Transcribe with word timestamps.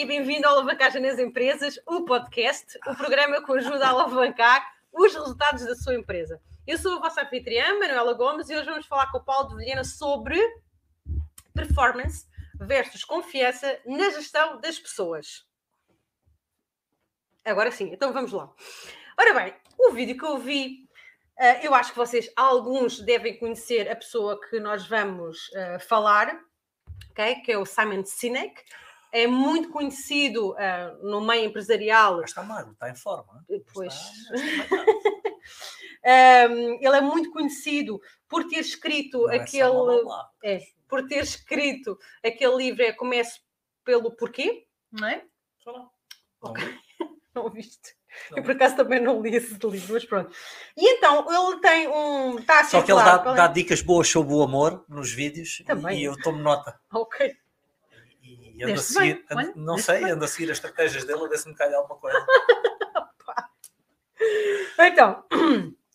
E 0.00 0.04
bem-vindo 0.06 0.46
ao 0.46 0.54
Alavancagem 0.54 1.02
nas 1.02 1.18
Empresas, 1.18 1.78
o 1.86 2.06
podcast, 2.06 2.78
o 2.88 2.96
programa 2.96 3.44
que 3.44 3.52
ajuda 3.52 3.84
a 3.84 3.90
alavancar 3.90 4.66
os 4.90 5.12
resultados 5.12 5.66
da 5.66 5.74
sua 5.74 5.94
empresa. 5.94 6.40
Eu 6.66 6.78
sou 6.78 6.96
a 6.96 7.00
vossa 7.00 7.20
anfitriã, 7.20 7.78
Manuela 7.78 8.14
Gomes, 8.14 8.48
e 8.48 8.56
hoje 8.56 8.64
vamos 8.64 8.86
falar 8.86 9.12
com 9.12 9.18
o 9.18 9.22
Paulo 9.22 9.50
de 9.50 9.56
Vilhena 9.56 9.84
sobre 9.84 10.40
performance 11.52 12.26
versus 12.58 13.04
confiança 13.04 13.78
na 13.84 14.08
gestão 14.08 14.58
das 14.58 14.78
pessoas. 14.78 15.46
Agora 17.44 17.70
sim, 17.70 17.92
então 17.92 18.10
vamos 18.10 18.32
lá. 18.32 18.50
Ora 19.18 19.34
bem, 19.34 19.54
o 19.78 19.92
vídeo 19.92 20.16
que 20.16 20.24
eu 20.24 20.38
vi, 20.38 20.88
eh, 21.38 21.66
eu 21.66 21.74
acho 21.74 21.90
que 21.92 21.98
vocês, 21.98 22.32
alguns, 22.34 23.00
devem 23.00 23.38
conhecer 23.38 23.86
a 23.90 23.96
pessoa 23.96 24.40
que 24.48 24.58
nós 24.60 24.86
vamos 24.88 25.50
uh, 25.50 25.78
falar, 25.78 26.40
okay? 27.10 27.34
que 27.42 27.52
é 27.52 27.58
o 27.58 27.66
Simon 27.66 28.02
Sinek. 28.02 28.64
É 29.12 29.26
muito 29.26 29.70
conhecido 29.70 30.52
uh, 30.52 30.56
no 31.02 31.20
meio 31.20 31.46
empresarial. 31.46 32.18
Mas 32.18 32.30
está 32.30 32.42
magro, 32.42 32.72
está 32.72 32.90
em 32.90 32.94
forma. 32.94 33.44
Pois. 33.72 33.94
Está, 35.94 36.48
um, 36.50 36.78
ele 36.80 36.96
é 36.96 37.00
muito 37.00 37.30
conhecido 37.30 38.00
por 38.28 38.46
ter 38.46 38.60
escrito 38.60 39.26
Não 39.26 39.34
aquele. 39.34 40.02
É, 40.42 40.56
É, 40.56 40.60
por 40.88 41.06
ter 41.06 41.22
escrito 41.22 41.98
aquele 42.24 42.56
livro, 42.56 42.82
é 42.82 42.92
Comece 42.92 43.40
pelo 43.84 44.14
Porquê, 44.16 44.66
não 44.90 45.08
é? 45.08 45.24
Ok. 46.40 46.64
Não 47.32 47.48
viste? 47.48 47.94
Não. 48.30 48.38
Eu 48.38 48.42
por 48.42 48.52
acaso 48.52 48.76
também 48.76 49.00
não 49.00 49.22
li 49.22 49.36
esse 49.36 49.54
livro, 49.64 49.94
mas 49.94 50.04
pronto. 50.04 50.34
E 50.76 50.96
então 50.96 51.24
ele 51.30 51.60
tem 51.60 51.86
um. 51.86 52.38
Está 52.40 52.60
a 52.60 52.64
Só 52.64 52.82
que 52.82 52.90
ele 52.90 53.02
dá, 53.02 53.22
é? 53.24 53.34
dá 53.36 53.46
dicas 53.46 53.82
boas 53.82 54.08
sobre 54.08 54.34
o 54.34 54.42
amor 54.42 54.84
nos 54.88 55.12
vídeos 55.12 55.62
Também. 55.64 56.00
e 56.00 56.04
eu 56.04 56.20
tomo 56.20 56.38
nota. 56.38 56.78
Ok. 56.92 57.36
E 58.60 58.64
ando 58.64 58.74
a 58.74 58.82
seguir, 58.82 59.24
bem, 59.28 59.38
ando- 59.46 59.52
não 59.56 59.78
sei, 59.78 60.02
bem. 60.02 60.12
ando 60.12 60.24
a 60.24 60.28
seguir 60.28 60.50
as 60.50 60.56
estratégias 60.58 61.04
dele 61.04 61.24
a 61.24 61.28
ver 61.28 61.38
se 61.38 61.48
me 61.48 61.54
cai 61.54 61.72
alguma 61.74 61.98
coisa. 61.98 62.18
Então, 64.78 65.24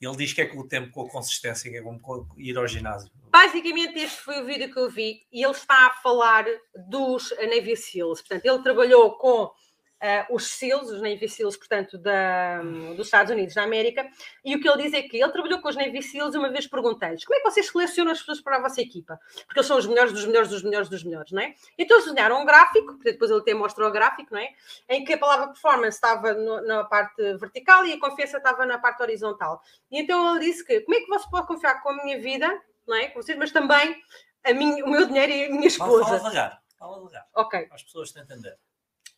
Ele 0.02 0.16
diz 0.18 0.34
que 0.34 0.42
é 0.42 0.46
com 0.46 0.60
o 0.60 0.68
tempo, 0.68 0.92
com 0.92 1.02
a 1.08 1.10
consistência, 1.10 1.70
que 1.72 1.78
é 1.78 1.82
como 1.82 2.00
co- 2.00 2.28
ir 2.38 2.56
ao 2.58 2.68
ginásio. 2.68 3.10
basicamente 3.32 3.98
este 4.00 4.22
foi 4.22 4.42
o 4.42 4.46
vídeo 4.46 4.72
que 4.72 4.80
eu 4.80 4.90
vi 4.90 5.22
e 5.32 5.44
ele 5.44 5.52
está 5.54 5.88
a 5.88 5.92
falar 6.02 6.46
dos 6.88 7.32
Navy 7.40 7.76
SEALs. 7.76 8.22
Portanto, 8.22 8.46
ele 8.46 8.62
trabalhou 8.64 9.18
com 9.18 9.52
ah, 10.02 10.28
os 10.30 10.48
SEALs, 10.48 10.90
os 10.90 11.02
Navy 11.02 11.28
SEALs, 11.28 11.56
portanto, 11.58 11.98
da, 11.98 12.62
dos 12.96 13.08
Estados 13.08 13.32
Unidos 13.32 13.54
da 13.56 13.64
América, 13.64 14.08
e 14.44 14.56
o 14.56 14.60
que 14.62 14.68
ele 14.70 14.84
diz 14.84 14.94
é 14.94 15.02
que 15.02 15.18
ele 15.22 15.32
trabalhou 15.32 15.60
com 15.62 15.70
os 15.70 15.76
Navy 15.76 16.02
SEALs 16.04 16.36
e 16.36 16.38
uma 16.38 16.50
vez 16.50 16.68
perguntei-lhes 16.68 17.24
como 17.26 17.36
é 17.38 17.42
que 17.42 17.50
vocês 17.50 17.68
selecionam 17.70 18.12
as 18.12 18.20
pessoas 18.20 18.42
para 18.42 18.58
a 18.58 18.62
vossa 18.62 18.82
equipa? 18.82 19.20
Porque 19.46 19.60
eles 19.60 19.68
são 19.68 19.78
os 19.78 19.88
melhores 19.88 20.12
dos 20.14 20.26
melhores 20.26 20.50
dos 20.50 20.64
melhores 20.64 20.90
dos 20.90 21.04
melhores, 21.04 21.32
não 21.32 21.42
é? 21.42 21.54
Então 21.78 21.98
eles 21.98 22.06
desenharam 22.10 22.42
um 22.42 22.46
gráfico, 22.46 22.94
porque 22.96 23.14
depois 23.14 23.32
ele 23.32 23.40
até 23.40 23.54
mostra 23.54 23.88
o 23.88 23.92
gráfico, 23.92 24.34
não 24.34 24.40
é? 24.42 24.50
Em 24.90 25.04
que 25.06 25.14
a 25.14 25.18
palavra 25.18 25.48
performance 25.48 25.96
estava 25.98 26.34
no- 26.34 26.62
na 26.62 26.84
parte 26.84 27.16
vertical 27.38 27.86
e 27.86 27.94
a 27.94 28.00
confiança 28.00 28.38
estava 28.38 28.66
na 28.66 28.78
parte 28.78 29.02
horizontal. 29.02 29.62
E 29.90 30.00
então 30.02 30.36
ele 30.36 30.46
disse 30.46 30.64
que 30.66 30.82
como 30.82 30.96
é 30.98 31.02
que 31.02 31.08
você 31.08 31.30
pode 31.30 31.48
confiar 31.48 31.82
com 31.82 31.90
a 31.90 32.04
minha 32.04 32.20
vida, 32.20 32.48
não 32.88 32.96
é? 32.96 33.08
Com 33.08 33.22
vocês, 33.22 33.38
mas 33.38 33.52
também 33.52 33.96
a 34.44 34.54
minha, 34.54 34.84
o 34.86 34.90
meu 34.90 35.06
dinheiro 35.08 35.32
e 35.32 35.46
a 35.46 35.50
minha 35.50 35.70
Fala, 35.72 35.90
fala 35.90 36.02
esposa. 36.04 36.18
devagar, 36.18 36.62
fala 36.78 36.98
devagar, 36.98 37.28
Ok. 37.34 37.68
as 37.72 37.82
pessoas 37.84 38.12
te 38.12 38.20
entender. 38.20 38.56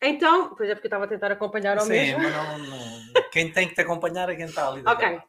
Então, 0.00 0.54
pois 0.54 0.70
é 0.70 0.74
porque 0.74 0.86
eu 0.86 0.88
estava 0.90 1.04
a 1.04 1.08
tentar 1.08 1.32
acompanhar 1.32 1.76
ao 1.78 1.84
Sim, 1.84 1.92
mesmo. 1.92 2.22
mas 2.22 2.32
não, 2.32 2.58
não- 2.58 3.30
quem 3.32 3.50
tem 3.52 3.68
que 3.68 3.74
te 3.74 3.80
acompanhar 3.80 4.28
é 4.28 4.36
quem 4.36 4.46
está 4.46 4.68
ali. 4.68 4.82
Ok. 4.86 5.20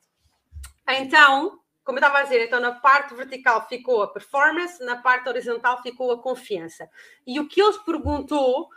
Então, 0.87 1.59
como 1.83 1.97
eu 1.97 2.01
estava 2.01 2.19
a 2.19 2.23
dizer, 2.23 2.45
então 2.45 2.59
na 2.59 2.71
parte 2.73 3.13
vertical 3.15 3.67
ficou 3.67 4.01
a 4.03 4.07
performance, 4.07 4.83
na 4.83 4.97
parte 4.97 5.27
horizontal 5.27 5.81
ficou 5.81 6.11
a 6.11 6.21
confiança. 6.21 6.87
E 7.25 7.39
o 7.39 7.47
que 7.47 7.61
ele 7.61 7.77
perguntou 7.79 8.69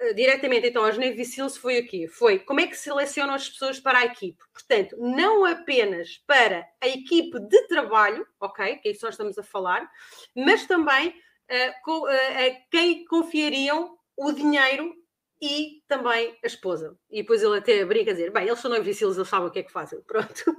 eh, 0.00 0.12
diretamente 0.12 0.68
então 0.68 0.84
aos 0.84 0.96
Navy 0.96 1.24
SEALs 1.24 1.56
foi 1.56 1.78
aqui, 1.78 2.06
foi 2.08 2.38
como 2.38 2.60
é 2.60 2.66
que 2.68 2.76
selecionam 2.76 3.34
as 3.34 3.48
pessoas 3.48 3.80
para 3.80 3.98
a 3.98 4.04
equipe? 4.04 4.38
Portanto, 4.52 4.96
não 4.98 5.44
apenas 5.44 6.18
para 6.26 6.66
a 6.80 6.86
equipe 6.88 7.38
de 7.40 7.66
trabalho, 7.66 8.26
ok, 8.40 8.76
que 8.76 8.88
é 8.88 8.90
isso 8.92 9.00
que 9.00 9.06
nós 9.06 9.14
estamos 9.14 9.38
a 9.38 9.42
falar, 9.42 9.88
mas 10.36 10.66
também 10.66 11.14
eh, 11.48 11.72
co- 11.84 12.08
eh, 12.08 12.46
a 12.48 12.70
quem 12.70 13.04
confiariam 13.06 13.96
o 14.16 14.30
dinheiro 14.32 14.94
e 15.42 15.82
também 15.88 16.38
a 16.42 16.46
esposa. 16.46 16.96
E 17.10 17.22
depois 17.22 17.42
ele 17.42 17.58
até 17.58 17.84
brinca 17.84 18.12
a 18.12 18.14
dizer, 18.14 18.30
bem, 18.30 18.46
eles 18.46 18.60
são 18.60 18.70
Navy 18.70 18.94
SEALs, 18.94 19.16
eles 19.16 19.28
sabem 19.28 19.48
o 19.48 19.50
que 19.50 19.58
é 19.58 19.62
que 19.64 19.72
fazem, 19.72 20.00
pronto. 20.06 20.56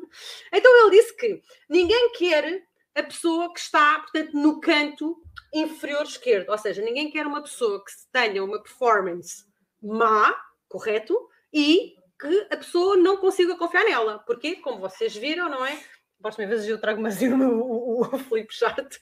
Então 0.51 0.77
ele 0.81 0.97
disse 0.97 1.16
que 1.16 1.41
ninguém 1.69 2.11
quer 2.11 2.61
a 2.94 3.01
pessoa 3.01 3.51
que 3.53 3.61
está, 3.61 3.99
portanto, 3.99 4.33
no 4.33 4.59
canto 4.59 5.23
inferior 5.53 6.03
esquerdo, 6.03 6.49
ou 6.49 6.57
seja, 6.57 6.81
ninguém 6.81 7.09
quer 7.09 7.25
uma 7.25 7.41
pessoa 7.41 7.83
que 7.83 7.91
tenha 8.11 8.44
uma 8.44 8.61
performance 8.61 9.45
má, 9.81 10.35
correto, 10.67 11.17
e 11.51 11.95
que 12.19 12.47
a 12.51 12.57
pessoa 12.57 12.97
não 12.97 13.17
consiga 13.17 13.55
confiar 13.55 13.85
nela. 13.85 14.19
Porque, 14.19 14.57
como 14.57 14.79
vocês 14.79 15.15
viram, 15.15 15.50
não 15.50 15.65
é? 15.65 15.81
Próximas 16.21 16.50
vezes 16.50 16.67
eu 16.67 16.79
trago 16.79 17.01
mais 17.01 17.19
o, 17.23 17.35
o, 17.35 18.01
o 18.01 18.45
chart. 18.50 18.97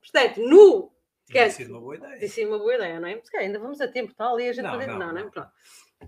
Portanto, 0.00 0.40
no 0.40 0.93
Tinha 1.26 1.50
sido 1.50 1.70
uma 1.70 1.80
boa 1.80 1.96
ideia. 1.96 2.24
Isso 2.24 2.40
é 2.40 2.46
uma 2.46 2.58
boa 2.58 2.74
ideia, 2.74 3.00
não 3.00 3.08
é? 3.08 3.16
Calhar 3.16 3.46
ainda 3.46 3.58
vamos 3.58 3.80
a 3.80 3.88
tempo, 3.88 4.14
tal, 4.14 4.38
e 4.38 4.48
a 4.48 4.52
gente 4.52 4.64
Não, 4.64 4.78
não, 4.78 4.98
não, 4.98 5.12
não, 5.12 5.18
é? 5.18 5.30
Pronto. 5.30 5.50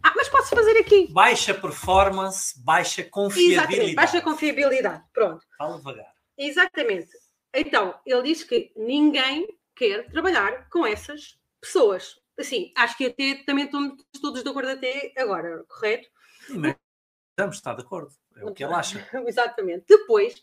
Ah, 0.03 0.13
mas 0.15 0.29
posso 0.29 0.55
fazer 0.55 0.79
aqui. 0.79 1.09
Baixa 1.11 1.55
performance, 1.55 2.63
baixa 2.63 3.03
confiabilidade. 3.05 3.73
Exatamente, 3.73 3.95
baixa 3.95 4.21
confiabilidade. 4.21 5.05
Pronto. 5.13 5.47
Fala 5.57 5.79
devagar. 5.79 6.13
Exatamente. 6.37 7.11
Então, 7.55 7.99
ele 8.05 8.23
diz 8.23 8.45
que 8.45 8.73
ninguém 8.77 9.47
quer 9.75 10.07
trabalhar 10.11 10.69
com 10.69 10.87
essas 10.87 11.39
pessoas. 11.61 12.21
Assim, 12.39 12.73
acho 12.77 12.97
que 12.99 13.07
até 13.07 13.43
também 13.47 13.65
estamos 13.65 14.05
todos 14.21 14.43
de 14.43 14.51
acordo 14.51 14.69
até 14.69 15.13
agora, 15.17 15.65
correto? 15.67 16.09
Mas 16.51 16.77
Estamos, 17.39 17.57
está 17.57 17.75
de 17.75 17.83
acordo. 17.83 18.11
É 18.35 18.45
o 18.47 18.55
que 18.55 18.65
ele 18.65 18.73
acha. 18.73 19.07
Exatamente. 19.29 19.85
Depois, 19.87 20.43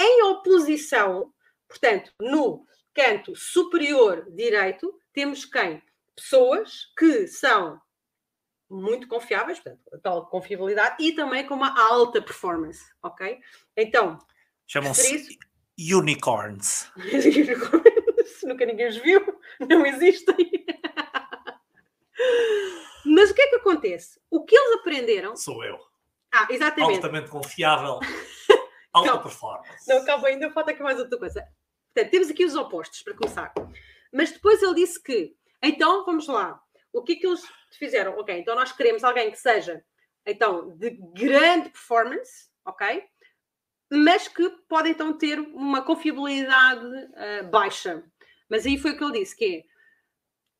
em 0.00 0.22
oposição, 0.22 1.30
portanto, 1.68 2.10
no 2.18 2.64
canto 3.02 3.34
superior 3.34 4.30
direito, 4.30 4.94
temos 5.12 5.44
quem? 5.44 5.82
Pessoas 6.14 6.92
que 6.98 7.26
são 7.26 7.80
muito 8.68 9.08
confiáveis, 9.08 9.58
portanto, 9.58 9.82
a 9.92 9.98
tal 9.98 10.26
confiabilidade, 10.28 11.02
e 11.02 11.12
também 11.12 11.46
com 11.46 11.54
uma 11.54 11.74
alta 11.80 12.20
performance, 12.22 12.84
ok? 13.02 13.38
Então, 13.76 14.18
Chamam-se 14.66 15.16
isso, 15.16 15.38
unicorns. 15.96 16.92
nunca 18.44 18.66
ninguém 18.66 18.88
os 18.88 18.96
viu, 18.98 19.40
não 19.68 19.84
existem. 19.86 20.36
Mas 23.04 23.30
o 23.30 23.34
que 23.34 23.42
é 23.42 23.48
que 23.48 23.56
acontece? 23.56 24.20
O 24.30 24.44
que 24.44 24.54
eles 24.54 24.80
aprenderam. 24.80 25.34
Sou 25.36 25.64
eu. 25.64 25.78
Ah, 26.32 26.46
exatamente. 26.50 26.96
Altamente 26.96 27.30
confiável. 27.30 27.98
Alta 28.92 29.12
Não. 29.12 29.22
performance. 29.22 29.88
Não, 29.88 30.04
calma, 30.04 30.28
ainda 30.28 30.50
falta 30.50 30.72
aqui 30.72 30.82
mais 30.82 30.98
outra 30.98 31.18
coisa. 31.18 31.46
Portanto, 31.94 32.10
temos 32.10 32.30
aqui 32.30 32.44
os 32.44 32.54
opostos, 32.54 33.02
para 33.02 33.14
começar. 33.14 33.52
Mas 34.12 34.32
depois 34.32 34.62
ele 34.62 34.74
disse 34.74 35.02
que, 35.02 35.34
então, 35.62 36.04
vamos 36.04 36.26
lá. 36.26 36.60
O 36.92 37.02
que 37.02 37.12
é 37.12 37.16
que 37.16 37.26
eles 37.26 37.42
fizeram? 37.78 38.18
Ok, 38.18 38.36
então 38.36 38.54
nós 38.54 38.72
queremos 38.72 39.04
alguém 39.04 39.30
que 39.30 39.38
seja, 39.38 39.84
então, 40.26 40.76
de 40.76 40.90
grande 41.14 41.70
performance, 41.70 42.48
ok? 42.64 43.04
Mas 43.92 44.28
que 44.28 44.48
pode, 44.68 44.90
então, 44.90 45.16
ter 45.16 45.38
uma 45.38 45.82
confiabilidade 45.82 46.86
ah, 47.14 47.42
baixa. 47.44 48.04
Mas 48.48 48.66
aí 48.66 48.78
foi 48.78 48.92
o 48.92 48.98
que 48.98 49.04
ele 49.04 49.20
disse, 49.20 49.36
que 49.36 49.64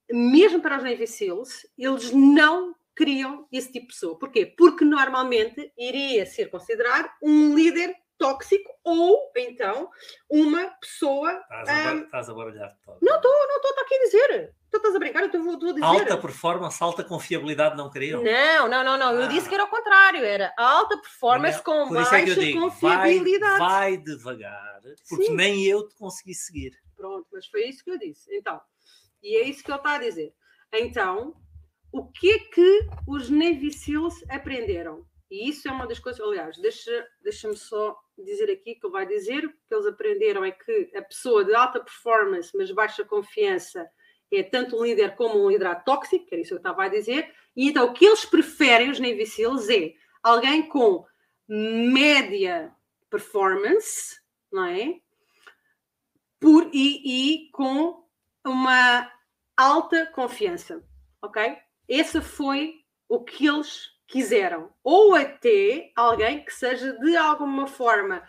é, 0.08 0.14
mesmo 0.14 0.60
para 0.60 0.78
os 0.78 0.82
Navy 0.82 1.06
SEALs, 1.06 1.66
eles 1.78 2.10
não 2.12 2.74
queriam 2.96 3.46
esse 3.50 3.72
tipo 3.72 3.86
de 3.86 3.92
pessoa. 3.94 4.18
Porquê? 4.18 4.46
Porque 4.46 4.84
normalmente 4.84 5.72
iria 5.78 6.26
ser 6.26 6.50
considerado 6.50 7.10
um 7.22 7.54
líder 7.54 7.94
tóxico 8.20 8.70
ou 8.84 9.32
então 9.34 9.88
uma 10.28 10.68
pessoa. 10.78 11.32
Estás 11.32 11.68
a, 11.68 11.94
estás 11.96 12.28
a 12.28 12.34
baralhar 12.34 12.76
todo. 12.84 12.98
não 13.00 13.16
estou, 13.16 13.32
não 13.48 13.56
estou 13.56 13.82
aqui 13.82 13.94
a 13.94 14.02
dizer. 14.04 14.54
Tu 14.70 14.76
estás 14.76 14.94
a 14.94 14.98
brincar, 14.98 15.22
eu 15.22 15.26
estou 15.26 15.70
a 15.70 15.72
dizer. 15.72 15.82
Alta 15.84 16.18
performance, 16.18 16.82
alta 16.82 17.02
confiabilidade 17.02 17.76
não 17.76 17.90
queriam? 17.90 18.22
Não, 18.22 18.68
não, 18.68 18.84
não, 18.84 18.98
não. 18.98 19.12
Eu 19.14 19.22
Ah. 19.22 19.26
disse 19.26 19.48
que 19.48 19.54
era 19.54 19.64
o 19.64 19.68
contrário. 19.68 20.22
Era 20.22 20.52
alta 20.56 20.98
performance 20.98 21.62
com 21.62 21.72
é 21.72 21.88
que 21.88 21.94
baixa 21.94 22.18
eu 22.28 22.34
digo, 22.36 22.60
vai, 22.60 22.70
confiabilidade. 22.70 23.58
vai 23.58 23.96
devagar, 23.96 24.80
porque 25.08 25.24
Sim. 25.24 25.34
nem 25.34 25.64
eu 25.64 25.88
te 25.88 25.94
consegui 25.96 26.34
seguir. 26.34 26.72
Pronto, 26.94 27.26
mas 27.32 27.46
foi 27.46 27.64
isso 27.66 27.82
que 27.82 27.90
eu 27.90 27.98
disse. 27.98 28.32
Então, 28.36 28.60
e 29.22 29.34
é 29.38 29.44
isso 29.44 29.64
que 29.64 29.70
ele 29.70 29.78
está 29.78 29.94
a 29.94 29.98
dizer. 29.98 30.32
Então, 30.72 31.34
o 31.90 32.06
que 32.12 32.30
é 32.30 32.38
que 32.38 32.80
os 33.08 33.30
Navy 33.30 33.72
SEALs 33.72 34.14
aprenderam? 34.28 35.04
E 35.30 35.48
isso 35.48 35.68
é 35.68 35.70
uma 35.70 35.86
das 35.86 35.98
coisas, 35.98 36.20
aliás, 36.20 36.56
deixa- 36.58 37.08
deixa-me 37.20 37.56
só 37.56 37.96
dizer 38.18 38.50
aqui 38.50 38.74
que 38.74 38.84
ele 38.84 38.92
vai 38.92 39.06
dizer, 39.06 39.44
o 39.44 39.50
que 39.50 39.74
eles 39.74 39.86
aprenderam 39.86 40.44
é 40.44 40.50
que 40.50 40.90
a 40.94 41.02
pessoa 41.02 41.44
de 41.44 41.54
alta 41.54 41.80
performance, 41.80 42.50
mas 42.56 42.70
baixa 42.72 43.04
confiança, 43.04 43.88
é 44.32 44.42
tanto 44.42 44.76
um 44.76 44.84
líder 44.84 45.14
como 45.16 45.44
um 45.44 45.48
líder 45.50 45.82
tóxico, 45.84 46.26
que 46.26 46.34
era 46.34 46.42
isso 46.42 46.50
que 46.50 46.54
eu 46.54 46.58
estava 46.58 46.84
a 46.84 46.88
dizer, 46.88 47.32
e 47.56 47.68
então 47.68 47.86
o 47.86 47.92
que 47.92 48.04
eles 48.06 48.24
preferem, 48.24 48.90
os 48.90 48.98
Navy 49.00 49.26
SEALs, 49.26 49.68
é 49.68 49.92
alguém 50.22 50.68
com 50.68 51.04
média 51.48 52.72
performance, 53.08 54.20
não 54.52 54.64
é? 54.64 55.00
Por, 56.38 56.70
e, 56.72 57.46
e 57.46 57.50
com 57.50 58.04
uma 58.44 59.10
alta 59.56 60.06
confiança, 60.06 60.82
ok? 61.22 61.56
esse 61.88 62.20
foi 62.20 62.74
o 63.08 63.24
que 63.24 63.48
eles 63.48 63.90
quiseram. 64.10 64.70
Ou 64.82 65.14
até 65.14 65.92
alguém 65.96 66.44
que 66.44 66.52
seja 66.52 66.92
de 66.98 67.16
alguma 67.16 67.66
forma 67.66 68.22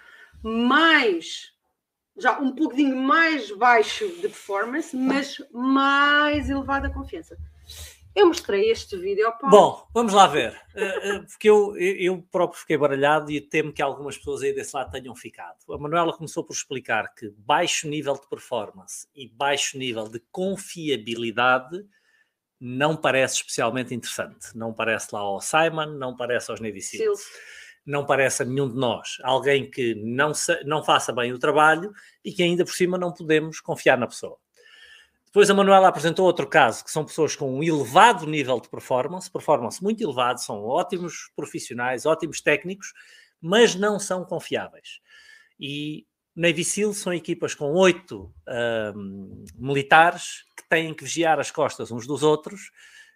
mais 0.44 1.52
já 2.18 2.40
um 2.40 2.54
pouquinho 2.54 2.96
mais 2.96 3.52
baixo 3.52 4.08
de 4.08 4.22
performance, 4.22 4.96
mas 4.96 5.38
mais 5.52 6.50
elevada 6.50 6.92
confiança. 6.92 7.38
Eu 8.14 8.28
mostrei 8.28 8.70
este 8.70 8.98
vídeo 8.98 9.32
Paulo. 9.40 9.50
Bom, 9.50 9.88
vamos 9.94 10.14
lá 10.14 10.28
ver. 10.28 10.54
Uh, 10.76 11.26
porque 11.28 11.50
eu, 11.50 11.78
eu 11.78 12.22
próprio 12.30 12.60
fiquei 12.60 12.78
baralhado 12.78 13.32
e 13.32 13.40
temo 13.40 13.72
que 13.72 13.82
algumas 13.82 14.18
pessoas 14.18 14.42
aí 14.42 14.54
desse 14.54 14.76
lado 14.76 14.92
tenham 14.92 15.16
ficado. 15.16 15.58
A 15.70 15.78
Manuela 15.78 16.12
começou 16.12 16.44
por 16.44 16.54
explicar 16.54 17.14
que 17.16 17.30
baixo 17.38 17.88
nível 17.88 18.16
de 18.16 18.28
performance 18.28 19.08
e 19.16 19.30
baixo 19.30 19.78
nível 19.78 20.10
de 20.10 20.20
confiabilidade 20.30 21.86
não 22.64 22.96
parece 22.96 23.38
especialmente 23.38 23.96
interessante. 23.96 24.56
Não 24.56 24.72
parece 24.72 25.08
lá 25.12 25.22
ao 25.22 25.42
Simon, 25.42 25.98
não 25.98 26.16
parece 26.16 26.52
aos 26.52 26.60
Navy 26.60 26.80
Seals. 26.80 27.22
Não 27.84 28.06
parece 28.06 28.44
a 28.44 28.46
nenhum 28.46 28.70
de 28.70 28.76
nós. 28.76 29.18
Alguém 29.24 29.68
que 29.68 29.96
não, 29.96 30.32
se, 30.32 30.64
não 30.64 30.84
faça 30.84 31.12
bem 31.12 31.34
o 31.34 31.40
trabalho 31.40 31.92
e 32.24 32.32
que 32.32 32.44
ainda 32.44 32.64
por 32.64 32.74
cima 32.74 33.00
não 33.00 33.12
podemos 33.12 33.60
confiar 33.60 33.98
na 33.98 34.06
pessoa. 34.06 34.38
Depois 35.26 35.50
a 35.50 35.56
Manuela 35.56 35.88
apresentou 35.88 36.26
outro 36.26 36.46
caso, 36.46 36.84
que 36.84 36.92
são 36.92 37.04
pessoas 37.04 37.36
com 37.36 37.52
um 37.52 37.64
elevado 37.64 38.28
nível 38.28 38.60
de 38.60 38.70
performance, 38.70 39.32
performance 39.32 39.82
muito 39.82 40.04
elevado, 40.04 40.40
são 40.40 40.64
ótimos 40.64 41.32
profissionais, 41.36 42.06
ótimos 42.06 42.42
técnicos, 42.42 42.94
mas 43.42 43.74
não 43.74 43.98
são 43.98 44.24
confiáveis. 44.24 45.00
E 45.60 46.06
Navy 46.36 46.64
SEAL 46.64 46.94
são 46.94 47.14
equipas 47.14 47.54
com 47.54 47.74
oito 47.74 48.34
um, 48.96 49.46
militares 49.56 50.46
que 50.56 50.68
têm 50.70 50.94
que 50.94 51.04
vigiar 51.04 51.40
as 51.40 51.52
costas 51.52 51.92
uns 51.92 52.08
dos 52.08 52.24
outros, 52.24 52.72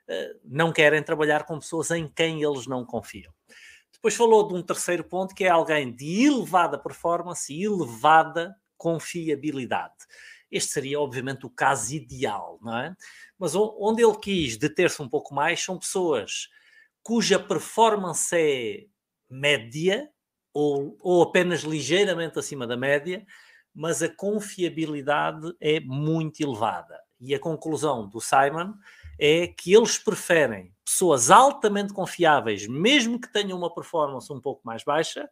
uh, 0.09 0.39
não 0.43 0.71
querem 0.71 1.01
trabalhar 1.01 1.45
com 1.45 1.59
pessoas 1.59 1.91
em 1.91 2.07
quem 2.07 2.43
eles 2.43 2.67
não 2.67 2.85
confiam. 2.85 3.33
Depois 3.93 4.15
falou 4.15 4.47
de 4.47 4.53
um 4.53 4.61
terceiro 4.61 5.03
ponto, 5.03 5.33
que 5.33 5.45
é 5.45 5.49
alguém 5.49 5.91
de 5.95 6.25
elevada 6.25 6.77
performance 6.77 7.51
e 7.53 7.63
elevada 7.63 8.55
confiabilidade. 8.77 9.95
Este 10.51 10.73
seria, 10.73 10.99
obviamente, 10.99 11.45
o 11.45 11.49
caso 11.49 11.93
ideal, 11.93 12.59
não 12.61 12.77
é? 12.77 12.95
Mas 13.39 13.55
onde 13.55 14.03
ele 14.03 14.15
quis 14.17 14.57
deter-se 14.57 15.01
um 15.01 15.09
pouco 15.09 15.33
mais 15.33 15.63
são 15.63 15.79
pessoas 15.79 16.49
cuja 17.01 17.39
performance 17.39 18.35
é 18.35 18.85
média 19.29 20.09
ou, 20.55 20.97
ou 21.01 21.21
apenas 21.21 21.63
ligeiramente 21.63 22.39
acima 22.39 22.65
da 22.65 22.77
média, 22.77 23.25
mas 23.73 24.01
a 24.01 24.07
confiabilidade 24.07 25.53
é 25.59 25.81
muito 25.81 26.39
elevada. 26.39 26.97
E 27.19 27.35
a 27.35 27.39
conclusão 27.39 28.07
do 28.07 28.21
Simon 28.21 28.73
é 29.19 29.47
que 29.47 29.73
eles 29.73 29.97
preferem 29.97 30.73
pessoas 30.85 31.29
altamente 31.29 31.93
confiáveis, 31.93 32.67
mesmo 32.67 33.19
que 33.19 33.31
tenham 33.31 33.57
uma 33.57 33.73
performance 33.73 34.31
um 34.31 34.39
pouco 34.39 34.61
mais 34.63 34.81
baixa, 34.81 35.29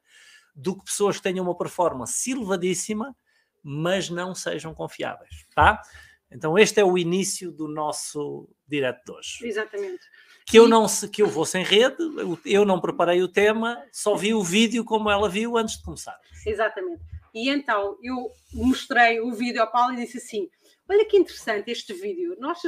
do 0.54 0.78
que 0.78 0.84
pessoas 0.84 1.18
que 1.18 1.24
tenham 1.24 1.46
uma 1.46 1.58
performance 1.58 2.30
elevadíssima, 2.30 3.16
mas 3.64 4.10
não 4.10 4.36
sejam 4.36 4.74
confiáveis, 4.74 5.48
tá? 5.56 5.82
Então 6.30 6.60
este 6.60 6.82
é 6.82 6.84
o 6.84 6.98
início 6.98 7.50
do 7.50 7.70
nosso 7.70 8.50
direto 8.68 9.06
de 9.06 9.12
hoje. 9.14 9.48
Exatamente. 9.48 10.04
Que 10.46 10.60
eu 10.60 10.68
não 10.68 10.86
que 11.12 11.22
eu 11.22 11.28
vou 11.28 11.46
sem 11.46 11.64
rede, 11.64 11.98
eu 12.46 12.66
não 12.66 12.80
preparei 12.80 13.22
o 13.22 13.28
tema, 13.28 13.82
só 13.92 14.16
vi 14.16 14.34
o 14.34 14.44
vídeo 14.44 14.84
como 14.84 15.10
ela 15.10 15.30
viu 15.30 15.58
antes 15.58 15.78
de 15.78 15.84
começar. 15.84 16.18
Exatamente. 16.46 17.02
E 17.34 17.50
então 17.50 17.98
eu 18.04 18.32
mostrei 18.54 19.20
o 19.20 19.32
vídeo 19.34 19.62
ao 19.62 19.72
Paulo 19.72 19.94
e 19.94 20.06
disse 20.06 20.18
assim: 20.18 20.50
Olha 20.88 21.06
que 21.06 21.18
interessante 21.18 21.72
este 21.72 21.94
vídeo. 21.94 22.36
Nós, 22.40 22.60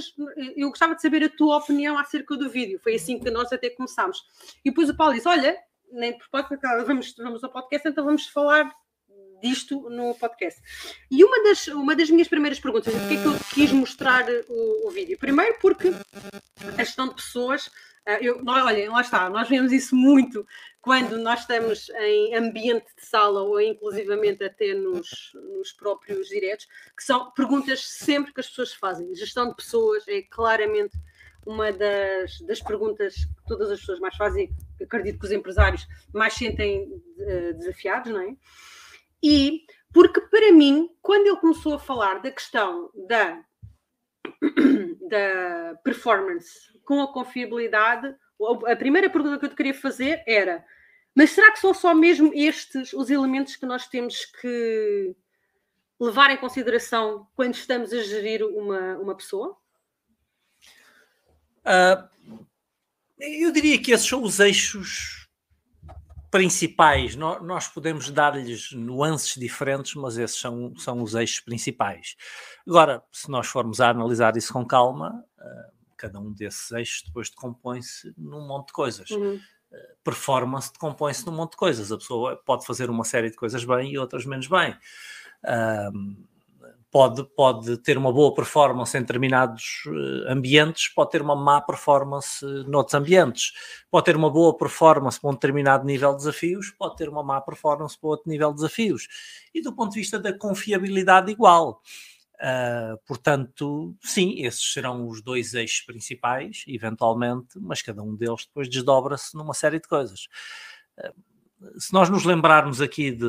eu 0.56 0.70
gostava 0.70 0.96
de 0.96 1.02
saber 1.02 1.24
a 1.24 1.30
tua 1.30 1.58
opinião 1.58 1.98
acerca 1.98 2.36
do 2.36 2.50
vídeo. 2.50 2.80
Foi 2.82 2.96
assim 2.96 3.20
que 3.20 3.30
nós 3.30 3.52
até 3.52 3.70
começámos. 3.70 4.24
E 4.64 4.70
depois 4.70 4.90
o 4.90 4.96
Paulo 4.96 5.14
disse: 5.14 5.28
Olha, 5.28 5.58
nem 5.92 6.18
propósito, 6.18 6.60
vamos, 6.86 7.14
vamos 7.18 7.44
ao 7.44 7.52
podcast, 7.52 7.88
então 7.88 8.06
vamos 8.06 8.28
falar 8.28 8.72
disto 9.42 9.90
no 9.90 10.16
podcast. 10.16 10.62
E 11.10 11.24
uma 11.24 11.44
das, 11.44 11.68
uma 11.68 11.96
das 11.96 12.10
minhas 12.10 12.28
primeiras 12.28 12.60
perguntas, 12.60 12.94
porque 12.94 13.16
é 13.16 13.22
que 13.22 13.26
eu 13.26 13.36
quis 13.54 13.72
mostrar 13.72 14.26
o, 14.50 14.88
o 14.88 14.92
vídeo? 14.92 15.18
Primeiro 15.18 15.58
porque 15.60 15.92
a 16.78 16.84
gestão 16.84 17.10
de 17.10 17.16
pessoas, 17.16 17.70
eh, 18.06 18.20
eu, 18.22 18.42
olhem, 18.46 18.90
lá 18.90 19.02
está, 19.02 19.30
nós 19.30 19.48
vemos 19.48 19.72
isso 19.72 19.96
muito 19.96 20.46
quando 20.82 21.18
nós 21.18 21.40
estamos 21.40 21.90
em 21.90 22.36
ambiente 22.36 22.86
de 22.96 23.06
sala 23.06 23.42
ou 23.42 23.60
inclusivamente 23.60 24.44
até 24.44 24.74
nos, 24.76 25.32
nos 25.34 25.74
próprios 25.74 26.28
diretos, 26.28 26.68
que 26.96 27.04
são 27.04 27.32
perguntas 27.32 27.84
sempre 27.84 28.32
que 28.32 28.40
as 28.40 28.48
pessoas 28.48 28.74
fazem. 28.74 29.16
Gestão 29.16 29.50
de 29.50 29.56
pessoas 29.56 30.08
é 30.08 30.22
claramente 30.22 30.96
uma 31.46 31.72
das, 31.72 32.40
das 32.42 32.62
perguntas 32.62 33.16
que 33.16 33.46
todas 33.48 33.70
as 33.72 33.80
pessoas 33.80 34.00
mais 34.00 34.16
fazem, 34.16 34.52
acredito 34.82 35.20
que 35.20 35.26
os 35.26 35.32
empresários 35.32 35.88
mais 36.14 36.34
sentem 36.34 36.84
uh, 36.84 37.54
desafiados, 37.56 38.12
não 38.12 38.22
é? 38.22 38.36
E 39.26 39.66
porque 39.92 40.22
para 40.22 40.52
mim, 40.52 40.88
quando 41.02 41.26
ele 41.26 41.38
começou 41.38 41.74
a 41.74 41.80
falar 41.80 42.22
da 42.22 42.30
questão 42.30 42.92
da, 43.08 43.44
da 45.10 45.76
performance 45.84 46.52
com 46.84 47.02
a 47.02 47.12
confiabilidade, 47.12 48.16
a 48.68 48.76
primeira 48.76 49.10
pergunta 49.10 49.40
que 49.40 49.46
eu 49.46 49.50
te 49.50 49.56
queria 49.56 49.74
fazer 49.74 50.22
era: 50.28 50.64
mas 51.16 51.32
será 51.32 51.52
que 51.52 51.58
são 51.60 51.74
só 51.74 51.96
mesmo 51.96 52.32
estes 52.36 52.94
os 52.94 53.10
elementos 53.10 53.56
que 53.56 53.66
nós 53.66 53.88
temos 53.88 54.26
que 54.26 55.16
levar 56.00 56.30
em 56.30 56.38
consideração 56.38 57.28
quando 57.36 57.56
estamos 57.56 57.92
a 57.92 58.04
gerir 58.04 58.46
uma, 58.46 58.98
uma 58.98 59.16
pessoa? 59.16 59.58
Uh, 61.62 62.08
eu 63.18 63.52
diria 63.52 63.82
que 63.82 63.92
esses 63.92 64.08
são 64.08 64.22
os 64.22 64.40
eixos 64.40 65.25
principais, 66.36 67.16
nós 67.16 67.70
podemos 67.70 68.10
dar-lhes 68.10 68.74
nuances 68.74 69.40
diferentes, 69.40 69.96
mas 69.96 70.18
esses 70.18 70.38
são, 70.38 70.76
são 70.76 71.02
os 71.02 71.16
eixos 71.16 71.40
principais. 71.40 72.18
Agora, 72.68 73.02
se 73.10 73.32
nós 73.32 73.48
formos 73.48 73.80
a 73.80 73.90
analisar 73.90 74.36
isso 74.36 74.52
com 74.52 74.66
calma, 74.66 75.24
uh, 75.40 75.72
cada 75.96 76.20
um 76.20 76.34
desses 76.34 76.70
eixos 76.72 77.04
depois 77.06 77.30
decompõe-se 77.30 78.14
num 78.18 78.46
monte 78.46 78.68
de 78.68 78.74
coisas. 78.74 79.10
Uhum. 79.12 79.36
Uh, 79.36 79.78
performance 80.04 80.74
decompõe-se 80.74 81.26
num 81.26 81.32
monte 81.32 81.52
de 81.52 81.58
coisas. 81.58 81.90
A 81.90 81.98
pessoa 81.98 82.36
pode 82.46 82.66
fazer 82.66 82.90
uma 82.90 83.06
série 83.06 83.30
de 83.30 83.38
coisas 83.38 83.64
bem 83.64 83.94
e 83.94 83.98
outras 83.98 84.26
menos 84.26 84.48
bem. 84.48 84.78
Uh, 85.42 86.18
pode, 86.96 87.26
pode 87.36 87.78
ter 87.80 87.98
uma 87.98 88.10
boa 88.10 88.34
performance 88.34 88.98
em 88.98 89.02
determinados 89.02 89.84
eh, 89.86 90.32
ambientes, 90.32 90.88
pode 90.88 91.12
ter 91.12 91.22
uma 91.22 91.36
má 91.36 91.60
performance 91.60 92.42
noutros 92.70 92.94
ambientes, 92.94 93.52
pode 93.92 94.06
ter 94.06 94.16
uma 94.16 94.30
boa 94.30 94.58
performance 94.58 95.20
para 95.20 95.30
um 95.30 95.34
determinado 95.34 95.84
nível 95.84 96.12
de 96.12 96.20
desafios, 96.20 96.72
pode 96.72 96.96
ter 96.96 97.10
uma 97.10 97.22
má 97.22 97.42
performance 97.42 98.00
para 98.00 98.12
outro 98.12 98.30
nível 98.30 98.52
de 98.52 98.56
desafios. 98.56 99.10
E 99.54 99.62
do 99.62 99.76
ponto 99.76 99.92
de 99.92 100.00
vista 100.00 100.18
da 100.18 100.32
confiabilidade, 100.32 101.30
igual. 101.30 101.82
Uh, 102.36 102.98
portanto, 103.06 103.94
sim, 104.00 104.46
esses 104.46 104.72
serão 104.72 105.06
os 105.06 105.22
dois 105.22 105.54
eixos 105.54 105.82
principais, 105.86 106.64
eventualmente, 106.66 107.60
mas 107.60 107.82
cada 107.82 108.02
um 108.02 108.16
deles 108.16 108.46
depois 108.46 108.70
desdobra-se 108.70 109.36
numa 109.36 109.54
série 109.54 109.82
de 109.82 109.88
coisas. 109.90 110.28
Uh, 110.98 111.78
se 111.78 111.92
nós 111.92 112.10
nos 112.10 112.24
lembrarmos 112.24 112.80
aqui 112.80 113.12
de, 113.12 113.26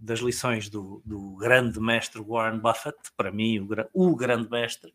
das 0.00 0.20
lições 0.20 0.68
do, 0.68 1.02
do, 1.04 1.36
grande 1.36 1.80
mestre 1.80 2.22
Warren 2.22 2.58
Buffett, 2.58 2.96
para 3.16 3.32
mim, 3.32 3.58
o, 3.60 4.10
o 4.10 4.16
grande 4.16 4.48
mestre. 4.50 4.92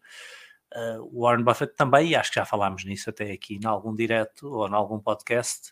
Uh, 0.75 1.21
Warren 1.21 1.43
Buffett 1.43 1.75
também, 1.75 2.09
e 2.09 2.15
acho 2.15 2.31
que 2.31 2.39
já 2.39 2.45
falámos 2.45 2.83
nisso 2.83 3.09
até 3.09 3.31
aqui 3.31 3.59
em 3.61 3.65
algum 3.65 3.93
direto 3.93 4.47
ou 4.47 4.67
em 4.67 4.73
algum 4.73 4.99
podcast, 4.99 5.71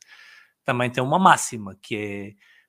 também 0.63 0.91
tem 0.91 1.03
uma 1.03 1.17
máxima 1.17 1.75
que 1.81 1.95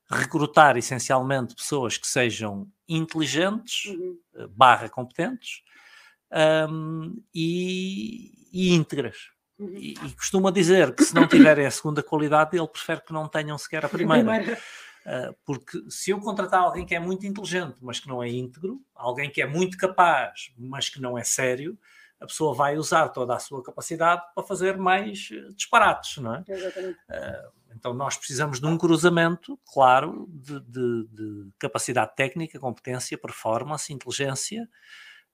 é 0.09 0.15
recrutar 0.15 0.77
essencialmente 0.77 1.55
pessoas 1.55 1.97
que 1.97 2.07
sejam 2.07 2.67
inteligentes, 2.87 3.85
uhum. 3.85 4.17
Uh, 4.33 4.47
barra 4.47 4.89
competentes 4.89 5.61
um, 6.69 7.21
e, 7.33 8.49
e 8.51 8.73
íntegras. 8.73 9.29
Uhum. 9.59 9.75
E, 9.75 9.93
e, 9.93 10.11
costuma 10.15 10.51
dizer 10.51 10.93
que 10.95 11.03
se 11.03 11.13
não 11.13 11.27
tiverem 11.27 11.65
a 11.65 11.71
segunda 11.71 12.01
qualidade, 12.01 12.57
ele 12.57 12.67
prefere 12.67 13.01
que 13.01 13.13
não 13.13 13.27
tenham 13.27 13.57
sequer 13.57 13.85
a 13.85 13.89
primeira. 13.89 14.57
Ah, 15.05 15.33
porque 15.45 15.83
se 15.89 16.11
eu 16.11 16.19
contratar 16.19 16.61
alguém 16.61 16.85
que 16.85 16.95
é 16.95 16.99
muito 16.99 17.25
inteligente, 17.25 17.77
mas 17.81 17.99
que 17.99 18.07
não 18.07 18.23
é 18.23 18.29
íntegro, 18.29 18.81
alguém 18.95 19.29
que 19.29 19.41
é 19.41 19.45
muito 19.45 19.77
capaz, 19.77 20.53
mas 20.57 20.89
que 20.89 21.01
não 21.01 21.17
é 21.17 21.23
sério, 21.23 21.77
a 22.19 22.25
pessoa 22.25 22.53
vai 22.53 22.77
usar 22.77 23.09
toda 23.09 23.35
a 23.35 23.39
sua 23.39 23.61
capacidade 23.61 24.21
para 24.33 24.43
fazer 24.43 24.77
mais 24.77 25.29
eh, 25.31 25.49
disparates, 25.55 26.17
não 26.17 26.35
é? 26.35 26.43
Exatamente. 26.47 26.97
Uh, 27.09 27.51
então 27.75 27.93
nós 27.93 28.15
precisamos 28.15 28.61
de 28.61 28.65
um 28.65 28.77
cruzamento, 28.77 29.59
claro, 29.65 30.25
de, 30.29 30.57
de, 30.61 31.07
de 31.11 31.51
capacidade 31.59 32.15
técnica, 32.15 32.57
competência, 32.59 33.17
performance, 33.17 33.91
inteligência. 33.91 34.69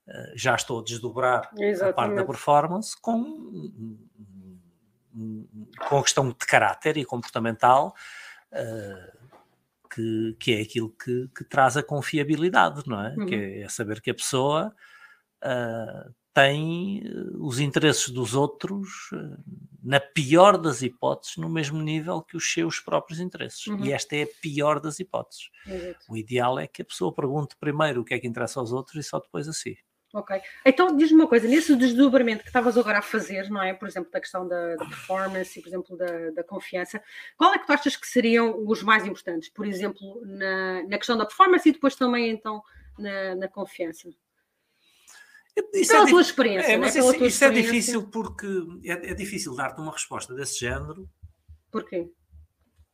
Uh, 0.08 0.32
já 0.36 0.56
estou 0.56 0.80
a 0.80 0.84
desdobrar 0.84 1.52
Exatamente. 1.60 1.84
a 1.84 1.94
parte 1.94 2.16
da 2.16 2.26
performance 2.26 3.00
com, 3.00 4.02
com 5.88 5.98
a 6.00 6.02
questão 6.02 6.28
de 6.28 6.36
caráter 6.38 6.98
e 6.98 7.06
comportamental. 7.06 7.94
Uh, 8.52 9.29
que, 9.94 10.36
que 10.40 10.54
é 10.54 10.62
aquilo 10.62 10.90
que, 10.90 11.30
que 11.36 11.44
traz 11.44 11.78
a 11.78 11.84
confiabilidade, 11.84 12.84
não 12.88 13.04
é? 13.04 13.16
Uhum. 13.16 13.26
Que 13.26 13.36
é, 13.36 13.62
é, 13.62 13.70
saber 13.70 14.02
que 14.02 14.12
a 14.12 14.16
pessoa 14.16 14.74
uh, 15.44 16.14
tem 16.34 17.02
eh, 17.04 17.10
os 17.38 17.60
interesses 17.60 18.10
dos 18.10 18.34
outros, 18.34 19.10
eh, 19.14 19.38
na 19.84 20.00
pior 20.00 20.58
das 20.58 20.82
hipóteses, 20.82 21.36
no 21.38 21.50
mesmo 21.50 21.82
nível 21.82 22.22
que 22.22 22.38
os 22.38 22.54
seus 22.54 22.80
próprios 22.80 23.20
interesses. 23.20 23.68
Uhum. 23.68 23.84
E 23.84 23.92
esta 23.92 24.16
é 24.16 24.24
a 24.24 24.28
pior 24.42 24.80
das 24.80 25.00
hipóteses. 25.00 25.50
Exato. 25.68 26.06
O 26.08 26.16
ideal 26.16 26.60
é 26.60 26.68
que 26.68 26.82
a 26.82 26.86
pessoa 26.86 27.14
pergunte 27.14 27.56
primeiro 27.60 28.02
o 28.02 28.06
que 28.06 28.14
é 28.14 28.20
que 28.20 28.28
interessa 28.28 28.60
aos 28.60 28.72
outros 28.72 29.06
e 29.06 29.08
só 29.08 29.20
depois 29.20 29.48
a 29.50 29.54
si. 29.54 29.78
Ok. 30.12 30.42
Então, 30.66 30.96
diz-me 30.96 31.22
uma 31.22 31.28
coisa, 31.28 31.48
nesse 31.48 31.76
desdobramento 31.76 32.42
que 32.42 32.50
estavas 32.50 32.76
agora 32.76 32.98
a 32.98 33.02
fazer, 33.02 33.48
não 33.50 33.62
é? 33.62 33.74
Por 33.74 33.88
exemplo, 33.88 34.12
da 34.12 34.20
questão 34.20 34.48
da, 34.48 34.76
da 34.76 34.86
performance 34.86 35.58
e, 35.58 35.62
por 35.62 35.70
exemplo, 35.70 35.96
da, 35.96 36.32
da, 36.32 36.44
confiança, 36.44 37.02
qual 37.38 37.54
é 37.54 37.60
que 37.60 37.68
tu 37.68 37.72
achas 37.72 37.96
que 37.96 38.08
seriam 38.08 38.68
os 38.68 38.82
mais 38.82 39.06
importantes? 39.06 39.50
Por 39.50 39.68
exemplo, 39.68 40.20
na, 40.26 40.84
na 40.84 40.98
questão 40.98 41.16
da 41.16 41.26
performance 41.28 41.70
e 41.70 41.72
depois 41.72 41.96
também, 41.96 42.32
então, 42.32 42.64
na, 42.98 43.36
na 43.36 43.48
confiança? 43.48 44.10
Isso 45.74 45.92
Pela 45.92 46.08
é, 46.08 46.10
tua 46.10 46.22
experiência, 46.22 46.72
é, 46.72 46.78
não 46.78 46.86
é? 46.86 46.88
mas 46.88 46.96
isso, 46.96 47.12
isso 47.12 47.24
é 47.24 47.28
experiência. 47.28 47.62
difícil 47.62 48.10
porque 48.10 48.48
é, 48.86 49.12
é 49.12 49.14
difícil 49.14 49.56
dar-te 49.56 49.80
uma 49.80 49.92
resposta 49.92 50.34
desse 50.34 50.60
género. 50.60 51.08
Porquê? 51.70 52.10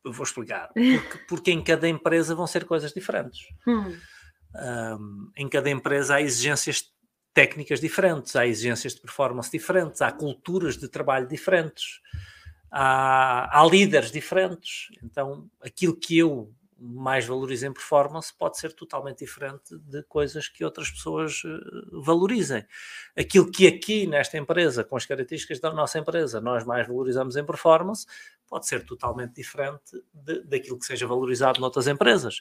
Eu 0.04 0.12
vou 0.12 0.24
explicar. 0.24 0.68
Porque, 0.68 1.18
porque 1.28 1.50
em 1.50 1.62
cada 1.62 1.88
empresa 1.88 2.34
vão 2.34 2.46
ser 2.46 2.66
coisas 2.66 2.92
diferentes. 2.92 3.40
Hum, 3.66 3.96
Um, 4.58 5.30
em 5.36 5.46
cada 5.50 5.68
empresa 5.68 6.14
há 6.14 6.22
exigências 6.22 6.90
técnicas 7.36 7.80
diferentes, 7.80 8.34
há 8.34 8.46
exigências 8.46 8.94
de 8.94 9.00
performance 9.02 9.50
diferentes, 9.50 10.00
há 10.00 10.10
culturas 10.10 10.78
de 10.78 10.88
trabalho 10.88 11.28
diferentes, 11.28 12.00
há, 12.70 13.60
há 13.60 13.66
líderes 13.66 14.10
diferentes. 14.10 14.88
Então, 15.04 15.46
aquilo 15.60 15.94
que 15.94 16.16
eu 16.16 16.50
mais 16.78 17.26
valorizo 17.26 17.66
em 17.66 17.72
performance 17.74 18.32
pode 18.32 18.56
ser 18.56 18.72
totalmente 18.72 19.18
diferente 19.18 19.76
de 19.76 20.02
coisas 20.04 20.48
que 20.48 20.64
outras 20.64 20.90
pessoas 20.90 21.42
eh, 21.44 21.48
valorizem. 21.92 22.64
Aquilo 23.14 23.50
que 23.50 23.66
aqui 23.66 24.06
nesta 24.06 24.38
empresa, 24.38 24.82
com 24.82 24.96
as 24.96 25.04
características 25.04 25.60
da 25.60 25.70
nossa 25.74 25.98
empresa, 25.98 26.40
nós 26.40 26.64
mais 26.64 26.88
valorizamos 26.88 27.36
em 27.36 27.44
performance, 27.44 28.06
pode 28.48 28.66
ser 28.66 28.82
totalmente 28.86 29.34
diferente 29.34 30.02
de- 30.14 30.42
daquilo 30.44 30.78
que 30.78 30.86
seja 30.86 31.06
valorizado 31.06 31.60
noutras 31.60 31.86
empresas. 31.86 32.40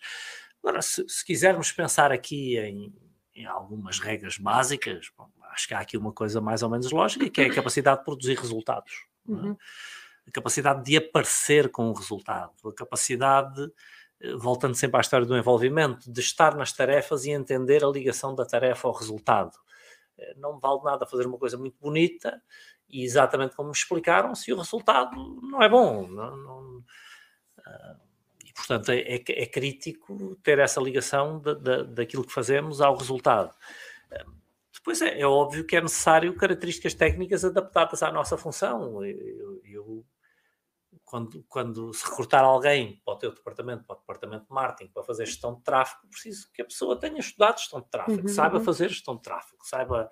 Agora, 0.64 0.82
se, 0.82 1.04
se 1.08 1.26
quisermos 1.26 1.74
pensar 1.74 2.14
aqui 2.14 2.58
em, 2.58 2.94
em 3.36 3.46
algumas 3.46 4.00
regras 4.00 4.38
básicas, 4.38 5.10
bom, 5.18 5.30
acho 5.52 5.68
que 5.68 5.74
há 5.74 5.80
aqui 5.80 5.98
uma 5.98 6.14
coisa 6.14 6.40
mais 6.40 6.64
ou 6.64 6.70
menos 6.70 6.90
lógica, 6.92 7.30
que 7.30 7.42
é 7.42 7.46
a 7.48 7.54
capacidade 7.54 8.00
de 8.00 8.06
produzir 8.06 8.38
resultados. 8.38 8.94
é? 9.28 9.32
uhum. 9.32 9.58
A 10.28 10.32
capacidade 10.32 10.84
de 10.84 10.98
aparecer 10.98 11.70
com 11.70 11.90
o 11.90 11.94
resultado, 11.94 12.52
a 12.68 12.74
capacidade, 12.74 13.62
eh, 14.22 14.34
voltando 14.38 14.74
sempre 14.74 14.98
à 14.98 15.02
história 15.02 15.26
do 15.26 15.38
envolvimento, 15.38 16.12
de 16.12 16.20
estar 16.20 16.56
nas 16.56 16.72
tarefas 16.74 17.26
e 17.26 17.32
entender 17.32 17.84
a 17.84 17.88
ligação 17.90 18.34
da 18.34 18.44
tarefa 18.46 18.88
ao 18.88 18.94
resultado. 18.94 19.52
Eh, 20.18 20.34
Não 20.38 20.58
vale 20.60 20.82
nada 20.84 21.06
fazer 21.06 21.28
uma 21.28 21.38
coisa 21.38 21.58
muito 21.58 21.78
bonita 21.80 22.42
e 22.90 23.04
exatamente 23.04 23.56
como 23.56 23.70
me 23.70 23.76
explicaram, 23.76 24.34
se 24.34 24.52
o 24.54 24.58
resultado 24.58 25.16
não 25.44 25.62
é 25.62 25.70
bom. 25.70 26.08
Não, 26.08 26.38
não- 26.38 26.84
ah, 27.66 27.96
e, 27.98 28.05
portanto, 28.56 28.90
é, 28.92 29.00
é- 29.00 29.24
é 29.44 29.46
crítico 29.46 30.36
ter 30.44 30.58
essa 30.60 30.80
ligação 30.82 31.40
da, 31.40 31.54
da- 31.54 31.84
daquilo 31.84 32.26
que 32.26 32.32
fazemos 32.34 32.82
ao 32.82 32.96
resultado. 32.96 33.54
Depois 34.74 35.02
é, 35.02 35.20
é 35.20 35.26
óbvio 35.26 35.66
que 35.66 35.76
é 35.76 35.82
necessário 35.82 36.36
características 36.36 36.94
técnicas 36.94 37.44
adaptadas 37.44 38.04
à 38.04 38.12
nossa 38.12 38.38
função. 38.38 39.04
Eu, 39.04 39.60
eu- 39.64 40.06
quando, 41.04 41.44
quando 41.50 41.94
se 41.94 42.06
recrutar 42.06 42.44
alguém 42.44 43.02
para 43.04 43.14
o 43.14 43.18
teu 43.18 43.32
departamento, 43.34 43.84
para 43.84 43.96
o 43.96 44.00
departamento 44.00 44.46
de 44.46 44.52
marketing, 44.54 44.92
para 44.92 45.04
fazer 45.04 45.26
gestão 45.26 45.54
de 45.56 45.62
tráfego, 45.62 46.08
preciso 46.08 46.50
que 46.54 46.62
a 46.62 46.66
pessoa 46.66 46.96
tenha 47.00 47.20
estudado 47.20 47.58
gestão 47.60 47.82
de 47.82 47.90
tráfego, 47.90 48.22
Uhum, 48.22 48.28
saiba 48.28 48.58
uhum. 48.58 48.64
fazer 48.64 48.90
gestão 48.90 49.16
de 49.16 49.22
tráfego, 49.22 49.58
saiba, 49.64 50.10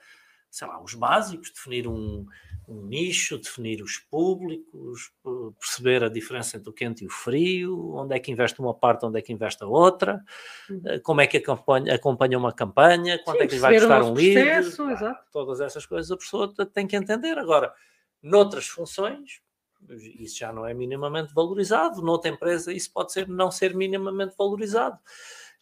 sei 0.53 0.67
lá, 0.67 0.79
os 0.81 0.93
básicos, 0.93 1.49
definir 1.49 1.87
um, 1.87 2.27
um 2.67 2.85
nicho, 2.85 3.39
definir 3.39 3.81
os 3.81 3.97
públicos, 3.97 5.11
p- 5.23 5.51
perceber 5.59 6.03
a 6.03 6.09
diferença 6.09 6.57
entre 6.57 6.69
o 6.69 6.73
quente 6.73 7.03
e 7.03 7.07
o 7.07 7.09
frio, 7.09 7.95
onde 7.95 8.15
é 8.15 8.19
que 8.19 8.31
investe 8.31 8.59
uma 8.61 8.73
parte, 8.73 9.03
onde 9.03 9.17
é 9.17 9.21
que 9.21 9.33
investe 9.33 9.63
a 9.63 9.67
outra, 9.67 10.23
Uhum. 10.69 10.81
eh, 10.85 10.99
como 10.99 11.21
é 11.21 11.27
que 11.27 11.37
acompanha, 11.37 11.95
acompanha 11.95 12.37
uma 12.37 12.53
campanha, 12.53 13.17
quanto 13.23 13.39
Sim, 13.39 13.43
é 13.45 13.47
que 13.47 13.55
lhe 13.55 13.59
vai 13.61 13.73
custar 13.73 14.03
um 14.03 14.13
processo, 14.13 14.89
exato. 14.91 15.31
todas 15.31 15.59
essas 15.59 15.85
coisas 15.87 16.11
a 16.11 16.17
pessoa 16.17 16.53
te- 16.53 16.65
tem 16.67 16.85
que 16.85 16.95
entender. 16.95 17.35
Agora, 17.39 17.73
noutras 18.21 18.67
funções, 18.67 19.41
isso 19.89 20.37
já 20.37 20.53
não 20.53 20.67
é 20.67 20.73
minimamente 20.75 21.33
valorizado, 21.33 21.99
noutra 22.03 22.29
empresa 22.29 22.71
isso 22.71 22.93
pode 22.93 23.11
ser 23.11 23.27
não 23.27 23.49
ser 23.49 23.75
minimamente 23.75 24.35
valorizado. 24.37 24.99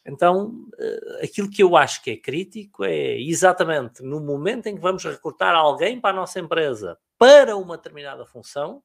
Então, 0.05 0.67
eh, 0.79 1.19
aquilo 1.23 1.49
que 1.49 1.61
eu 1.61 1.77
acho 1.77 2.01
que 2.03 2.11
é 2.11 2.17
crítico 2.17 2.83
é 2.83 3.19
exatamente 3.19 4.01
no 4.01 4.19
momento 4.19 4.67
em 4.67 4.75
que 4.75 4.81
vamos 4.81 5.03
recrutar 5.03 5.53
alguém 5.55 5.99
para 6.01 6.09
a 6.09 6.13
nossa 6.19 6.39
empresa 6.39 6.97
para 7.17 7.55
uma 7.55 7.77
determinada 7.77 8.25
função, 8.25 8.81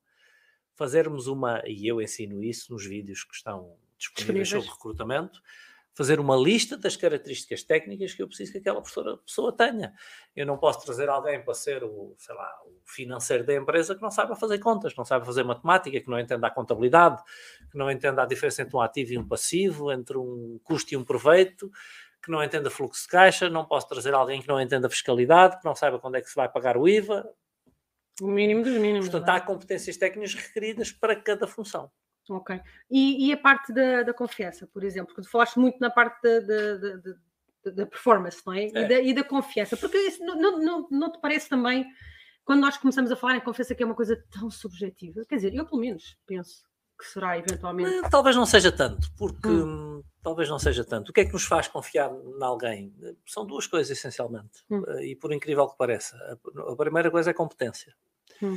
fazermos 0.74 1.26
uma, 1.26 1.62
e 1.66 1.86
eu 1.88 2.02
ensino 2.02 2.42
isso 2.42 2.70
nos 2.72 2.84
vídeos 2.84 3.24
que 3.24 3.34
estão 3.34 3.76
disponíveis 3.96 4.48
Disponíveis. 4.48 4.48
sobre 4.50 4.70
recrutamento, 4.70 5.40
fazer 5.96 6.20
uma 6.20 6.36
lista 6.36 6.76
das 6.76 6.94
características 6.94 7.62
técnicas 7.62 8.12
que 8.12 8.22
eu 8.22 8.28
preciso 8.28 8.52
que 8.52 8.58
aquela 8.58 8.82
pessoa, 8.82 9.56
tenha. 9.56 9.94
Eu 10.36 10.44
não 10.44 10.58
posso 10.58 10.84
trazer 10.84 11.08
alguém 11.08 11.42
para 11.42 11.54
ser 11.54 11.82
o, 11.82 12.14
sei 12.18 12.34
lá, 12.34 12.52
o 12.66 12.78
financeiro 12.84 13.46
da 13.46 13.54
empresa 13.54 13.94
que 13.94 14.02
não 14.02 14.10
saiba 14.10 14.36
fazer 14.36 14.58
contas, 14.58 14.94
não 14.94 15.06
saiba 15.06 15.24
fazer 15.24 15.42
matemática, 15.42 15.98
que 15.98 16.10
não 16.10 16.20
entenda 16.20 16.48
a 16.48 16.50
contabilidade, 16.50 17.22
que 17.72 17.78
não 17.78 17.90
entenda 17.90 18.22
a 18.22 18.26
diferença 18.26 18.60
entre 18.60 18.76
um 18.76 18.80
ativo 18.80 19.14
e 19.14 19.18
um 19.18 19.26
passivo, 19.26 19.90
entre 19.90 20.18
um 20.18 20.60
custo 20.62 20.92
e 20.92 20.98
um 20.98 21.04
proveito, 21.04 21.70
que 22.22 22.30
não 22.30 22.44
entenda 22.44 22.68
fluxo 22.68 23.04
de 23.04 23.08
caixa, 23.08 23.48
não 23.48 23.64
posso 23.64 23.88
trazer 23.88 24.12
alguém 24.12 24.42
que 24.42 24.48
não 24.48 24.60
entenda 24.60 24.90
fiscalidade, 24.90 25.58
que 25.58 25.64
não 25.64 25.74
saiba 25.74 25.98
quando 25.98 26.16
é 26.16 26.20
que 26.20 26.28
se 26.28 26.36
vai 26.36 26.48
pagar 26.48 26.76
o 26.76 26.86
IVA. 26.86 27.26
O 28.20 28.26
mínimo 28.26 28.62
dos 28.62 28.74
mínimos. 28.74 29.08
Portanto, 29.08 29.30
é? 29.30 29.32
há 29.38 29.40
competências 29.40 29.96
técnicas 29.96 30.34
requeridas 30.34 30.92
para 30.92 31.16
cada 31.16 31.46
função. 31.46 31.90
Ok. 32.28 32.60
E, 32.90 33.28
e 33.28 33.32
a 33.32 33.36
parte 33.36 33.72
da, 33.72 34.02
da 34.02 34.12
confiança, 34.14 34.66
por 34.66 34.82
exemplo, 34.84 35.08
porque 35.14 35.22
tu 35.22 35.30
falaste 35.30 35.56
muito 35.58 35.78
na 35.80 35.90
parte 35.90 36.20
da, 36.22 36.40
da, 37.72 37.86
performance, 37.86 38.40
não 38.46 38.52
é? 38.52 38.66
E, 38.66 38.72
É. 38.76 38.88
da, 38.88 39.00
e 39.00 39.14
da 39.14 39.24
confiança, 39.24 39.76
porque 39.76 39.96
isso 39.98 40.24
não, 40.24 40.36
não, 40.36 40.58
não, 40.58 40.88
não 40.90 41.12
te 41.12 41.20
parece 41.20 41.48
também, 41.48 41.86
quando 42.44 42.60
nós 42.60 42.76
começamos 42.76 43.10
a 43.10 43.16
falar 43.16 43.36
em 43.36 43.40
confiança, 43.40 43.74
que 43.74 43.82
é 43.82 43.86
uma 43.86 43.94
coisa 43.94 44.22
tão 44.30 44.50
subjetiva? 44.50 45.24
Quer 45.28 45.36
dizer, 45.36 45.54
eu 45.54 45.64
pelo 45.66 45.80
menos 45.80 46.16
penso 46.26 46.64
que 46.98 47.04
será 47.04 47.36
eventualmente. 47.38 48.08
Talvez 48.10 48.34
não 48.36 48.46
seja 48.46 48.72
tanto, 48.72 49.10
porque 49.18 49.48
Hum. 49.48 50.02
talvez 50.22 50.48
não 50.48 50.58
seja 50.58 50.82
tanto. 50.84 51.10
O 51.10 51.12
que 51.12 51.20
é 51.20 51.24
que 51.26 51.32
nos 51.32 51.44
faz 51.44 51.68
confiar 51.68 52.10
em 52.10 52.42
alguém? 52.42 52.94
São 53.26 53.44
duas 53.44 53.66
coisas, 53.66 53.96
essencialmente. 53.96 54.64
Hum. 54.70 54.82
E 55.00 55.14
por 55.14 55.32
incrível 55.32 55.68
que 55.68 55.76
pareça, 55.76 56.16
a- 56.16 56.72
a 56.72 56.76
primeira 56.76 57.10
coisa 57.10 57.30
é 57.30 57.34
competência. 57.34 57.94
Hum. 58.42 58.56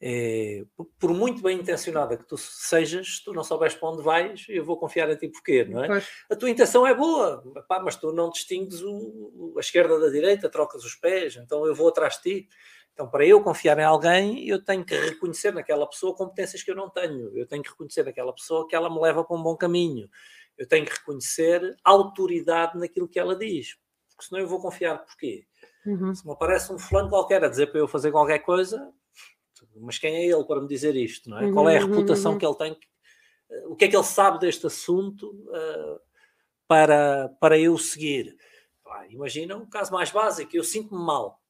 É, 0.00 0.62
por- 0.98 1.14
muito 1.14 1.40
bem 1.42 1.58
intencionada 1.58 2.16
que 2.18 2.24
tu 2.24 2.36
sejas, 2.36 3.16
se 3.16 3.24
tu 3.24 3.32
não 3.32 3.42
souberes 3.42 3.74
para 3.74 3.88
onde 3.88 4.02
vais, 4.02 4.44
eu 4.48 4.62
vou 4.64 4.76
confiar 4.78 5.08
em 5.10 5.16
ti 5.16 5.28
porquê, 5.28 5.64
não 5.64 5.82
é? 5.82 5.86
Pois, 5.86 6.06
A 6.30 6.36
tua 6.36 6.50
intenção 6.50 6.86
é 6.86 6.94
boa, 6.94 7.42
pá, 7.66 7.80
mas 7.80 7.96
tu 7.96 8.12
não 8.12 8.28
distingues 8.28 8.82
o- 8.82 9.54
a 9.56 9.60
esquerda 9.60 9.98
da 9.98 10.08
direita, 10.10 10.50
trocas 10.50 10.84
os 10.84 10.94
pés, 10.94 11.36
então 11.36 11.64
eu 11.66 11.74
vou 11.74 11.88
atrás 11.88 12.16
de 12.16 12.22
ti. 12.42 12.48
Então, 12.92 13.08
para 13.10 13.26
eu 13.26 13.42
confiar 13.42 13.78
em 13.78 13.84
alguém, 13.84 14.46
eu 14.48 14.62
tenho 14.62 14.84
que 14.84 14.94
reconhecer 14.94 15.52
naquela 15.52 15.86
pessoa 15.88 16.14
competências 16.14 16.62
que 16.62 16.70
eu 16.70 16.74
não 16.74 16.88
tenho. 16.90 17.36
Eu 17.36 17.46
tenho 17.46 17.62
que 17.62 17.68
reconhecer 17.70 18.02
naquela 18.04 18.32
pessoa 18.34 18.66
que 18.66 18.74
ela 18.74 18.88
me 18.88 18.98
leva 19.00 19.22
para 19.24 19.36
um 19.36 19.42
bom 19.42 19.54
caminho. 19.56 20.08
Eu 20.56 20.66
tenho 20.66 20.86
que 20.86 20.92
reconhecer 20.92 21.76
autoridade 21.84 22.78
naquilo 22.78 23.06
que 23.08 23.18
ela 23.18 23.36
diz. 23.36 23.76
Porque 24.10 24.24
senão 24.28 24.40
eu 24.40 24.48
vou 24.48 24.60
confiar 24.60 24.98
porquê? 25.04 25.46
uhum. 25.84 26.14
Se 26.14 26.26
me 26.26 26.32
aparece 26.32 26.72
um 26.72 26.78
fulano 26.78 27.10
qualquer 27.10 27.44
a 27.44 27.48
dizer 27.48 27.66
para 27.66 27.80
eu 27.80 27.86
fazer 27.88 28.10
qualquer 28.10 28.38
coisa, 28.38 28.90
mas 29.80 29.98
quem 29.98 30.14
é 30.14 30.24
ele 30.26 30.44
para 30.44 30.60
me 30.60 30.68
dizer 30.68 30.94
isto? 30.96 31.28
Não 31.30 31.38
é? 31.38 31.50
Qual 31.52 31.68
é 31.68 31.76
a 31.76 31.80
Uhum, 31.80 31.86
uhum, 31.86 31.94
reputação 31.94 32.32
uhum. 32.32 32.38
que 32.38 32.46
ele 32.46 32.54
tem? 32.56 32.78
Eh, 33.50 33.66
O 33.68 33.76
que 33.76 33.84
é 33.86 33.88
que 33.88 33.96
ele 33.96 34.04
sabe 34.04 34.38
deste 34.38 34.66
assunto 34.66 35.32
eh, 35.54 35.98
para, 36.68 37.28
para 37.40 37.58
eu 37.58 37.76
seguir? 37.78 38.36
Pá, 38.84 39.06
imagina 39.08 39.56
um 39.56 39.66
caso 39.68 39.92
mais 39.92 40.10
básico, 40.10 40.56
eu 40.56 40.64
sinto-me 40.64 41.02
mal 41.04 41.40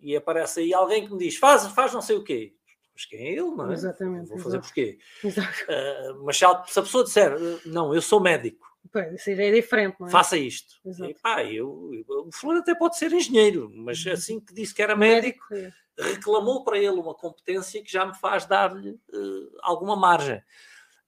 e 0.00 0.16
aparece 0.16 0.60
aí 0.60 0.74
alguém 0.74 1.06
que 1.06 1.12
me 1.12 1.18
diz 1.18 1.36
faz, 1.36 1.66
faz 1.68 1.92
não 1.92 2.02
sei 2.02 2.16
o 2.16 2.24
quê. 2.24 2.54
Mas 2.94 3.06
quem 3.06 3.20
é 3.20 3.30
ele, 3.32 3.50
não 3.52 3.70
é? 3.70 3.74
Exatamente, 3.74 4.28
Vou 4.28 4.38
fazer 4.38 4.56
exato. 4.58 4.66
porquê? 4.68 4.98
Exato. 5.24 5.58
Eh, 5.68 6.12
mas 6.24 6.36
se 6.36 6.44
a, 6.44 6.54
pessoa 6.56 7.04
disser, 7.04 7.32
não, 7.66 7.94
eu 7.94 8.02
sou 8.02 8.20
médico, 8.20 8.66
Pois, 8.92 9.26
é 9.26 9.50
diferente, 9.50 9.96
não 9.98 10.06
é? 10.06 10.10
faça 10.10 10.36
isto. 10.36 10.74
E, 11.08 11.14
pá, 11.14 11.42
eu, 11.44 11.90
eu- 11.94 12.26
o 12.26 12.30
fulano 12.32 12.60
até 12.60 12.74
pode 12.74 12.96
ser 12.98 13.12
engenheiro, 13.12 13.70
mas 13.74 14.04
Uhum. 14.04 14.12
assim 14.12 14.40
que 14.40 14.52
disse 14.52 14.74
que 14.74 14.82
era 14.82 14.94
médico, 14.94 15.42
é. 15.54 15.72
reclamou 15.98 16.62
para 16.64 16.76
ele 16.78 16.90
uma 17.00 17.14
competência 17.14 17.82
que 17.82 17.90
já 17.90 18.04
me 18.04 18.14
faz 18.14 18.44
dar-lhe 18.46 18.90
eh, 19.12 19.58
alguma 19.62 19.96
margem. 19.96 20.42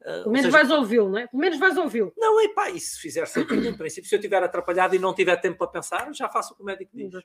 Eh, 0.02 0.18
Pelo 0.20 0.30
menos 0.32 0.42
seja, 0.46 0.50
vais 0.50 0.70
ouvi-lo, 0.70 1.08
não 1.10 1.18
é? 1.18 1.26
Pelo 1.26 1.40
menos 1.40 1.58
vais 1.58 1.76
ouvi-lo. 1.76 2.12
Não, 2.16 2.40
e 2.40 2.48
pá, 2.54 2.70
e 2.70 2.78
se 2.80 2.98
fizer 3.00 3.26
sentido, 3.26 3.66
em 3.66 3.74
princípio, 3.76 4.08
se 4.08 4.14
eu 4.14 4.18
estiver 4.18 4.42
atrapalhado 4.42 4.94
e 4.94 4.98
não 4.98 5.14
tiver 5.14 5.36
tempo 5.36 5.58
para 5.58 5.66
pensar, 5.68 6.12
já 6.14 6.28
faço 6.28 6.52
o 6.52 6.56
que 6.56 6.62
o 6.62 6.66
médico 6.66 6.90
diz, 6.94 7.14
é? 7.14 7.22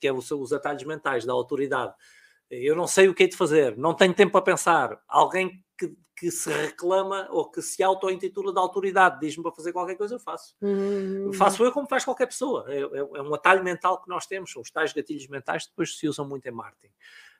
que 0.00 0.06
é 0.08 0.12
o 0.12 0.20
seu- 0.22 0.40
os 0.40 0.52
atalhos 0.52 0.82
mentais 0.84 1.24
da 1.24 1.32
autoridade. 1.32 1.92
Eu 2.50 2.74
não 2.74 2.86
sei 2.86 3.08
o 3.08 3.14
que 3.14 3.22
é 3.24 3.26
de 3.28 3.36
fazer, 3.36 3.76
não 3.76 3.94
tenho 3.94 4.12
tempo 4.14 4.32
para 4.32 4.42
pensar. 4.42 5.00
Alguém 5.08 5.64
que, 5.80 5.96
que 6.14 6.30
se 6.30 6.50
reclama 6.52 7.26
ou 7.30 7.50
que 7.50 7.62
se 7.62 7.82
auto-intitula 7.82 8.52
de 8.52 8.58
autoridade, 8.58 9.18
diz-me 9.20 9.42
para 9.42 9.52
fazer 9.52 9.72
qualquer 9.72 9.96
coisa, 9.96 10.16
eu 10.16 10.20
faço. 10.20 10.54
Hum. 10.60 11.32
Faço 11.32 11.64
eu 11.64 11.72
como 11.72 11.88
faz 11.88 12.04
qualquer 12.04 12.26
pessoa. 12.26 12.66
É, 12.68 12.80
é- 12.80 13.18
é 13.18 13.22
um 13.22 13.34
atalho 13.34 13.64
mental 13.64 14.02
que 14.02 14.08
nós 14.08 14.26
temos, 14.26 14.52
são 14.52 14.60
os 14.60 14.70
tais 14.70 14.92
gatilhos 14.92 15.26
mentais 15.28 15.64
que 15.64 15.70
depois 15.70 15.96
se 15.98 16.06
usam 16.06 16.28
muito 16.28 16.46
em 16.46 16.50
marketing. 16.50 16.92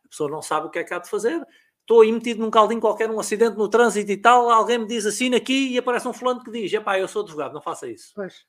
A 0.04 0.08
pessoa 0.08 0.30
não 0.30 0.40
sabe 0.40 0.66
o 0.66 0.70
que 0.70 0.78
é 0.78 0.84
que 0.84 0.94
há 0.94 0.98
de 0.98 1.10
fazer. 1.10 1.46
Estou 1.82 2.00
aí 2.00 2.10
metido 2.12 2.40
num 2.40 2.50
caldinho 2.50 2.80
qualquer, 2.80 3.10
um 3.10 3.20
acidente 3.20 3.56
no 3.56 3.68
trânsito 3.68 4.10
e 4.10 4.16
tal, 4.16 4.48
alguém 4.48 4.78
me 4.78 4.86
diz 4.86 5.04
assim 5.04 5.34
aqui 5.34 5.72
e 5.72 5.78
aparece 5.78 6.08
um 6.08 6.12
fulano 6.12 6.42
que 6.42 6.50
diz: 6.50 6.72
Epá, 6.72 6.98
eu 6.98 7.08
sou 7.08 7.22
advogado, 7.22 7.52
não 7.52 7.60
faça 7.60 7.88
isso. 7.88 8.12
Pois. 8.14 8.46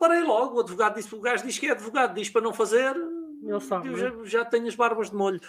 Parei 0.00 0.22
logo, 0.22 0.56
o 0.56 0.60
advogado 0.60 0.94
disse, 0.94 1.14
o 1.14 1.20
gajo 1.20 1.44
diz 1.44 1.58
que 1.58 1.66
é 1.66 1.72
advogado, 1.72 2.14
diz 2.14 2.30
para 2.30 2.40
não 2.40 2.54
fazer, 2.54 2.94
Ele 3.50 3.60
sabe, 3.60 3.88
eu 3.88 3.92
não 3.92 3.98
é? 3.98 4.26
já, 4.26 4.38
já 4.40 4.44
tenho 4.44 4.66
as 4.66 4.74
barbas 4.74 5.10
de 5.10 5.16
molho. 5.16 5.40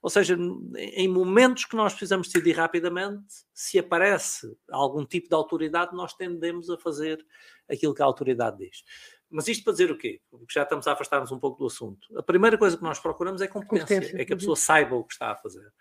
Ou 0.00 0.10
seja, 0.10 0.36
em 0.76 1.08
momentos 1.08 1.64
que 1.64 1.76
nós 1.76 1.92
precisamos 1.92 2.26
decidir 2.28 2.52
rapidamente, 2.56 3.24
se 3.54 3.78
aparece 3.78 4.56
algum 4.70 5.04
tipo 5.04 5.28
de 5.28 5.34
autoridade, 5.34 5.94
nós 5.94 6.12
tendemos 6.14 6.68
a 6.70 6.76
fazer 6.78 7.24
aquilo 7.70 7.94
que 7.94 8.02
a 8.02 8.04
autoridade 8.04 8.58
diz. 8.58 8.82
Mas 9.30 9.48
isto 9.48 9.64
para 9.64 9.72
dizer 9.72 9.90
o 9.90 9.96
quê? 9.96 10.20
Porque 10.30 10.52
já 10.52 10.62
estamos 10.62 10.86
a 10.86 10.92
afastar-nos 10.92 11.32
um 11.32 11.38
pouco 11.38 11.58
do 11.58 11.66
assunto. 11.66 12.06
A 12.18 12.22
primeira 12.22 12.58
coisa 12.58 12.76
que 12.76 12.82
nós 12.82 12.98
procuramos 12.98 13.40
é 13.40 13.46
competência, 13.48 13.86
Competência, 13.96 14.20
é 14.20 14.24
que 14.26 14.32
a 14.32 14.36
pessoa 14.36 14.56
saiba 14.56 14.94
o 14.94 15.04
que 15.04 15.14
está 15.14 15.30
a 15.30 15.36
fazer. 15.36 15.72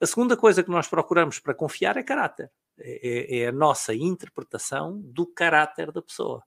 A 0.00 0.06
segunda 0.06 0.36
coisa 0.36 0.62
que 0.64 0.70
nós 0.70 0.88
procuramos 0.88 1.38
para 1.38 1.54
confiar 1.54 1.96
é 1.96 2.02
caráter. 2.02 2.50
É, 2.78 3.08
é- 3.08 3.38
é 3.42 3.46
a 3.48 3.52
nossa 3.52 3.94
interpretação 3.94 5.00
do 5.00 5.24
caráter 5.26 5.92
da 5.92 6.02
pessoa. 6.02 6.42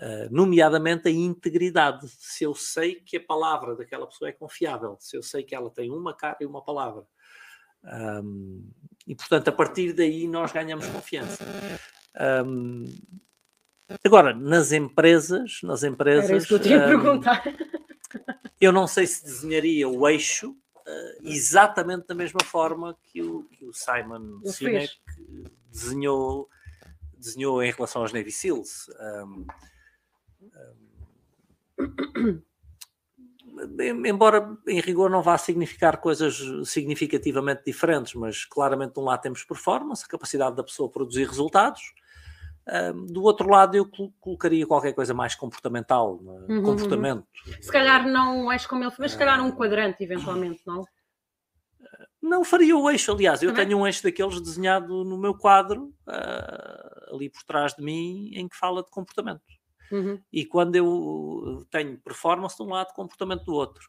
Uh, 0.00 0.28
nomeadamente 0.30 1.08
a 1.08 1.10
integridade. 1.10 2.08
Se 2.08 2.44
eu 2.44 2.54
sei 2.54 2.94
que 2.94 3.18
a 3.18 3.22
palavra 3.22 3.76
daquela 3.76 4.06
pessoa 4.06 4.30
é 4.30 4.32
confiável, 4.32 4.96
se 4.98 5.14
eu 5.14 5.22
sei 5.22 5.42
que 5.42 5.54
ela 5.54 5.70
tem 5.70 5.90
uma 5.90 6.14
cara 6.14 6.38
e 6.40 6.46
uma 6.46 6.62
palavra. 6.64 7.04
Um, 7.84 8.66
e 9.06 9.14
portanto, 9.14 9.48
a 9.48 9.52
partir 9.52 9.92
daí 9.92 10.26
nós 10.26 10.52
ganhamos 10.52 10.86
confiança. 10.86 11.44
Um, 12.46 12.86
agora, 14.02 14.34
nas 14.34 14.72
empresas, 14.72 15.60
nas 15.62 15.82
empresas, 15.82 16.30
Era 16.30 16.38
isso 16.38 16.48
que 16.48 16.54
eu 16.54 16.60
tinha 16.60 16.78
um, 16.78 16.88
perguntar. 16.88 17.42
eu 18.58 18.72
não 18.72 18.86
sei 18.86 19.06
se 19.06 19.22
desenharia 19.22 19.86
o 19.86 20.08
eixo 20.08 20.56
eh, 20.90 21.18
exatamente 21.22 22.06
da 22.06 22.14
mesma 22.14 22.40
forma 22.42 22.96
que 23.04 23.22
o, 23.22 23.44
que 23.44 23.64
o 23.64 23.72
Simon 23.72 24.40
Ele 24.42 24.52
Sinek 24.52 25.00
desenhou, 25.70 26.48
desenhou 27.16 27.62
em 27.62 27.70
relação 27.70 28.02
aos 28.02 28.12
Navy 28.12 28.32
SEALs. 28.32 28.88
Um, 29.24 29.46
embora 34.06 34.56
em 34.66 34.80
rigor 34.80 35.10
não 35.10 35.22
vá 35.22 35.36
significar 35.36 35.98
coisas 35.98 36.40
significativamente 36.68 37.62
diferentes, 37.64 38.14
mas 38.14 38.44
claramente 38.44 38.94
de 38.94 39.00
um 39.00 39.04
lado 39.04 39.20
temos 39.20 39.44
performance, 39.44 40.04
a 40.04 40.08
capacidade 40.08 40.56
da 40.56 40.62
pessoa 40.64 40.88
produzir 40.90 41.26
resultados. 41.26 41.92
Do 43.08 43.22
outro 43.24 43.48
lado, 43.50 43.76
eu 43.76 43.88
col- 43.88 44.12
colocaria 44.20 44.66
qualquer 44.66 44.92
coisa 44.92 45.12
mais 45.12 45.34
comportamental, 45.34 46.20
né? 46.22 46.46
Uhum, 46.48 46.62
comportamento. 46.62 47.26
Se 47.60 47.72
calhar 47.72 48.06
não 48.06 48.50
és 48.52 48.64
como 48.66 48.84
ele, 48.84 48.92
mas 48.98 49.12
se 49.12 49.18
calhar 49.18 49.40
um 49.44 49.50
quadrante, 49.50 50.04
eventualmente, 50.04 50.62
não? 50.66 50.84
Não 52.22 52.44
faria 52.44 52.76
o 52.76 52.88
eixo, 52.90 53.10
aliás, 53.12 53.42
eu 53.42 53.50
Também? 53.50 53.66
tenho 53.66 53.78
um 53.78 53.86
eixo 53.86 54.02
daqueles 54.02 54.40
desenhado 54.40 55.02
no 55.04 55.16
meu 55.18 55.34
quadro, 55.34 55.92
ah, 56.06 57.08
ali 57.12 57.30
por 57.30 57.42
trás 57.42 57.74
de 57.74 57.82
mim, 57.82 58.30
em 58.34 58.46
que 58.46 58.56
fala 58.56 58.84
de 58.84 58.90
comportamento. 58.90 59.40
Uhum. 59.90 60.20
E 60.32 60.44
quando 60.44 60.76
eu 60.76 61.66
tenho 61.70 61.98
performance 61.98 62.56
de 62.56 62.62
um 62.62 62.70
lado, 62.70 62.94
comportamento 62.94 63.44
do 63.44 63.54
outro. 63.54 63.86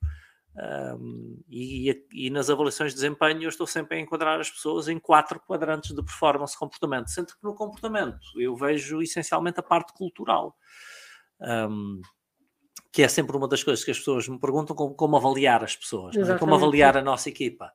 Ahm, 0.58 1.38
e, 1.50 2.05
e 2.13 2.29
nas 2.29 2.50
avaliações 2.50 2.91
de 2.91 2.96
desempenho 2.96 3.43
eu 3.43 3.50
estou 3.50 3.65
sempre 3.65 3.98
a 3.98 4.01
enquadrar 4.01 4.39
as 4.39 4.50
pessoas 4.50 4.89
em 4.89 5.00
quatro 5.00 5.39
quadrantes 5.39 5.96
de 5.96 6.03
performance 6.03 6.55
e 6.55 6.60
comportamento, 6.60 7.09
sendo 7.09 7.27
que 7.27 7.44
no 7.44 7.55
comportamento 7.55 8.20
eu 8.37 8.55
vejo 8.55 9.01
essencialmente 9.01 9.59
a 9.59 9.64
parte 9.64 9.94
cultural. 9.94 10.55
Ahm, 11.40 12.01
que 12.92 13.01
é 13.01 13.07
sempre 13.07 13.37
uma 13.37 13.48
das 13.48 13.64
coisas 13.64 13.85
que 13.85 13.92
as 13.92 14.00
pessoas 14.00 14.27
me 14.27 14.37
perguntam 14.37 14.75
como, 14.75 14.94
como 14.94 15.16
avaliar 15.16 15.64
as 15.64 15.75
pessoas, 15.75 16.16
é? 16.18 16.37
como 16.37 16.53
avaliar 16.53 16.98
a 16.98 17.01
nossa 17.01 17.29
equipa. 17.29 17.72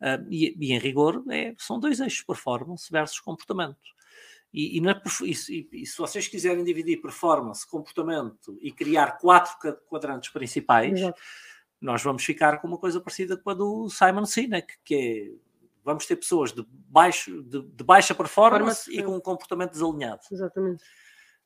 Ah, 0.00 0.18
e, 0.30 0.56
e, 0.58 0.72
em 0.72 0.78
rigor 0.78 1.22
é- 1.30 1.54
são 1.58 1.78
dois 1.78 2.00
eixos, 2.00 2.24
performance 2.24 2.90
versus 2.90 3.20
comportamento. 3.20 3.78
E, 4.52 4.78
e 4.78 4.80
na 4.80 4.94
perf- 4.94 5.22
e 5.24 5.34
se- 5.34 5.68
e 5.72 5.86
se 5.86 5.96
vocês 5.96 6.26
quiserem 6.26 6.64
dividir 6.64 7.00
performance, 7.00 7.64
comportamento 7.68 8.58
e 8.60 8.72
criar 8.72 9.18
quatro 9.18 9.54
quadrantes 9.86 10.30
principais, 10.30 10.98
Exato. 11.00 11.20
nós 11.80 12.02
vamos 12.02 12.24
ficar 12.24 12.58
com 12.60 12.66
uma 12.66 12.78
coisa 12.78 13.00
parecida 13.00 13.36
com 13.36 13.50
a 13.50 13.54
do 13.54 13.88
Simon 13.88 14.24
Sinek, 14.24 14.74
que 14.84 14.94
é 15.36 15.50
vamos 15.84 16.04
ter 16.04 16.16
pessoas 16.16 16.52
de, 16.52 16.64
baixo, 16.68 17.42
de, 17.42 17.62
de 17.62 17.84
baixa 17.84 18.14
performance 18.14 18.90
e 18.94 19.02
com 19.02 19.16
um 19.16 19.20
comportamento 19.20 19.70
desalinhado. 19.72 20.20
Exatamente. 20.30 20.84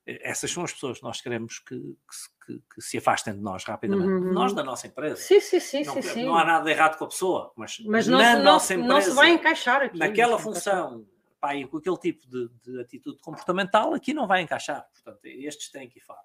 Essas 0.07 0.51
são 0.51 0.65
as 0.65 0.73
pessoas 0.73 0.99
que 0.99 1.05
nós 1.05 1.21
queremos 1.21 1.59
que, 1.61 1.77
que 1.79 2.15
se- 2.15 2.29
que- 2.75 2.81
se 2.83 2.99
afastem 2.99 3.33
de 3.35 3.41
nós 3.41 3.65
rapidamente. 3.65 4.09
Uhum. 4.09 4.33
Nós 4.33 4.53
da 4.53 4.63
nossa 4.65 4.87
empresa. 4.87 5.17
Sim, 5.17 5.41
sim, 5.41 5.61
sim, 5.61 5.85
não, 5.85 6.03
sim, 6.03 6.25
não 6.27 6.37
há 6.37 6.45
nada 6.45 6.71
errado 6.71 6.99
com 6.99 7.05
a 7.05 7.09
pessoa, 7.09 7.53
mas, 7.57 7.79
Mas 7.87 8.07
não, 8.07 8.19
na 8.19 8.37
não, 8.37 8.45
nossa 8.45 8.67
se- 8.67 8.75
empresa, 8.75 8.93
não 8.95 9.01
se 9.01 9.11
vai 9.13 9.31
encaixar 9.31 9.83
aqui. 9.83 9.99
naquela 9.99 10.33
Não 10.33 10.39
função, 10.39 11.07
e 11.53 11.67
com 11.67 11.79
aquele 11.79 11.99
tipo 11.99 12.27
de, 12.29 12.49
de 12.63 12.81
atitude 12.81 13.19
comportamental, 13.21 13.93
aqui 13.95 14.15
não 14.15 14.27
vai 14.27 14.41
encaixar. 14.43 14.87
Portanto, 14.93 15.25
estes 15.25 15.71
têm 15.71 15.87
aqui 15.87 16.01
fora. 16.01 16.21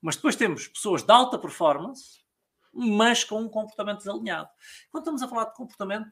Mas 0.00 0.16
depois 0.16 0.34
temos 0.36 0.66
pessoas 0.68 1.02
de 1.02 1.12
alta 1.12 1.38
performance, 1.38 2.20
mas 2.74 3.22
com 3.22 3.40
um 3.40 3.48
comportamento 3.48 3.98
desalinhado. 3.98 4.48
Quando 4.90 5.02
estamos 5.04 5.22
a 5.22 5.28
falar 5.28 5.44
de 5.44 5.54
comportamento, 5.54 6.10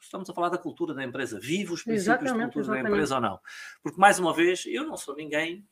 estamos 0.00 0.28
a 0.30 0.34
falar 0.34 0.50
da 0.50 0.58
cultura 0.58 0.94
da 0.94 1.02
empresa. 1.02 1.40
Vive 1.40 1.72
os 1.72 1.82
princípios 1.82 2.04
de 2.04 2.10
Exatamente, 2.26 2.52
cultura 2.52 2.66
da 2.66 2.72
exatamente. 2.74 2.92
empresa 2.92 3.14
ou 3.16 3.20
não? 3.20 3.40
Porque, 3.82 3.98
mais 3.98 4.18
uma 4.18 4.32
vez, 4.32 4.64
eu 4.66 4.86
não 4.86 4.96
sou 4.96 5.16
ninguém 5.16 5.66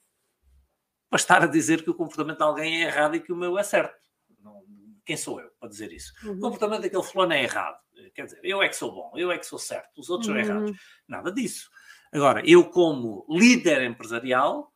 para 1.11 1.19
estar 1.19 1.43
a 1.43 1.47
dizer 1.47 1.85
que 1.85 1.91
o 1.91 1.95
comportamento 1.95 2.39
de 2.39 2.43
alguém 2.45 2.83
é 2.83 2.87
errado 2.87 3.15
e 3.17 3.21
que 3.21 3.33
o 3.33 3.37
meu 3.37 3.59
é 3.59 3.63
certo. 3.63 4.01
Não- 4.41 4.65
quem 5.05 5.17
sou 5.17 5.39
eu 5.41 5.51
para 5.61 5.69
dizer 5.69 5.93
isso? 5.93 6.13
O 6.25 6.29
Uhum. 6.31 6.41
comportamento 6.41 6.83
daquele 6.83 7.03
fulano 7.03 7.33
é 7.35 7.43
errado. 7.43 7.79
Quer 8.15 8.25
dizer, 8.25 8.41
eu 8.43 8.63
é 8.63 8.69
que 8.69 8.77
sou 8.77 8.91
bom, 8.93 9.13
eu 9.17 9.31
é 9.31 9.39
que 9.39 9.45
sou 9.45 9.59
certo, 9.59 10.01
os 10.01 10.09
outros 10.11 10.27
são 10.27 10.37
errados. 10.37 10.71
Uhum. 10.71 10.77
Nada 11.09 11.31
disso. 11.33 11.71
Agora, 12.13 12.43
eu, 12.49 12.65
como 12.69 13.25
líder 13.29 13.83
empresarial, 13.83 14.73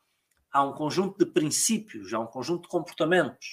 há 0.53 0.65
um 0.65 0.73
conjunto 0.73 1.19
de 1.23 1.31
princípios, 1.31 2.13
há 2.15 2.19
um 2.21 2.27
conjunto 2.27 2.63
de 2.63 2.69
comportamentos 2.69 3.47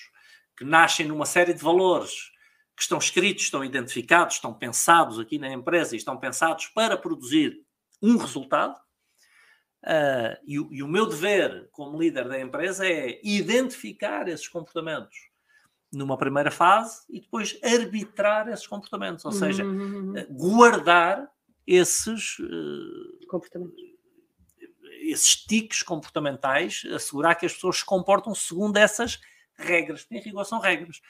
que 0.58 0.64
nascem 0.64 1.06
numa 1.08 1.26
série 1.26 1.54
de 1.54 1.62
valores 1.64 2.32
que 2.76 2.82
estão 2.84 2.98
escritos, 2.98 3.44
estão 3.44 3.64
identificados, 3.64 4.36
estão 4.36 4.54
pensados 4.54 5.20
aqui 5.20 5.38
na 5.38 5.52
empresa 5.52 5.96
e 5.96 5.98
estão 5.98 6.18
pensados 6.18 6.68
para 6.68 6.98
produzir 6.98 7.58
um 8.02 8.18
resultado. 8.18 8.80
Ah, 9.86 10.38
e, 10.46 10.60
o- 10.60 10.70
e 10.74 10.82
o 10.82 10.88
meu 10.88 11.06
dever 11.06 11.68
como 11.72 12.00
líder 12.02 12.28
da 12.30 12.40
empresa 12.40 12.88
é 12.88 13.20
identificar 13.24 14.28
esses 14.30 14.48
comportamentos 14.48 15.16
numa 15.92 16.18
primeira 16.18 16.50
fase 16.50 17.02
e 17.10 17.20
depois 17.20 17.60
arbitrar 17.62 18.48
esses 18.48 18.66
comportamentos, 18.66 19.26
ou 19.26 19.32
seja, 19.32 19.64
Uhum. 19.66 20.18
eh, 20.18 20.26
guardar 20.32 21.30
esses, 21.66 22.38
eh, 22.40 23.26
Comportamento. 23.28 23.74
esses 25.02 25.36
tiques 25.36 25.84
comportamentais, 25.84 26.84
assegurar 26.94 27.36
que 27.36 27.46
as 27.46 27.54
pessoas 27.54 27.78
se 27.78 27.86
comportam 27.86 28.34
segundo 28.36 28.78
essas 28.78 29.20
regras. 29.56 30.06
Em 30.10 30.20
rigor, 30.20 30.46
são 30.46 30.60
regras. 30.60 31.02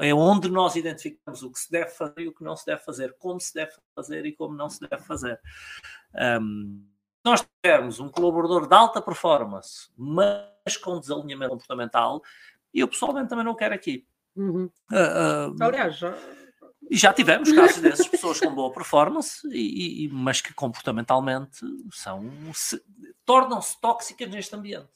É 0.00 0.12
onde 0.12 0.50
nós 0.50 0.76
identificamos 0.76 1.42
o 1.42 1.50
que 1.50 1.58
se 1.58 1.70
deve 1.70 1.90
fazer 1.90 2.20
e 2.20 2.28
o 2.28 2.34
que 2.34 2.44
não 2.44 2.54
se 2.56 2.66
deve 2.66 2.82
fazer, 2.82 3.14
como 3.18 3.40
se 3.40 3.54
deve 3.54 3.72
fazer 3.94 4.26
e 4.26 4.32
como 4.32 4.54
não 4.54 4.68
se 4.68 4.80
deve 4.80 5.02
fazer. 5.04 5.40
Ahm, 6.14 6.82
se 6.84 7.24
nós 7.24 7.46
tivermos 7.64 7.98
um 8.00 8.08
colaborador 8.10 8.68
de 8.68 8.74
alta 8.74 9.00
performance, 9.00 9.88
mas 9.96 10.76
com 10.82 11.00
desalinhamento 11.00 11.52
comportamental, 11.52 12.20
eu 12.74 12.86
pessoalmente 12.88 13.28
também 13.30 13.44
não 13.44 13.54
quero 13.54 13.74
aqui. 13.74 14.06
Uhum. 14.36 14.70
Ah, 14.90 15.46
ah, 15.60 15.64
Aliás, 15.66 15.96
já- 15.98 16.16
e 16.90 16.96
já 16.96 17.12
tivemos 17.12 17.50
casos 17.52 17.78
dessas 17.82 18.08
pessoas 18.08 18.40
com 18.40 18.54
boa 18.54 18.72
performance, 18.72 19.40
e, 19.50 20.04
e- 20.04 20.08
mas 20.08 20.40
que 20.40 20.52
comportamentalmente 20.54 21.58
são 21.92 22.30
se- 22.54 22.82
tornam-se 23.24 23.80
tóxicas 23.80 24.28
neste 24.28 24.54
ambiente, 24.54 24.90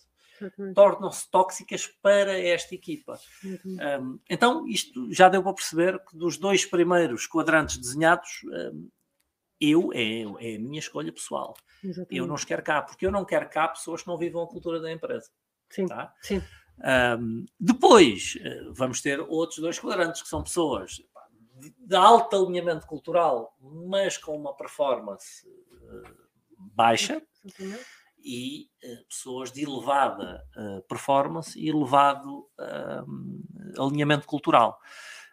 tornam-se 0.75 1.31
tóxicas 1.31 1.87
para 2.03 2.39
esta 2.39 2.75
equipa. 2.75 3.19
Uhum. 3.45 3.77
Um, 4.03 4.21
então, 4.29 4.67
isto 4.67 5.11
já 5.13 5.29
deu 5.29 5.43
para 5.43 5.55
perceber 5.55 5.99
que 6.05 6.17
dos 6.17 6.37
dois 6.37 6.65
primeiros 6.67 7.27
quadrantes 7.27 7.79
desenhados, 7.79 8.29
um, 8.73 8.91
eu 9.59 9.91
é, 9.95 10.23
é 10.23 10.57
a 10.57 10.59
minha 10.59 10.79
escolha 10.81 11.11
pessoal. 11.13 11.55
Exatamente. 11.83 12.15
Eu 12.17 12.27
não 12.27 12.35
os 12.35 12.45
quero 12.45 12.63
cá, 12.63 12.83
porque 12.83 13.07
eu 13.07 13.11
não 13.11 13.25
quero 13.25 13.49
cá 13.49 13.69
pessoas 13.69 14.03
que 14.03 14.09
não 14.09 14.19
vivam 14.19 14.43
a 14.43 14.47
cultura 14.49 14.81
da 14.81 14.93
empresa. 14.93 15.31
Sim, 15.71 15.87
Tá? 15.87 16.13
sim. 16.23 16.43
Um, 17.19 17.47
depois 17.59 18.37
eh, 18.43 18.61
vamos 18.73 19.01
ter 19.01 19.19
outros 19.19 19.59
dois 19.61 19.79
quadrantes 19.79 20.21
que 20.23 20.29
são 20.29 20.43
pessoas 20.43 21.01
de, 21.71 21.87
de 21.87 21.97
alto 21.97 22.37
alinhamento 22.37 22.87
cultural, 22.87 23.57
mas 23.61 24.17
com 24.19 24.37
uma 24.37 24.55
performance 24.57 25.47
eh, 25.47 26.11
baixa, 26.59 27.23
e 28.19 28.69
eh, 28.83 29.05
pessoas 29.09 29.53
de 29.53 29.63
elevada 29.65 30.45
eh, 30.57 30.81
performance 30.89 31.59
e 31.59 31.69
elevado 31.69 32.49
alinhamento 33.79 34.27
cultural. 34.27 34.81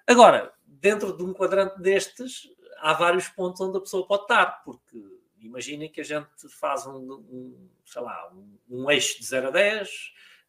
Agora, 0.06 0.54
dentro 0.66 1.16
de 1.16 1.24
um 1.24 1.34
quadrante 1.34 1.82
destes, 1.82 2.44
há 2.80 2.94
vários 2.94 3.30
pontos 3.30 3.62
onde 3.62 3.78
a 3.78 3.82
pessoa 3.82 4.06
pode 4.06 4.24
estar, 4.24 4.64
porque 4.64 5.02
imaginem 5.40 5.90
que 5.90 6.02
a 6.02 6.04
gente 6.04 6.28
faz 6.50 6.86
um, 6.86 7.14
um 7.14 7.70
sei 7.86 8.02
lá, 8.02 8.32
um, 8.34 8.60
um, 8.70 8.92
eixo 8.92 9.20
de 9.20 9.26
0 9.26 9.48
a 9.48 9.52
10 9.52 9.90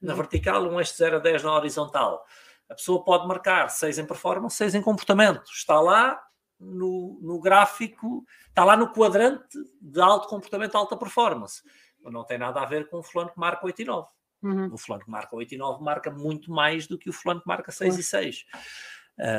na 0.00 0.12
uhum. 0.12 0.18
vertical, 0.18 0.62
um 0.64 0.78
eixo 0.78 0.92
de 0.92 0.98
0 0.98 1.16
a 1.16 1.18
10 1.20 1.42
na 1.44 1.54
horizontal. 1.54 2.26
A 2.68 2.74
pessoa 2.74 3.04
pode 3.04 3.26
marcar 3.26 3.68
6 3.68 3.98
em 3.98 4.06
performance, 4.06 4.56
6 4.56 4.76
em 4.76 4.82
comportamento. 4.82 5.44
Está 5.52 5.80
lá 5.80 6.20
no, 6.58 7.18
no 7.22 7.40
gráfico, 7.40 8.24
está 8.48 8.64
lá 8.64 8.76
no 8.76 8.92
quadrante 8.92 9.58
de 9.80 10.00
alto 10.00 10.28
comportamento, 10.28 10.76
alta 10.76 10.96
performance. 10.96 11.62
Não 12.00 12.24
tem 12.24 12.38
nada 12.38 12.60
a 12.60 12.66
ver 12.66 12.88
com 12.88 12.98
o 12.98 13.02
fulano 13.02 13.30
que 13.30 13.38
marca 13.38 13.64
8 13.64 13.82
e 13.82 13.84
9. 13.84 14.08
Uhum. 14.42 14.74
O 14.74 14.78
fulano 14.78 15.04
que 15.04 15.10
marca 15.10 15.34
8 15.34 15.54
e 15.54 15.56
9 15.56 15.82
marca 15.82 16.10
muito 16.10 16.50
mais 16.50 16.86
do 16.86 16.98
que 16.98 17.08
o 17.08 17.12
fulano 17.12 17.40
que 17.40 17.48
marca 17.48 17.72
6 17.72 17.94
uhum. 17.94 18.00
e 18.00 18.02
6. 18.02 18.44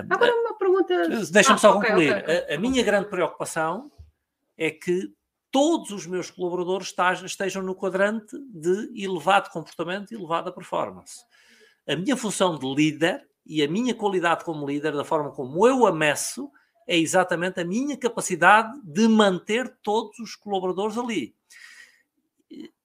Agora 0.09 0.33
uma 0.33 0.57
pergunta. 0.57 1.07
Deixa-me 1.31 1.55
ah, 1.55 1.57
só 1.57 1.77
okay, 1.77 1.89
concluir. 1.89 2.17
Okay. 2.17 2.37
A, 2.37 2.55
a, 2.55 2.57
minha 2.57 2.83
grande 2.83 3.09
preocupação 3.09 3.91
é 4.57 4.71
que 4.71 5.13
todos 5.51 5.91
os 5.91 6.05
meus 6.05 6.31
colaboradores 6.31 6.93
estejam 7.23 7.61
no 7.61 7.75
quadrante 7.75 8.37
de 8.49 9.03
elevado 9.03 9.49
comportamento 9.49 10.11
e 10.11 10.15
elevada 10.15 10.51
performance. 10.51 11.23
A 11.87 11.95
minha 11.95 12.17
função 12.17 12.57
de 12.57 12.65
líder 12.65 13.27
e 13.45 13.63
a 13.63 13.67
minha 13.67 13.93
qualidade 13.93 14.43
como 14.43 14.67
líder, 14.67 14.93
da 14.93 15.05
forma 15.05 15.31
como 15.31 15.67
eu 15.67 15.85
a 15.85 15.91
meço, 15.91 16.51
é 16.87 16.97
exatamente 16.97 17.59
a 17.59 17.65
minha 17.65 17.97
capacidade 17.97 18.79
de 18.83 19.07
manter 19.07 19.77
todos 19.81 20.17
os 20.19 20.35
colaboradores 20.35 20.97
ali. 20.97 21.35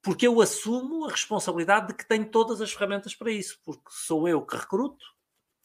Porque 0.01 0.27
eu 0.27 0.41
assumo 0.41 1.05
a 1.05 1.11
responsabilidade 1.11 1.87
de 1.87 1.93
que 1.93 2.07
tenho 2.07 2.25
todas 2.25 2.61
as 2.61 2.73
ferramentas 2.73 3.15
para 3.15 3.31
isso, 3.31 3.59
porque 3.63 3.83
sou 3.89 4.27
eu 4.27 4.41
que 4.41 4.55
recruto, 4.55 5.05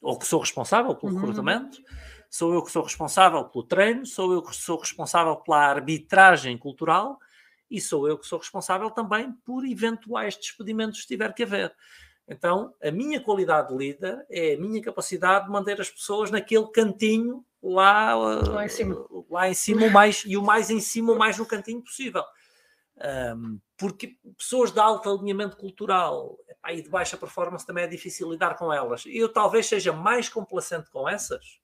ou 0.01 0.19
que 0.19 0.27
sou 0.27 0.41
responsável 0.41 0.95
pelo 0.95 1.13
uhum. 1.13 1.21
recrutamento, 1.21 1.79
sou 2.31 2.53
eu 2.55 2.63
que 2.63 2.71
sou 2.71 2.83
responsável 2.83 3.45
pelo 3.45 3.65
treino, 3.65 4.07
sou 4.07 4.33
eu 4.33 4.43
que 4.43 4.55
sou 4.55 4.79
responsável 4.79 5.37
pela 5.37 5.67
arbitragem 5.67 6.57
cultural 6.59 7.19
e 7.71 7.81
sou 7.81 8.07
eu 8.07 8.19
que 8.19 8.27
sou 8.27 8.39
responsável 8.39 8.91
também 8.91 9.33
por 9.45 9.65
eventuais 9.65 10.37
despedimentos 10.37 11.01
se 11.01 11.07
tiver 11.07 11.33
que 11.33 11.43
haver. 11.43 11.75
Então, 12.29 12.75
a 12.83 12.91
minha 12.91 13.21
qualidade 13.21 13.69
de 13.69 13.77
líder 13.77 14.27
é 14.29 14.55
a 14.55 14.59
minha 14.59 14.83
capacidade 14.83 15.47
de 15.47 15.53
manter 15.53 15.81
as 15.81 15.91
pessoas 15.91 16.31
naquele 16.31 16.67
cantinho 16.69 17.45
lá, 17.63 18.15
lá 18.15 18.65
em 18.65 18.69
cima, 18.69 19.07
lá 19.31 19.49
em 19.49 19.55
cima 19.55 19.87
o 19.87 19.91
mais, 19.91 20.25
e 20.27 20.37
o 20.37 20.43
mais 20.43 20.71
em 20.71 20.81
cima, 20.81 21.13
o 21.13 21.19
mais 21.19 21.39
no 21.39 21.47
cantinho 21.47 21.83
possível. 21.83 22.25
Um, 23.37 23.61
porque 23.77 24.17
pessoas 24.39 24.73
de 24.73 24.81
alto 24.81 25.11
alinhamento 25.11 25.57
cultural 25.59 26.39
epá, 26.49 26.73
e 26.73 26.81
de 26.81 26.89
baixa 26.89 27.17
performance 27.17 27.67
também 27.67 27.85
é 27.85 27.89
difícil 27.89 28.31
lidar 28.31 28.57
com 28.57 28.73
elas. 28.73 29.05
Eu 29.07 29.29
talvez 29.33 29.67
seja 29.67 29.93
mais 29.93 30.29
complacente 30.29 30.91
com 30.91 31.09
essas 31.09 31.61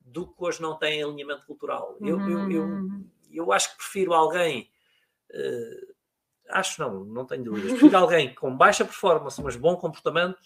do 0.00 0.26
que 0.26 0.44
hoje 0.44 0.62
não 0.62 0.78
têm 0.78 1.02
alinhamento 1.02 1.44
cultural. 1.44 1.96
Eu, 2.00 2.20
eu, 2.20 2.50
eu, 2.50 2.62
uhum. 2.62 3.04
eu, 3.30 3.52
acho 3.52 3.72
que 3.72 3.76
prefiro 3.78 4.14
alguém. 4.14 4.70
Uh, 5.30 5.94
acho 6.52 6.80
não, 6.80 7.04
não 7.04 7.24
tenho 7.24 7.44
dúvidas. 7.44 7.72
Prefiro 7.72 7.96
alguém 7.96 8.34
com 8.34 8.56
baixa 8.56 8.84
performance, 8.84 9.42
mas 9.42 9.56
bom 9.56 9.76
comportamento 9.76 10.38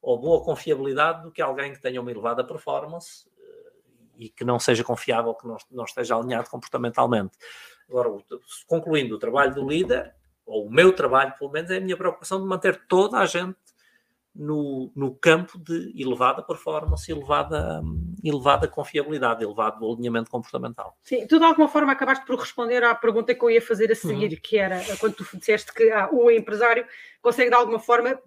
ou 0.00 0.18
boa 0.18 0.42
confiabilidade 0.44 1.22
do 1.22 1.32
que 1.32 1.42
alguém 1.42 1.72
que 1.72 1.80
tenha 1.80 2.00
uma 2.00 2.10
elevada 2.10 2.44
performance 2.44 3.26
uh, 3.28 3.72
e 4.16 4.28
que 4.28 4.44
não 4.44 4.58
seja 4.58 4.84
confiável, 4.84 5.34
que 5.34 5.46
não, 5.46 5.56
não 5.70 5.84
esteja 5.84 6.16
alinhado 6.16 6.48
comportamentalmente. 6.48 7.36
Agora, 7.88 8.10
concluindo, 8.66 9.16
o 9.16 9.18
trabalho 9.18 9.54
do 9.54 9.68
líder, 9.68 10.14
ou 10.44 10.66
o 10.66 10.70
meu 10.70 10.92
trabalho, 10.94 11.34
pelo 11.38 11.50
menos, 11.50 11.70
é 11.70 11.78
a 11.78 11.80
minha 11.80 11.96
preocupação 11.96 12.40
de 12.40 12.46
manter 12.46 12.86
toda 12.86 13.18
a 13.18 13.26
gente 13.26 13.56
no, 14.38 14.92
no 14.94 15.14
campo 15.14 15.58
de 15.58 15.92
elevada 16.00 16.42
performance, 16.42 17.10
elevada, 17.10 17.82
elevada 18.22 18.68
confiabilidade, 18.68 19.44
elevado 19.44 19.90
alinhamento 19.90 20.30
comportamental. 20.30 20.96
Sim, 21.02 21.26
tu 21.26 21.38
de 21.38 21.44
alguma 21.44 21.68
forma 21.68 21.92
acabaste 21.92 22.24
por 22.26 22.38
responder 22.38 22.82
à 22.84 22.94
pergunta 22.94 23.34
que 23.34 23.44
eu 23.44 23.50
ia 23.50 23.62
fazer 23.62 23.90
a 23.90 23.94
seguir, 23.94 24.32
uhum. 24.32 24.40
que 24.42 24.58
era 24.58 24.80
quando 24.98 25.14
tu 25.14 25.26
disseste 25.36 25.72
que 25.72 25.90
ah, 25.90 26.08
o 26.12 26.30
empresário 26.30 26.86
consegue 27.20 27.50
de 27.50 27.56
alguma 27.56 27.78
forma 27.78 28.18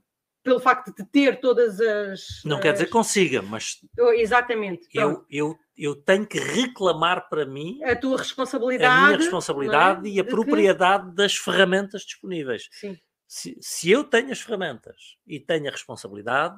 pelo 0.44 0.60
facto 0.60 0.94
de 0.96 1.06
ter 1.06 1.40
todas 1.40 1.80
as. 1.80 2.42
Não 2.46 2.58
as... 2.58 2.62
quer 2.62 2.74
dizer 2.74 2.86
que 2.86 2.92
consiga, 2.92 3.42
mas. 3.42 3.78
Exatamente. 4.16 4.88
Eu, 4.94 5.26
eu, 5.30 5.56
eu 5.78 5.96
tenho 5.96 6.26
que 6.26 6.40
reclamar 6.40 7.30
para 7.30 7.46
mim 7.46 7.84
a 7.84 7.96
tua 7.96 8.18
responsabilidade. 8.18 8.92
A 8.92 9.06
minha 9.06 9.18
responsabilidade 9.18 10.08
é? 10.08 10.14
e 10.14 10.20
a 10.20 10.24
propriedade 10.24 11.10
que... 11.10 11.16
das 11.16 11.36
ferramentas 11.36 12.02
disponíveis. 12.02 12.68
Sim. 12.72 12.98
Se, 13.32 13.56
se, 13.62 13.92
eu 13.92 14.04
tenho 14.04 14.32
as 14.32 14.42
ferramentas 14.42 15.16
e 15.28 15.40
tenho 15.40 15.68
a 15.68 15.72
responsabilidade, 15.72 16.58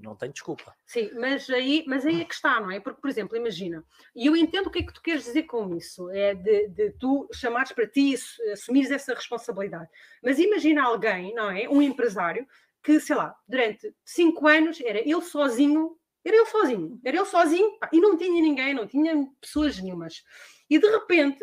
não 0.00 0.14
tenho 0.14 0.34
desculpa. 0.34 0.76
Sim, 0.84 1.10
mas 1.14 1.48
aí, 1.48 1.82
mas 1.86 2.04
aí 2.04 2.20
é 2.20 2.24
que 2.26 2.34
está, 2.34 2.60
não 2.60 2.70
é? 2.70 2.78
Porque, 2.78 3.00
por 3.00 3.08
exemplo, 3.08 3.38
imagina, 3.38 3.82
e 4.14 4.26
eu 4.26 4.36
entendo 4.36 4.66
o 4.66 4.70
que 4.70 4.80
é 4.80 4.82
que 4.82 4.92
tu 4.92 5.00
queres 5.00 5.24
dizer 5.24 5.44
com 5.44 5.74
isso, 5.74 6.10
é 6.10 6.34
de, 6.34 6.68
de 6.68 6.90
tu 7.00 7.26
chamares 7.32 7.72
para 7.72 7.88
ti, 7.88 8.14
assumires 8.52 8.90
essa 8.90 9.14
responsabilidade. 9.14 9.88
Mas 10.22 10.38
imagina 10.38 10.84
alguém, 10.84 11.34
não 11.34 11.50
é? 11.50 11.66
Um 11.70 11.80
empresário 11.80 12.46
que, 12.82 13.00
sei 13.00 13.16
lá, 13.16 13.34
durante 13.48 13.96
cinco 14.04 14.46
anos 14.46 14.78
era 14.82 14.98
ele 14.98 15.22
sozinho, 15.22 15.98
era 16.22 16.36
ele 16.36 16.46
sozinho, 16.46 17.00
era 17.02 17.16
ele 17.16 17.24
sozinho 17.24 17.78
pá, 17.78 17.88
e 17.90 17.98
não 17.98 18.18
tinha 18.18 18.42
ninguém, 18.42 18.74
não 18.74 18.86
tinha 18.86 19.26
pessoas 19.40 19.80
nenhumas. 19.80 20.22
E 20.68 20.78
de 20.78 20.86
repente, 20.86 21.42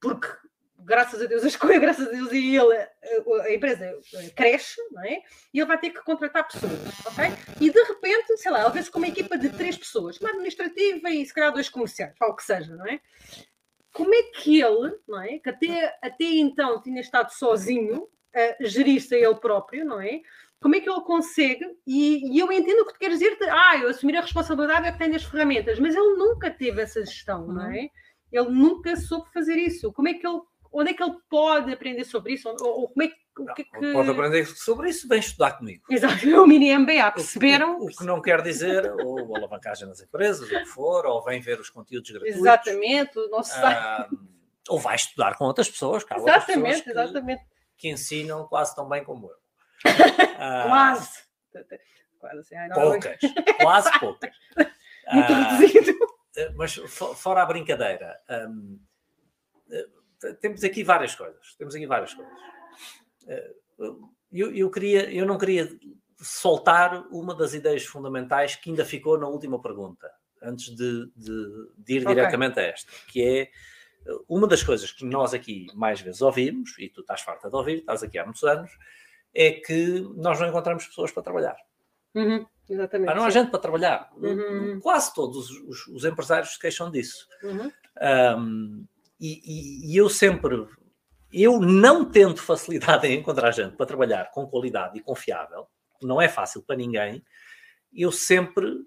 porque 0.00 0.28
graças 0.84 1.20
a 1.20 1.26
Deus 1.26 1.44
as 1.44 1.56
coisas, 1.56 1.80
graças 1.80 2.08
a 2.08 2.10
Deus 2.10 2.32
e 2.32 2.56
ele, 2.56 2.76
a, 2.76 3.52
empresa 3.52 3.98
cresce, 4.34 4.76
não 4.92 5.02
é? 5.02 5.22
E 5.52 5.58
ele 5.58 5.66
vai 5.66 5.78
ter 5.78 5.90
que 5.90 6.02
contratar 6.02 6.46
pessoas, 6.46 6.72
ok? 7.06 7.24
E 7.60 7.70
de 7.70 7.82
repente, 7.82 8.36
sei 8.36 8.50
lá, 8.50 8.62
ele 8.62 8.72
vê-se 8.72 8.90
com 8.90 8.98
uma 8.98 9.08
equipa 9.08 9.38
de 9.38 9.48
três 9.50 9.76
pessoas, 9.76 10.18
uma 10.20 10.30
administrativa 10.30 11.10
e 11.10 11.24
se 11.24 11.32
calhar 11.32 11.52
dois 11.52 11.68
comerciais, 11.68 12.14
ou 12.20 12.28
o 12.28 12.36
que 12.36 12.44
seja, 12.44 12.74
não 12.76 12.86
é? 12.86 13.00
Como 13.92 14.14
é 14.14 14.22
que 14.24 14.60
ele, 14.60 14.98
não 15.06 15.22
é? 15.22 15.38
Que 15.38 15.50
até, 15.50 15.98
até 16.02 16.24
então 16.24 16.82
tinha 16.82 17.00
estado 17.00 17.30
sozinho, 17.30 18.08
a 18.34 18.64
gerir-se 18.64 19.14
a 19.14 19.18
ele 19.18 19.36
próprio, 19.36 19.84
não 19.84 20.00
é? 20.00 20.20
como 20.64 20.74
é 20.76 20.80
que 20.80 20.88
ele 20.88 21.00
consegue? 21.02 21.62
E, 21.86 22.34
e, 22.34 22.38
eu 22.38 22.50
entendo 22.50 22.80
o 22.80 22.86
que 22.86 22.94
tu 22.94 22.98
queres 22.98 23.18
dizer, 23.18 23.36
de, 23.36 23.44
ah, 23.50 23.76
eu 23.76 23.90
assumir 23.90 24.16
a 24.16 24.22
responsabilidade 24.22 24.86
é 24.86 24.92
que 24.92 24.98
tenho 24.98 25.14
as 25.14 25.22
ferramentas, 25.22 25.78
mas 25.78 25.94
ele 25.94 26.16
nunca 26.16 26.50
teve 26.50 26.80
essa 26.80 27.04
gestão, 27.04 27.46
não 27.48 27.70
é? 27.70 27.80
Uhum. 27.80 27.88
Ele 28.32 28.48
nunca 28.48 28.96
soube 28.96 29.30
fazer 29.30 29.56
isso. 29.56 29.92
Como 29.92 30.08
é 30.08 30.14
que 30.14 30.26
ele, 30.26 30.40
onde 30.74 30.90
é 30.90 30.94
que 30.94 31.02
ele 31.02 31.14
pode 31.30 31.72
aprender 31.72 32.04
sobre 32.04 32.34
isso? 32.34 32.48
Ou, 32.48 32.80
ou 32.80 32.88
como 32.88 33.02
é 33.02 33.08
que, 33.08 33.14
que, 33.14 33.42
não, 33.42 33.54
que... 33.54 33.92
Pode 33.92 34.10
aprender 34.10 34.46
sobre 34.46 34.90
isso, 34.90 35.08
vem 35.08 35.20
estudar 35.20 35.52
comigo. 35.52 35.84
Exato, 35.88 36.26
o 36.42 36.46
mini 36.46 36.76
MBA, 36.76 37.12
perceberam? 37.12 37.78
O, 37.78 37.84
o, 37.84 37.86
o, 37.86 37.88
que 37.88 38.04
não 38.04 38.20
quer 38.20 38.42
dizer, 38.42 38.92
ou 39.04 39.36
alavancagem 39.36 39.88
nas 39.88 40.00
empresas, 40.00 40.50
o 40.50 40.50
que 40.50 40.66
for, 40.66 41.06
ou 41.06 41.22
vem 41.22 41.40
ver 41.40 41.60
os 41.60 41.70
conteúdos 41.70 42.10
gratuitos. 42.10 42.40
Exatamente, 42.40 43.18
o 43.18 43.28
nosso 43.28 43.54
ah, 43.56 44.08
Ou 44.68 44.78
vai 44.78 44.96
estudar 44.96 45.36
com 45.36 45.44
outras 45.44 45.70
pessoas, 45.70 46.02
que 46.02 46.12
exatamente, 46.12 46.48
pessoas 46.48 46.82
que, 46.82 46.90
exatamente. 46.90 47.44
que 47.78 47.88
ensinam 47.88 48.46
quase 48.48 48.74
tão 48.74 48.88
bem 48.88 49.04
como 49.04 49.30
eu. 49.30 49.36
Ah, 50.36 50.64
quase. 50.66 51.20
Quase 52.18 52.38
assim, 52.40 52.56
ai, 52.56 52.68
não, 52.68 52.74
poucas. 52.74 53.20
Quase 53.60 53.98
poucas. 54.00 54.34
Muito 55.12 55.32
ah, 55.32 55.56
reduzido. 55.56 55.92
Mas 56.56 56.74
fora 56.74 57.42
a 57.42 57.46
brincadeira, 57.46 58.20
um, 58.48 58.80
temos 60.40 60.64
aqui 60.64 60.82
várias 60.82 61.14
coisas. 61.14 61.54
Temos 61.56 61.74
aqui 61.74 61.86
várias 61.86 62.14
coisas. 62.14 62.32
Eh, 63.26 63.54
eu, 64.32 64.54
eu, 64.54 64.70
queria, 64.70 65.12
eu 65.12 65.26
não 65.26 65.38
queria 65.38 65.68
soltar 66.20 67.06
uma 67.10 67.34
das 67.34 67.54
ideias 67.54 67.84
fundamentais 67.84 68.56
que 68.56 68.70
ainda 68.70 68.84
ficou 68.84 69.18
na 69.18 69.28
última 69.28 69.60
pergunta, 69.60 70.10
antes 70.42 70.74
de, 70.74 71.10
de, 71.14 71.72
de 71.78 71.94
ir 71.94 72.02
okay. 72.02 72.14
diretamente 72.14 72.58
a 72.58 72.62
esta, 72.62 72.90
que 73.08 73.22
é 73.22 73.50
uma 74.28 74.46
das 74.46 74.62
coisas 74.62 74.92
que 74.92 75.04
nós 75.04 75.32
aqui 75.32 75.66
mais 75.74 76.00
vezes 76.00 76.20
ouvimos, 76.20 76.76
e 76.78 76.88
tu 76.88 77.00
estás 77.00 77.22
farta 77.22 77.48
de 77.48 77.56
ouvir, 77.56 77.78
estás 77.78 78.02
aqui 78.02 78.18
há 78.18 78.24
muitos 78.24 78.44
anos, 78.44 78.70
é 79.34 79.52
que 79.52 80.00
nós 80.16 80.38
não 80.40 80.48
encontramos 80.48 80.86
pessoas 80.86 81.10
para 81.10 81.22
trabalhar. 81.22 81.56
Uhum, 82.14 82.46
exatamente. 82.68 83.14
não 83.14 83.24
há 83.24 83.30
gente 83.30 83.50
para 83.50 83.58
trabalhar. 83.58 84.10
Uhum. 84.16 84.78
Quase 84.80 85.12
todos 85.14 85.50
os, 85.50 85.86
os, 85.88 86.04
empresários 86.04 86.52
se 86.52 86.58
queixam 86.58 86.90
disso. 86.90 87.26
Uhum. 87.42 87.72
Um, 88.38 88.86
e, 89.18 89.40
e, 89.44 89.92
e, 89.92 89.96
eu 89.96 90.08
sempre, 90.08 90.66
eu 91.32 91.60
não 91.60 92.04
tendo 92.04 92.36
facilidade 92.36 93.06
em 93.08 93.18
encontrar 93.18 93.52
gente 93.52 93.76
para 93.76 93.86
trabalhar 93.86 94.30
com 94.30 94.46
qualidade 94.46 94.98
e 94.98 95.02
confiável, 95.02 95.66
não 96.02 96.20
é 96.20 96.28
fácil 96.28 96.62
para 96.62 96.76
ninguém, 96.76 97.22
eu 97.92 98.10
sempre 98.10 98.84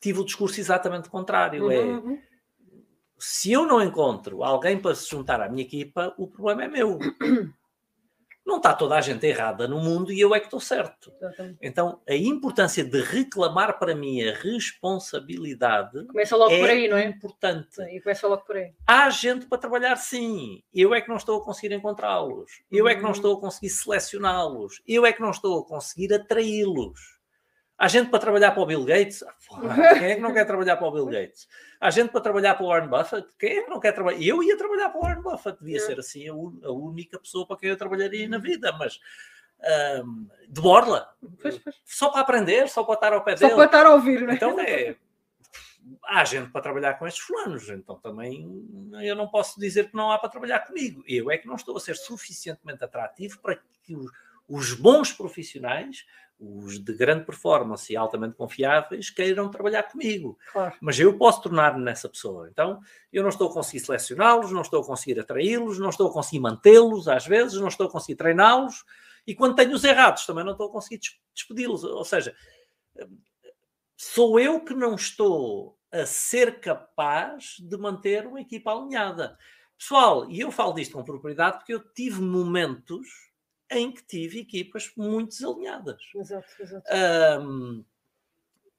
tive 0.00 0.20
o 0.20 0.24
discurso 0.24 0.60
exatamente 0.60 1.08
contrário. 1.08 1.70
É 1.70 1.78
uhum, 1.78 1.98
uhum. 1.98 2.22
se 3.18 3.52
eu 3.52 3.66
não 3.66 3.82
encontro 3.82 4.42
alguém 4.42 4.78
para 4.80 4.94
se 4.94 5.08
juntar 5.08 5.40
à 5.40 5.48
minha 5.48 5.62
equipa, 5.62 6.14
o 6.18 6.26
problema 6.26 6.64
é 6.64 6.68
meu. 6.68 6.98
não 8.48 8.56
está 8.56 8.72
toda 8.72 8.96
a 8.96 9.00
gente 9.02 9.26
errada 9.26 9.68
no 9.68 9.78
mundo 9.78 10.10
e 10.10 10.18
eu 10.18 10.34
é 10.34 10.40
que 10.40 10.46
estou 10.46 10.58
certo. 10.58 11.12
Exatamente. 11.20 11.58
Então, 11.60 12.00
a 12.08 12.14
importância 12.14 12.82
de 12.82 13.02
reclamar 13.02 13.78
para 13.78 13.94
mim 13.94 14.22
a 14.22 14.34
responsabilidade 14.34 16.06
começa 16.06 16.34
logo 16.34 16.54
é 16.54 16.58
por 16.58 16.70
aí, 16.70 16.88
não 16.88 16.96
é? 16.96 17.04
importante. 17.04 17.82
E 17.82 18.00
começa 18.00 18.26
logo 18.26 18.44
por 18.44 18.56
aí. 18.56 18.72
Há 18.86 19.10
gente 19.10 19.44
para 19.44 19.58
trabalhar, 19.58 19.96
sim. 19.96 20.62
Eu 20.72 20.94
é 20.94 21.02
que 21.02 21.10
não 21.10 21.16
estou 21.16 21.42
a 21.42 21.44
conseguir 21.44 21.74
encontrá-los. 21.74 22.62
Eu 22.72 22.88
é 22.88 22.94
que 22.94 23.02
não 23.02 23.10
uhum. 23.10 23.14
estou 23.14 23.36
a 23.36 23.40
conseguir 23.40 23.68
selecioná-los. 23.68 24.80
Eu 24.88 25.04
é 25.04 25.12
que 25.12 25.20
não 25.20 25.30
estou 25.30 25.60
a 25.60 25.66
conseguir 25.66 26.14
atraí-los. 26.14 27.17
Há 27.78 27.86
gente 27.86 28.10
para 28.10 28.18
trabalhar 28.18 28.50
para 28.50 28.62
o 28.62 28.66
Bill 28.66 28.84
Gates? 28.84 29.22
Ah, 29.22 29.34
porra, 29.46 29.74
quem 29.98 30.10
é 30.10 30.14
que 30.16 30.20
não 30.20 30.32
quer 30.34 30.44
trabalhar 30.44 30.76
para 30.76 30.86
o 30.88 30.90
Bill 30.92 31.06
Gates? 31.06 31.48
Há 31.80 31.90
gente 31.90 32.10
para 32.10 32.20
trabalhar 32.20 32.54
para 32.56 32.64
o 32.64 32.68
Warren 32.68 32.88
Buffett? 32.88 33.28
Quem 33.38 33.58
é 33.58 33.62
que 33.62 33.70
não 33.70 33.78
quer 33.78 33.92
trabalhar? 33.92 34.20
Eu 34.20 34.42
ia 34.42 34.56
trabalhar 34.58 34.88
para 34.88 34.98
o 34.98 35.02
Warren 35.02 35.22
Buffett, 35.22 35.58
devia 35.60 35.78
ser 35.78 35.98
assim 36.00 36.26
a, 36.28 36.34
un- 36.34 36.60
a 36.64 36.72
única 36.72 37.18
pessoa 37.20 37.46
para 37.46 37.56
quem 37.56 37.70
eu 37.70 37.76
trabalharia 37.76 38.28
na 38.28 38.38
vida, 38.38 38.72
mas 38.72 38.98
ahm, 39.62 40.26
de 40.48 40.60
borla, 40.60 41.08
Pois, 41.40 41.56
pois. 41.58 41.76
só 41.84 42.10
para 42.10 42.20
aprender, 42.22 42.68
só 42.68 42.82
para 42.82 42.94
estar 42.94 43.12
ao 43.12 43.22
pé 43.22 43.36
Só 43.36 43.44
dele. 43.46 43.54
para 43.56 43.64
estar 43.66 43.86
a 43.86 43.94
ouvir, 43.94 44.22
não 44.22 44.30
é? 44.30 44.34
Então 44.34 44.58
é. 44.60 44.96
Há 46.04 46.22
gente 46.24 46.50
para 46.50 46.60
trabalhar 46.60 46.94
com 46.98 47.06
estes 47.06 47.22
fulanos, 47.22 47.68
então 47.70 47.98
também 47.98 48.44
eu 49.00 49.14
não 49.16 49.26
posso 49.28 49.58
dizer 49.58 49.88
que 49.88 49.96
não 49.96 50.10
há 50.12 50.18
para 50.18 50.28
trabalhar 50.28 50.58
comigo. 50.60 51.02
Eu 51.06 51.30
é 51.30 51.38
que 51.38 51.46
não 51.46 51.54
estou 51.54 51.76
a 51.76 51.80
ser 51.80 51.94
suficientemente 51.96 52.84
atrativo 52.84 53.38
para 53.40 53.56
que 53.84 53.96
os, 53.96 54.10
os 54.48 54.74
bons 54.74 55.12
profissionais, 55.12 56.04
os 56.40 56.78
de 56.78 56.92
grande 56.94 57.24
performance 57.24 57.92
e 57.92 57.96
altamente 57.96 58.36
confiáveis, 58.36 59.10
queiram 59.10 59.50
trabalhar 59.50 59.82
comigo. 59.84 60.38
Claro. 60.52 60.74
Mas 60.80 60.98
eu 61.00 61.18
posso 61.18 61.42
tornar-me 61.42 61.82
nessa 61.82 62.08
pessoa. 62.08 62.48
Então 62.48 62.80
eu 63.12 63.22
não 63.22 63.30
estou 63.30 63.50
a 63.50 63.52
conseguir 63.52 63.80
selecioná-los, 63.80 64.52
não 64.52 64.62
estou 64.62 64.80
a 64.82 64.86
conseguir 64.86 65.18
atraí-los, 65.18 65.78
não 65.78 65.90
estou 65.90 66.08
a 66.08 66.12
conseguir 66.12 66.40
mantê-los 66.40 67.08
às 67.08 67.26
vezes, 67.26 67.60
não 67.60 67.68
estou 67.68 67.88
a 67.88 67.90
conseguir 67.90 68.16
treiná-los 68.16 68.84
e 69.26 69.34
quando 69.34 69.56
tenho 69.56 69.72
os 69.74 69.82
errados 69.82 70.24
também 70.24 70.44
não 70.44 70.52
estou 70.52 70.68
a 70.68 70.72
conseguir 70.72 70.98
des- 70.98 71.18
despedi-los. 71.34 71.82
Ou 71.82 72.04
seja, 72.04 72.34
sou 73.96 74.38
eu 74.38 74.64
que 74.64 74.74
não 74.74 74.94
estou 74.94 75.76
a 75.90 76.06
ser 76.06 76.60
capaz 76.60 77.56
de 77.58 77.76
manter 77.76 78.26
uma 78.26 78.40
equipa 78.40 78.70
alinhada. 78.72 79.36
Pessoal, 79.76 80.30
e 80.30 80.40
eu 80.40 80.50
falo 80.50 80.72
disto 80.74 80.92
com 80.92 81.04
propriedade 81.04 81.58
porque 81.58 81.74
eu 81.74 81.80
tive 81.80 82.20
momentos 82.20 83.27
em 83.70 83.92
que 83.92 84.02
tive 84.04 84.40
equipas 84.40 84.90
muito 84.96 85.30
desalinhadas. 85.30 86.00
Exato, 86.14 86.48
exato. 86.60 86.86
Ahm, 86.90 87.84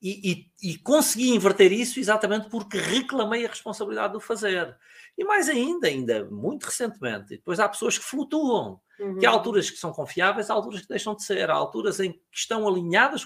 e, 0.01 0.31
e- 0.61 0.71
e 0.71 0.77
consegui 0.77 1.29
inverter 1.31 1.71
isso 1.73 1.99
exatamente 1.99 2.49
porque 2.49 2.77
reclamei 2.77 3.45
a 3.45 3.49
responsabilidade 3.49 4.13
de 4.13 4.17
o 4.17 4.21
fazer. 4.21 4.77
E 5.17 5.25
mais 5.25 5.49
ainda, 5.49 5.87
ainda 5.87 6.23
muito 6.25 6.63
recentemente, 6.65 7.31
depois 7.35 7.59
há 7.59 7.67
pessoas 7.67 7.97
que 7.97 8.05
flutuam, 8.05 8.79
que 9.19 9.25
há 9.25 9.31
Uhum. 9.31 9.37
alturas 9.37 9.69
que 9.69 9.77
são 9.77 9.91
confiáveis, 9.91 10.49
há 10.49 10.53
alturas 10.53 10.81
que 10.81 10.87
deixam 10.87 11.15
de 11.15 11.23
ser, 11.23 11.49
há 11.49 11.53
alturas 11.53 11.99
em 11.99 12.13
que 12.13 12.19
estão 12.33 12.65
alinhadas 12.67 13.25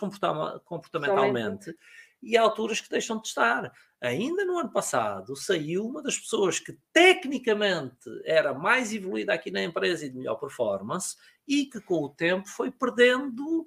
comportamentalmente 0.66 1.76
e 2.22 2.38
há 2.38 2.42
alturas 2.42 2.80
que 2.82 2.90
deixam 2.90 3.20
de 3.22 3.28
estar. 3.28 3.72
Ainda 4.04 4.44
no 4.44 4.60
ano 4.60 4.70
passado 4.70 5.34
saiu 5.36 5.86
uma 5.88 6.02
das 6.04 6.18
pessoas 6.20 6.60
que 6.60 6.78
tecnicamente 6.92 8.10
era 8.26 8.54
mais 8.54 8.94
evoluída 8.94 9.34
aqui 9.34 9.50
na 9.50 9.64
empresa 9.64 10.06
e 10.06 10.10
de 10.10 10.18
melhor 10.18 10.36
performance 10.36 11.16
e 11.48 11.66
que 11.68 11.80
com 11.80 12.04
o 12.04 12.10
tempo 12.10 12.48
foi 12.50 12.70
perdendo 12.70 13.66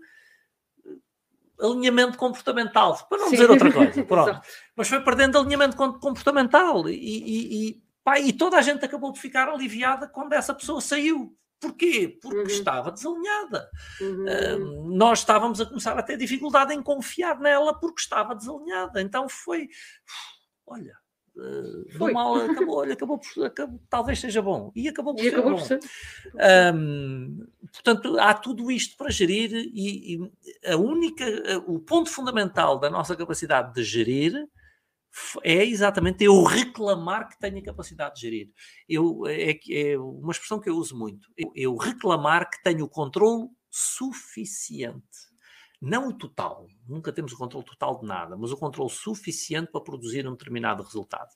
eh, 0.84 0.90
alinhamento 1.58 2.18
comportamental, 2.18 2.98
para 3.08 3.16
não 3.18 3.30
Sim. 3.30 3.36
dizer 3.36 3.50
outra 3.50 3.72
coisa, 3.72 4.02
pronto. 4.04 4.40
Mas 4.76 4.88
foi 4.88 5.00
perdendo 5.02 5.38
alinhamento 5.38 5.74
com- 5.74 5.94
comportamental 5.98 6.86
e, 6.88 6.92
e- 6.94 7.68
e, 7.70 7.82
pá, 8.04 8.20
e 8.20 8.30
toda 8.32 8.58
a 8.58 8.62
gente 8.62 8.84
acabou 8.84 9.12
por 9.14 9.18
ficar 9.18 9.48
aliviada 9.48 10.06
quando 10.06 10.34
essa 10.34 10.52
pessoa 10.52 10.82
saiu. 10.82 11.34
Porquê? 11.66 12.18
Porque 12.22 12.38
Uhum. 12.38 12.44
estava 12.46 12.90
desalinhada. 12.92 13.68
Uhum. 14.00 14.94
Nós 14.96 15.20
estávamos 15.20 15.60
a 15.60 15.66
começar 15.66 15.98
a 15.98 16.02
ter 16.02 16.16
dificuldade 16.16 16.72
em 16.74 16.82
confiar 16.82 17.38
nela 17.40 17.78
porque 17.78 18.00
estava 18.00 18.34
desalinhada. 18.34 19.00
Então 19.00 19.28
foi, 19.28 19.68
olha, 20.66 20.96
do 21.34 21.98
Foi. 21.98 22.12
mal 22.12 22.34
acabou, 22.70 22.76
olha, 22.78 22.94
acabou, 22.94 23.18
por- 23.18 23.44
acabou, 23.44 23.80
talvez 23.90 24.18
seja 24.20 24.40
bom. 24.40 24.72
E 24.74 24.88
acabou 24.88 25.14
por 25.14 25.20
E 25.22 25.24
ser 25.28 25.34
acabou 25.34 25.52
bom. 25.52 25.58
por 25.58 25.66
ser. 25.66 25.80
Hum, 26.74 27.46
portanto, 27.72 28.18
há 28.18 28.32
tudo 28.34 28.70
isto 28.70 28.96
para 28.96 29.10
gerir 29.10 29.52
e, 29.52 30.14
e 30.14 30.70
a 30.72 30.76
única, 30.76 31.24
o 31.66 31.78
ponto 31.78 32.08
fundamental 32.10 32.78
da 32.78 32.88
nossa 32.88 33.14
capacidade 33.16 33.74
de 33.74 33.82
gerir 33.84 34.48
é 35.42 35.64
exatamente 35.64 36.24
eu 36.24 36.42
reclamar 36.42 37.28
que 37.28 37.38
tenho 37.38 37.58
a 37.58 37.64
capacidade 37.64 38.16
de 38.16 38.20
gerir. 38.22 38.50
Eu, 38.88 39.26
é, 39.26 39.58
é 39.70 39.98
uma 39.98 40.32
expressão 40.32 40.60
que 40.60 40.68
eu 40.68 40.76
uso 40.76 40.96
muito. 40.96 41.28
Eu, 41.36 41.52
eu 41.54 41.76
reclamar 41.76 42.50
que 42.50 42.62
tenho 42.62 42.84
o 42.84 42.88
controle 42.88 43.48
suficiente. 43.70 45.26
Não 45.80 46.08
o 46.08 46.12
total, 46.12 46.66
nunca 46.88 47.12
temos 47.12 47.32
o 47.32 47.36
controle 47.36 47.64
total 47.64 48.00
de 48.00 48.06
nada, 48.06 48.36
mas 48.36 48.50
o 48.50 48.56
controle 48.56 48.90
suficiente 48.90 49.70
para 49.70 49.82
produzir 49.82 50.26
um 50.26 50.32
determinado 50.32 50.82
resultado. 50.82 51.28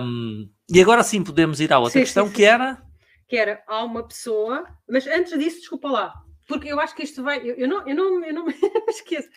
Hum, 0.00 0.50
e 0.70 0.80
agora 0.80 1.02
sim 1.02 1.24
podemos 1.24 1.58
ir 1.60 1.72
à 1.72 1.78
outra 1.78 1.92
Sim, 1.92 1.98
sim, 2.00 2.04
questão, 2.04 2.26
sim. 2.28 2.32
que 2.34 2.44
era 2.44 2.86
que 3.28 3.36
era 3.36 3.62
há 3.66 3.82
uma 3.82 4.06
pessoa, 4.06 4.64
mas 4.88 5.06
antes 5.06 5.36
disso, 5.36 5.58
desculpa 5.58 5.90
lá, 5.90 6.14
porque 6.46 6.68
eu 6.68 6.78
acho 6.78 6.94
que 6.94 7.02
isto 7.02 7.22
vai, 7.22 7.38
eu, 7.38 7.56
eu 7.56 7.68
não, 7.68 7.88
eu 7.88 7.94
não, 7.94 8.24
eu 8.24 8.34
não 8.34 8.44
me 8.46 8.54
esqueço. 8.88 9.28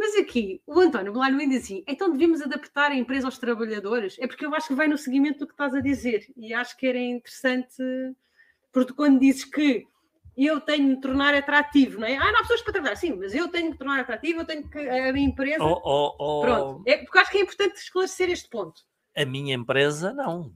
Mas 0.00 0.16
aqui, 0.16 0.62
o 0.66 0.80
António 0.80 1.12
Belano 1.12 1.38
ainda 1.38 1.58
assim, 1.58 1.84
então 1.86 2.10
devíamos 2.10 2.40
adaptar 2.40 2.90
a 2.90 2.96
empresa 2.96 3.26
aos 3.26 3.36
trabalhadores? 3.36 4.16
É 4.18 4.26
porque 4.26 4.46
eu 4.46 4.54
acho 4.54 4.68
que 4.68 4.74
vai 4.74 4.88
no 4.88 4.96
seguimento 4.96 5.40
do 5.40 5.46
que 5.46 5.52
estás 5.52 5.74
a 5.74 5.80
dizer 5.82 6.26
e 6.38 6.54
acho 6.54 6.74
que 6.78 6.86
era 6.86 6.98
interessante, 6.98 7.84
porque 8.72 8.94
quando 8.94 9.20
dizes 9.20 9.44
que 9.44 9.86
eu 10.34 10.58
tenho 10.58 10.88
de 10.88 10.94
me 10.94 11.00
tornar 11.02 11.34
atrativo, 11.34 12.00
não 12.00 12.06
é? 12.06 12.16
Ah, 12.16 12.32
não 12.32 12.38
há 12.38 12.40
pessoas 12.40 12.62
para 12.62 12.72
trabalhar, 12.72 12.96
sim, 12.96 13.12
mas 13.12 13.34
eu 13.34 13.48
tenho 13.48 13.66
que 13.66 13.72
me 13.72 13.78
tornar 13.78 14.00
atrativo, 14.00 14.40
eu 14.40 14.46
tenho 14.46 14.66
que, 14.70 14.78
a 14.78 15.12
minha 15.12 15.28
empresa, 15.28 15.62
Oh, 15.62 15.82
oh, 15.84 16.16
oh, 16.18 16.40
pronto. 16.40 16.82
É, 16.86 16.96
porque 16.96 17.18
acho 17.18 17.30
que 17.30 17.36
é 17.36 17.42
importante 17.42 17.76
esclarecer 17.76 18.30
este 18.30 18.48
ponto. 18.48 18.80
A 19.14 19.26
minha 19.26 19.54
empresa, 19.54 20.14
não. 20.14 20.50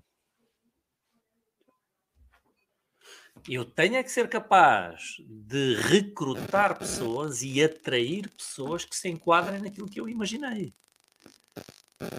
Eu 3.49 3.65
tenho 3.65 3.97
é 3.97 4.03
que 4.03 4.11
ser 4.11 4.29
capaz 4.29 5.17
de 5.29 5.75
recrutar 5.75 6.79
pessoas 6.79 7.43
e 7.43 7.63
atrair 7.63 8.31
pessoas 8.31 8.85
que 8.85 8.97
se 8.97 9.09
enquadrem 9.09 9.61
naquilo 9.61 9.89
que 9.89 10.01
eu 10.01 10.09
imaginei. 10.09 10.75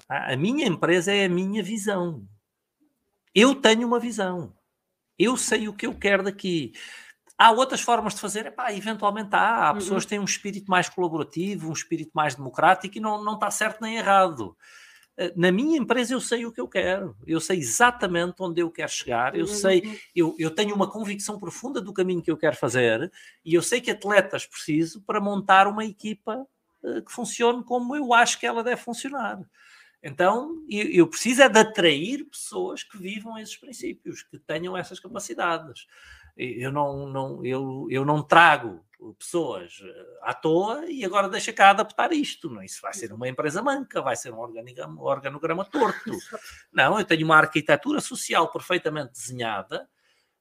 A 0.07 0.33
a 0.33 0.38
minha 0.38 0.67
empresa 0.67 1.11
é 1.11 1.25
a 1.25 1.29
minha 1.29 1.63
visão. 1.63 2.27
Eu 3.33 3.55
tenho 3.55 3.88
uma 3.88 3.99
visão. 3.99 4.53
Eu 5.17 5.35
sei 5.35 5.67
o 5.67 5.73
que 5.73 5.88
eu 5.88 5.95
quero 5.97 6.23
daqui. 6.23 6.73
Há 7.38 7.51
outras 7.51 7.81
formas 7.81 8.13
de 8.13 8.21
fazer? 8.21 8.45
Epá, 8.45 8.71
eventualmente 8.71 9.35
há. 9.35 9.67
Há 9.67 9.71
Uhum. 9.71 9.77
pessoas 9.79 10.03
que 10.03 10.09
têm 10.09 10.19
um 10.19 10.25
espírito 10.25 10.69
mais 10.69 10.88
colaborativo, 10.88 11.69
um 11.69 11.73
espírito 11.73 12.11
mais 12.13 12.35
democrático 12.35 12.97
e 12.97 13.01
não, 13.01 13.23
não 13.23 13.33
está 13.33 13.49
certo 13.49 13.81
nem 13.81 13.97
errado. 13.97 14.55
Eh, 15.17 15.34
Na 15.36 15.51
minha 15.51 15.78
empresa 15.78 16.13
eu 16.13 16.21
sei 16.21 16.45
o 16.45 16.51
que 16.51 16.60
eu 16.62 16.67
quero. 16.67 17.15
Eu 17.25 17.39
sei 17.39 17.58
exatamente 17.60 18.36
onde 18.39 18.62
eu 18.62 18.71
quero 18.71 18.91
chegar. 18.91 19.36
Eu 19.36 19.41
Uhum. 19.41 19.47
sei, 19.47 19.99
eu, 20.15 20.36
eu 20.38 20.51
tenho 20.51 20.75
uma 20.75 20.89
convicção 20.89 21.39
profunda 21.39 21.82
do 21.82 21.93
caminho 21.93 22.21
que 22.21 22.32
eu 22.32 22.38
quero 22.38 22.56
fazer 22.56 23.12
e 23.43 23.54
eu 23.54 23.62
sei 23.62 23.82
que 23.82 23.91
atletas 23.91 24.45
preciso 24.45 25.01
para 25.01 25.21
montar 25.21 25.67
uma 25.67 25.86
equipa 25.86 26.45
eh, 26.84 27.01
que 27.01 27.12
funcione 27.12 27.63
como 27.63 27.95
eu 27.95 28.13
acho 28.13 28.39
que 28.39 28.45
ela 28.45 28.63
deve 28.63 28.82
funcionar. 28.82 29.39
Então, 30.04 30.63
eu, 30.69 30.88
eu 30.91 31.08
preciso 31.08 31.41
é 31.41 31.49
de 31.49 31.58
atrair 31.60 32.25
pessoas 32.25 32.84
que 32.84 32.97
vivam 32.97 33.38
esses 33.39 33.58
princípios, 33.58 34.21
que 34.23 34.38
tenham 34.38 34.78
essas 34.78 34.99
capacidades. 34.99 35.88
Eu 36.38 36.71
não, 36.71 37.08
não, 37.08 37.45
eu, 37.45 37.88
eu 37.89 38.04
não 38.04 38.21
trago 38.21 38.84
pessoas 39.19 39.80
eh, 39.84 40.17
à 40.21 40.34
toa 40.34 40.86
e 40.89 41.06
agora 41.06 41.30
deixa 41.30 41.54
cá 41.54 41.69
adaptar 41.69 42.12
isto. 42.12 42.50
Não? 42.50 42.62
é? 42.62 42.65
Isso 42.65 42.82
vai 42.82 42.93
ser 42.93 43.13
uma 43.13 43.28
empresa 43.28 43.62
manca, 43.62 44.02
vai 44.02 44.15
ser 44.15 44.34
um 44.34 44.39
organigrama, 44.39 45.02
organograma 45.02 45.63
torto. 45.65 46.12
Não, 46.74 46.98
eu 47.00 47.06
tenho 47.06 47.26
uma 47.26 47.38
arquitetura 47.38 48.02
social 48.02 48.52
perfeitamente 48.52 49.12
desenhada 49.13 49.88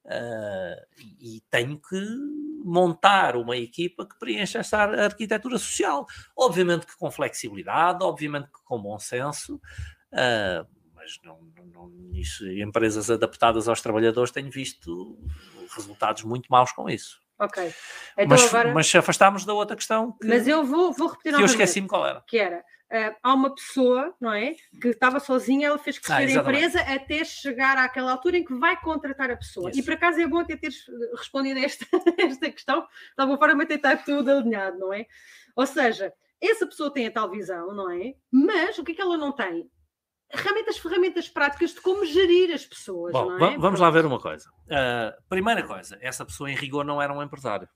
ah, 0.07 0.77
e 1.21 1.43
tenho 1.51 1.79
que 1.79 2.01
montar 2.65 3.37
uma 3.37 3.57
equipa 3.57 4.07
que 4.07 4.19
preencha 4.19 4.59
essa 4.59 4.79
ar- 4.79 4.99
arquitetura 4.99 5.59
social. 5.59 6.07
Obviamente 6.37 6.87
que 6.87 6.97
com 6.97 7.11
flexibilidade, 7.11 8.03
obviamente 8.03 8.47
que 8.47 8.63
com 8.65 8.81
bom 8.81 8.99
senso, 8.99 9.61
ah, 10.13 10.67
mas 10.95 11.19
não, 11.23 11.39
não, 11.57 11.67
não- 11.67 12.11
isso, 12.15 12.47
empresas 12.49 13.11
adaptadas 13.11 13.69
aos 13.69 13.83
trabalhadores 13.83 14.31
tenho 14.31 14.51
visto 14.51 15.19
resultados 15.75 16.23
muito 16.23 16.47
maus 16.49 16.73
com 16.73 16.89
isso. 16.89 17.21
Ok. 17.39 17.75
Então 18.13 18.29
mas, 18.29 18.45
agora. 18.45 18.69
Mas, 18.69 18.75
mas 18.75 18.87
se 18.87 18.99
afastámos 18.99 19.45
da 19.45 19.53
outra 19.53 19.77
questão 19.77 20.13
que, 20.13 20.27
eu 20.29 20.65
vou, 20.65 20.93
vou 20.93 21.09
repetir 21.09 21.35
que 21.35 21.41
eu 21.41 21.47
esqueci-me 21.47 21.89
qual 21.89 22.07
era. 22.07 22.23
que 22.27 22.39
era 22.39 22.65
ah, 22.95 23.17
há 23.25 23.35
uma 23.35 23.53
pessoa, 23.53 24.15
não 24.21 24.33
é? 24.33 24.55
Que 24.81 24.89
estava 24.89 25.19
sozinha, 25.19 25.67
ela 25.67 25.79
fez 25.79 25.99
crescer 25.99 26.13
Ah, 26.13 26.41
a 26.41 26.43
empresa 26.43 26.81
até 26.81 27.25
chegar 27.25 27.77
àquela 27.77 28.13
altura 28.13 28.39
em 28.39 28.45
que 28.45 28.55
vai 28.55 28.81
contratar 28.81 29.33
a 29.33 29.37
pessoa. 29.37 29.71
E 29.71 29.73
Isso. 29.73 29.85
por 29.85 29.95
acaso 29.95 30.21
é 30.21 30.27
bom 30.29 30.39
até 30.39 30.57
teres 30.57 30.85
respondido 31.17 31.59
a 31.59 31.63
esta, 31.65 31.85
esta 32.19 32.51
questão, 32.51 32.83
de 32.83 32.87
alguma 33.19 33.37
forma 33.37 33.65
até 33.65 33.75
está 33.75 33.97
tudo 33.97 34.31
alinhado, 34.31 34.79
não 34.79 34.93
é? 34.93 35.07
Ou 35.57 35.67
seja, 35.67 36.13
essa 36.41 36.67
pessoa 36.67 36.93
tem 36.93 37.07
a 37.07 37.11
tal 37.11 37.29
visão, 37.29 37.75
não 37.75 37.91
é? 37.91 38.15
Mas 38.31 38.79
o 38.79 38.85
que 38.85 38.93
é 38.93 38.95
que 38.95 39.03
ela 39.03 39.17
não 39.17 39.33
tem? 39.33 39.69
Realmente 40.33 40.71
as 40.71 40.79
ferramentas 40.79 41.29
práticas 41.29 41.73
de 41.75 41.81
como 41.81 42.05
gerir 42.05 42.53
as 42.53 42.65
pessoas, 42.67 43.13
Bom, 43.13 43.37
é? 43.39 43.57
vamos 43.59 43.79
lá 43.81 43.91
ver 43.91 44.05
uma 44.05 44.19
coisa. 44.19 44.51
Ah, 44.71 45.17
primeira 45.29 45.63
coisa, 45.67 45.97
essa 46.01 46.25
pessoa 46.25 46.51
em 46.51 46.57
rigor 46.57 46.85
não 46.85 47.01
era 47.01 47.13
um 47.13 47.23
empresário. 47.23 47.69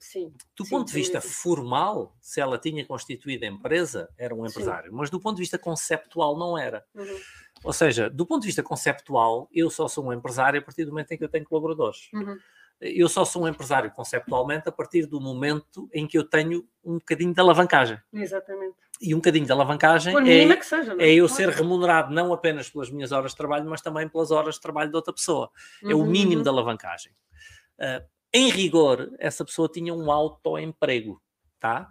Sim. 0.00 0.32
Do 0.56 0.64
Sim, 0.64 0.70
ponto 0.70 0.88
de 0.88 0.94
vista 0.94 1.20
dúvida. 1.20 1.34
formal, 1.34 2.16
se 2.20 2.40
ela 2.40 2.58
tinha 2.58 2.84
constituído 2.84 3.44
a 3.44 3.48
empresa, 3.48 4.08
era 4.18 4.34
um 4.34 4.44
Sim. 4.44 4.50
empresário. 4.50 4.92
Mas 4.92 5.08
do 5.10 5.20
ponto 5.20 5.36
de 5.36 5.42
vista 5.42 5.58
conceptual, 5.58 6.36
não 6.36 6.58
era. 6.58 6.84
Uhum, 6.94 7.16
Ou 7.62 7.72
seja, 7.72 8.10
do 8.10 8.26
ponto 8.26 8.40
de 8.42 8.46
vista 8.48 8.62
conceptual, 8.62 9.48
eu 9.52 9.70
só 9.70 9.86
sou 9.86 10.06
um 10.06 10.12
empresário 10.12 10.58
a 10.60 10.62
partir 10.62 10.84
do 10.84 10.90
momento 10.90 11.12
em 11.12 11.18
que 11.18 11.24
eu 11.24 11.28
tenho 11.28 11.44
colaboradores. 11.44 12.08
uhum. 12.12 12.36
eu 12.80 13.08
só 13.08 13.24
sou 13.24 13.44
um 13.44 13.48
empresário 13.48 13.90
conceptualmente 13.92 14.68
a 14.68 14.72
partir 14.72 15.06
do 15.06 15.20
momento 15.20 15.88
em 15.92 16.06
que 16.08 16.18
eu 16.18 16.24
tenho 16.28 16.66
um 16.84 16.94
bocadinho 16.94 17.32
de 17.32 17.40
alavancagem. 17.40 17.98
Exatamente. 18.12 18.76
E 19.00 19.12
um 19.14 19.18
bocadinho 19.18 19.44
de 19.44 19.52
alavancagem 19.52 20.14
é, 20.28 20.62
seja, 20.62 20.94
não 20.94 21.04
é 21.04 21.12
eu 21.12 21.28
ser 21.28 21.48
remunerado 21.48 22.14
não 22.14 22.32
apenas 22.32 22.70
pelas 22.70 22.90
minhas 22.90 23.12
horas 23.12 23.32
de 23.32 23.36
trabalho, 23.36 23.68
mas 23.68 23.80
também 23.80 24.08
pelas 24.08 24.30
horas 24.30 24.54
de 24.54 24.60
trabalho 24.60 24.90
de 24.90 24.96
outra 24.96 25.12
pessoa. 25.12 25.50
É 25.82 25.94
o 25.94 25.98
Uhum, 25.98 26.06
mínimo 26.06 26.36
uhum. 26.36 26.42
de 26.42 26.48
alavancagem. 26.48 27.12
Ah, 27.78 28.02
em 28.32 28.50
rigor, 28.50 29.12
essa 29.18 29.44
pessoa 29.44 29.68
tinha 29.68 29.92
um 29.92 30.10
autoemprego, 30.10 31.20
tá? 31.58 31.88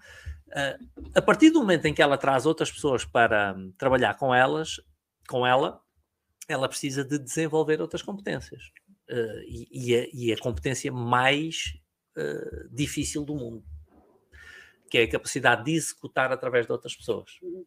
Ah, 0.53 0.77
a 1.15 1.21
partir 1.21 1.49
do 1.49 1.59
momento 1.59 1.85
em 1.85 1.93
que 1.93 2.01
ela 2.01 2.17
traz 2.17 2.45
outras 2.45 2.71
pessoas 2.71 3.05
para 3.05 3.53
hum, 3.55 3.73
trabalhar 3.77 4.15
com 4.15 4.33
elas, 4.33 4.79
com 5.27 5.45
ela, 5.45 5.81
ela 6.47 6.67
precisa 6.69 7.03
de 7.03 7.19
desenvolver 7.19 7.81
outras 7.81 8.01
competências. 8.01 8.71
Ah, 9.09 9.13
e, 9.45 9.67
e 9.71 9.95
a, 9.95 10.07
e 10.13 10.33
a 10.33 10.37
competência 10.37 10.91
mais 10.91 11.73
difícil 12.71 13.25
do 13.25 13.33
mundo, 13.33 13.63
que 14.93 14.99
é 14.99 15.03
a 15.05 15.09
capacidade 15.09 15.63
de 15.65 15.71
executar 15.73 16.31
através 16.31 16.67
de 16.67 16.71
outras 16.71 16.95
pessoas. 16.95 17.31
Uhum. 17.41 17.65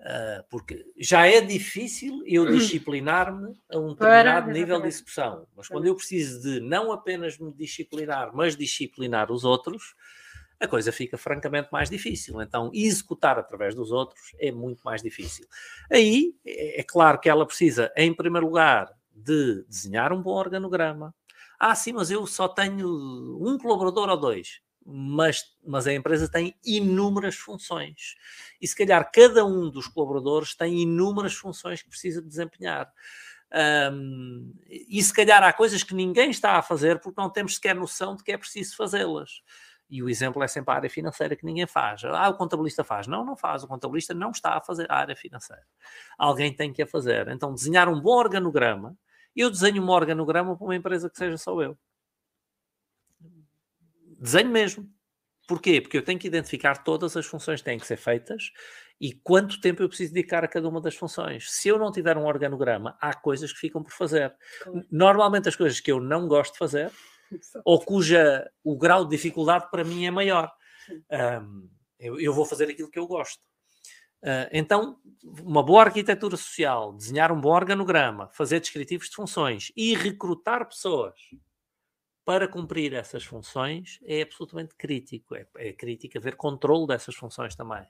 Ah, 0.00 0.44
porque 0.48 0.86
já 0.96 1.26
é 1.26 1.40
difícil 1.40 2.22
eu 2.24 2.46
disciplinar-me 2.46 3.56
a 3.68 3.76
um 3.76 3.96
Para- 3.96 4.22
determinado 4.22 4.52
nível 4.52 4.80
de 4.80 4.86
execução. 4.86 5.48
Mas 5.56 5.66
quando 5.66 5.88
eu 5.88 5.96
preciso 5.96 6.40
de 6.40 6.60
não 6.60 6.92
apenas 6.92 7.36
me 7.38 7.52
disciplinar, 7.52 8.30
mas 8.32 8.54
disciplinar 8.56 9.32
os 9.32 9.42
outros, 9.42 9.96
a 10.60 10.68
coisa 10.68 10.92
fica 10.92 11.18
francamente 11.18 11.70
mais 11.72 11.90
difícil. 11.90 12.40
Então, 12.40 12.70
executar 12.72 13.36
através 13.36 13.74
dos 13.74 13.90
outros 13.90 14.20
é 14.38 14.52
muito 14.52 14.80
mais 14.84 15.02
difícil. 15.02 15.44
Aí, 15.90 16.36
é 16.46 16.78
é 16.80 16.84
claro 16.84 17.18
que 17.18 17.28
ela 17.28 17.44
precisa, 17.44 17.92
em 17.96 18.14
primeiro 18.14 18.46
lugar, 18.46 18.92
de 19.12 19.64
desenhar 19.64 20.12
um 20.12 20.22
bom 20.22 20.36
organograma. 20.36 21.12
Ah, 21.58 21.74
sim, 21.74 21.92
mas 21.92 22.08
eu 22.12 22.24
só 22.28 22.46
tenho 22.46 22.86
um 23.44 23.58
colaborador 23.58 24.08
ou 24.08 24.16
dois. 24.16 24.60
Mas, 24.90 25.44
mas 25.66 25.86
a 25.86 25.92
empresa 25.92 26.30
tem 26.30 26.54
inúmeras 26.64 27.36
funções. 27.36 28.14
E 28.60 28.66
se 28.66 28.74
calhar 28.74 29.10
cada 29.12 29.44
um 29.44 29.70
dos 29.70 29.86
colaboradores 29.86 30.54
tem 30.54 30.80
inúmeras 30.80 31.34
funções 31.34 31.82
que 31.82 31.90
precisa 31.90 32.22
desempenhar. 32.22 32.90
Ahm, 33.52 34.52
e 34.66 35.02
se 35.02 35.12
calhar 35.12 35.42
há 35.42 35.52
coisas 35.52 35.82
que 35.82 35.94
ninguém 35.94 36.30
está 36.30 36.52
a 36.58 36.62
fazer 36.62 37.00
porque 37.00 37.20
não 37.20 37.30
temos 37.30 37.56
sequer 37.56 37.74
noção 37.74 38.16
de 38.16 38.22
que 38.22 38.32
é 38.32 38.38
preciso 38.38 38.76
fazê-las. 38.76 39.42
E 39.90 40.02
o 40.02 40.08
exemplo 40.08 40.42
é 40.42 40.48
sempre 40.48 40.72
a 40.72 40.76
área 40.76 40.90
financeira 40.90 41.34
que 41.34 41.46
ninguém 41.46 41.66
faz. 41.66 42.04
Ah, 42.04 42.28
o 42.28 42.34
contabilista 42.34 42.84
faz. 42.84 43.06
Não, 43.06 43.24
não 43.24 43.36
faz. 43.36 43.64
O 43.64 43.68
contabilista 43.68 44.12
não 44.12 44.30
está 44.30 44.56
a 44.56 44.60
fazer 44.60 44.90
a 44.90 44.96
área 44.96 45.16
financeira. 45.16 45.64
Alguém 46.18 46.54
tem 46.54 46.72
que 46.72 46.82
a 46.82 46.86
fazer. 46.86 47.28
Então, 47.28 47.54
desenhar 47.54 47.88
um 47.88 48.00
bom 48.00 48.16
organograma. 48.16 48.94
Eu 49.34 49.50
desenho 49.50 49.82
um 49.82 49.88
organograma 49.88 50.56
para 50.56 50.64
uma 50.64 50.76
empresa 50.76 51.08
que 51.08 51.16
seja 51.16 51.38
só 51.38 51.60
eu. 51.62 51.78
Desenho 54.18 54.50
mesmo. 54.50 54.88
Porquê? 55.46 55.80
Porque 55.80 55.96
eu 55.96 56.04
tenho 56.04 56.18
que 56.18 56.26
identificar 56.26 56.82
todas 56.84 57.16
as 57.16 57.24
funções 57.24 57.60
que 57.60 57.64
têm 57.64 57.78
que 57.78 57.86
ser 57.86 57.96
feitas 57.96 58.52
e 59.00 59.12
quanto 59.12 59.60
tempo 59.60 59.82
eu 59.82 59.88
preciso 59.88 60.12
dedicar 60.12 60.44
a 60.44 60.48
cada 60.48 60.68
uma 60.68 60.80
das 60.80 60.94
funções. 60.94 61.50
Se 61.50 61.68
eu 61.68 61.78
não 61.78 61.90
tiver 61.90 62.18
um 62.18 62.26
organograma, 62.26 62.96
há 63.00 63.14
coisas 63.14 63.52
que 63.52 63.58
ficam 63.58 63.82
por 63.82 63.92
fazer. 63.92 64.34
Normalmente 64.90 65.48
as 65.48 65.56
coisas 65.56 65.80
que 65.80 65.90
eu 65.90 66.00
não 66.00 66.28
gosto 66.28 66.52
de 66.52 66.58
fazer 66.58 66.92
ou 67.64 67.80
cuja 67.80 68.50
o 68.62 68.76
grau 68.76 69.04
de 69.04 69.16
dificuldade 69.16 69.70
para 69.70 69.84
mim 69.84 70.04
é 70.04 70.10
maior. 70.10 70.52
Ahm, 71.10 71.68
eu, 71.98 72.20
eu 72.20 72.32
vou 72.32 72.44
fazer 72.44 72.68
aquilo 72.68 72.90
que 72.90 72.98
eu 72.98 73.06
gosto. 73.06 73.40
Ah, 74.22 74.48
então, 74.52 74.98
uma 75.42 75.62
boa 75.62 75.84
arquitetura 75.84 76.36
social, 76.36 76.92
desenhar 76.92 77.30
um 77.30 77.40
bom 77.40 77.54
organograma, 77.54 78.28
fazer 78.32 78.60
descritivos 78.60 79.08
de 79.08 79.14
funções 79.14 79.72
e 79.76 79.94
recrutar 79.94 80.68
pessoas 80.68 81.14
para 82.28 82.46
cumprir 82.46 82.92
essas 82.92 83.24
funções 83.24 83.98
é 84.04 84.20
absolutamente 84.20 84.74
crítico. 84.76 85.34
É, 85.34 85.46
é 85.56 85.72
crítico 85.72 86.18
haver 86.18 86.36
controle 86.36 86.86
dessas 86.86 87.14
funções 87.14 87.56
também. 87.56 87.86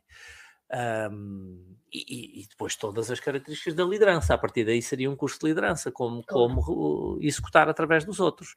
Ahm, 0.71 1.75
e, 1.93 2.43
e- 2.43 2.47
depois 2.49 2.77
todas 2.77 3.11
as 3.11 3.19
características 3.19 3.75
da 3.75 3.85
liderança. 3.85 4.35
A 4.35 4.39
partir 4.39 4.65
daí 4.65 4.81
seria 4.81 5.11
um 5.11 5.17
curso 5.17 5.41
de 5.41 5.47
liderança, 5.47 5.91
como, 5.91 6.23
como 6.25 6.61
uh, 7.17 7.19
executar 7.21 7.69
através 7.69 8.05
dos 8.05 8.21
outros. 8.21 8.55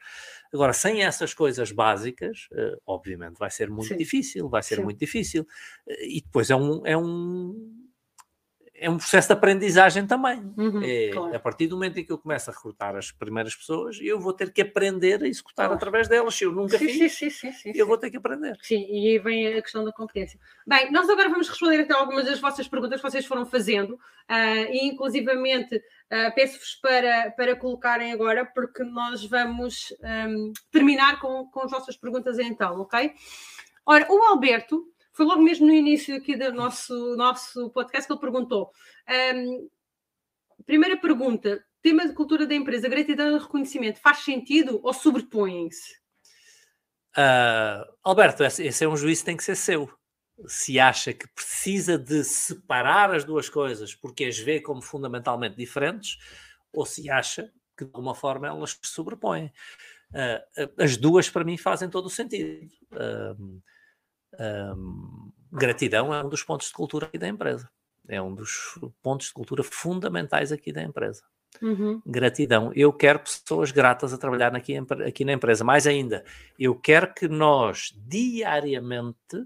Agora, 0.54 0.72
sem 0.74 1.02
essas 1.04 1.34
coisas 1.34 1.72
básicas, 1.72 2.48
eh, 2.54 2.76
obviamente 2.86 3.40
vai 3.40 3.50
ser 3.50 3.68
muito 3.72 3.88
Sim. 3.88 3.98
difícil, 3.98 4.48
vai 4.50 4.62
ser 4.62 4.76
Sim. 4.76 4.84
muito 4.84 5.00
difícil. 5.00 5.48
Eh, 5.88 6.18
E 6.18 6.22
depois 6.22 6.52
é 6.52 6.56
um, 6.56 6.86
é 6.86 6.96
um, 6.96 7.90
é 8.82 8.90
um 8.90 8.98
processo 8.98 9.28
de 9.28 9.34
aprendizagem 9.34 10.08
também. 10.08 10.40
Uhum, 10.58 10.82
É, 10.84 11.12
claro. 11.14 11.36
A 11.36 11.40
partir 11.40 11.68
do 11.68 11.76
momento 11.76 12.00
em 12.00 12.04
que 12.04 12.12
eu 12.12 12.18
começo 12.18 12.50
a 12.50 12.54
recrutar 12.54 12.96
as 12.96 13.12
primeiras 13.12 13.56
pessoas, 13.56 14.00
eu 14.02 14.20
vou 14.20 14.34
ter 14.34 14.52
que 14.52 14.60
aprender 14.60 15.22
a 15.24 15.28
executar 15.28 15.68
Claro. 15.68 15.74
através 15.76 16.08
delas. 16.08 16.34
Se 16.34 16.46
eu 16.46 16.52
nunca 16.52 16.80
Sim, 16.80 16.88
fiz, 16.88 17.14
sim, 17.14 17.30
sim, 17.30 17.52
sim, 17.52 17.72
eu 17.76 17.86
vou 17.86 17.96
ter 17.96 18.10
que 18.10 18.18
aprender. 18.18 18.58
Sim, 18.64 18.84
e 18.90 19.10
aí 19.10 19.20
vem 19.20 19.48
a 19.54 19.62
questão 19.62 19.86
da 19.86 19.92
competência. 19.92 20.40
Bem, 20.66 20.92
nós 20.92 21.08
agora 21.08 21.30
vamos 21.30 21.48
responder 21.48 21.80
então 21.80 22.00
algumas 22.00 22.26
das 22.26 22.40
vossas 22.40 22.68
perguntas 22.68 23.00
que 23.00 23.08
vocês 23.10 23.24
foram 23.26 23.46
fazendo 23.46 24.00
ah, 24.28 24.56
e 24.72 24.88
inclusivamente 24.88 25.80
ah, 26.10 26.32
peço-vos 26.32 26.74
para, 26.82 27.32
para 27.38 27.56
colocarem 27.56 28.12
agora 28.12 28.46
porque 28.46 28.84
nós 28.84 29.24
vamos 29.26 29.94
ahm, 30.04 30.52
terminar 30.72 31.20
com, 31.20 31.46
com 31.52 31.62
as 31.62 31.70
vossas 31.72 31.96
perguntas 31.96 32.40
então, 32.40 32.82
ok? 32.82 33.14
Ora, 33.86 34.08
o 34.12 34.24
Alberto, 34.24 34.86
foi 35.14 35.26
logo 35.26 35.42
mesmo 35.42 35.68
no 35.68 35.74
início 35.74 36.16
aqui 36.16 36.36
do 36.36 36.52
nosso, 36.54 37.16
nosso 37.16 37.70
podcast 37.72 38.08
que 38.08 38.14
ele 38.14 38.22
perguntou. 38.22 38.72
ahm, 39.08 39.68
primeira 40.66 40.98
pergunta, 40.98 41.64
tema 41.82 42.08
de 42.08 42.14
cultura 42.14 42.46
da 42.46 42.56
empresa, 42.56 42.88
gratidão 42.88 43.36
e 43.36 43.40
reconhecimento, 43.40 44.00
faz 44.00 44.20
sentido 44.20 44.80
ou 44.84 44.94
sobrepõem-se? 44.94 46.00
Ah, 47.16 47.86
Alberto, 48.04 48.44
esse, 48.44 48.84
é 48.84 48.88
um 48.88 48.96
juízo 48.96 49.22
que 49.22 49.26
tem 49.26 49.38
que 49.38 49.44
ser 49.44 49.56
seu. 49.56 49.92
Se 50.48 50.80
acha 50.80 51.14
que 51.14 51.28
precisa 51.28 51.98
de 51.98 52.24
separar 52.24 53.14
as 53.14 53.24
duas 53.24 53.50
coisas 53.50 53.94
porque 53.94 54.26
as 54.26 54.40
vê 54.40 54.60
como 54.60 54.82
fundamentalmente 54.82 55.56
diferentes, 55.56 56.18
ou 56.74 56.86
se 56.86 57.10
acha 57.10 57.52
que 57.78 57.86
de 57.86 57.92
alguma 57.94 58.16
forma 58.16 58.48
elas 58.48 58.72
se 58.72 58.92
sobrepõem. 58.92 59.52
Ah, 60.14 60.42
as 60.78 60.98
duas, 60.98 61.30
para 61.30 61.44
mim, 61.44 61.58
fazem 61.58 61.90
todo 61.90 62.06
o 62.06 62.10
sentido. 62.10 62.72
Ahm, 62.94 63.60
gratidão 65.52 66.14
é 66.14 66.24
um 66.24 66.30
dos 66.30 66.44
pontos 66.44 66.68
de 66.68 66.74
cultura 66.74 67.08
aqui 67.08 67.18
da 67.18 67.28
empresa. 67.28 67.70
É 68.08 68.22
um 68.22 68.34
dos 68.34 68.80
pontos 69.02 69.28
de 69.28 69.34
cultura 69.34 69.64
fundamentais 69.64 70.52
aqui 70.52 70.72
da 70.72 70.82
empresa 70.82 71.24
Uhum. 71.62 72.02
gratidão. 72.06 72.72
Eu 72.74 72.94
quero 72.94 73.20
pessoas 73.20 73.72
gratas 73.72 74.14
a 74.14 74.18
trabalhar 74.18 74.56
aqui, 74.56 74.76
aqui 75.06 75.26
na 75.26 75.34
empresa. 75.34 75.64
Mais 75.64 75.86
ainda, 75.86 76.24
eu 76.58 76.76
quero 76.76 77.14
que 77.14 77.28
nós 77.28 77.94
diariamente 77.98 79.46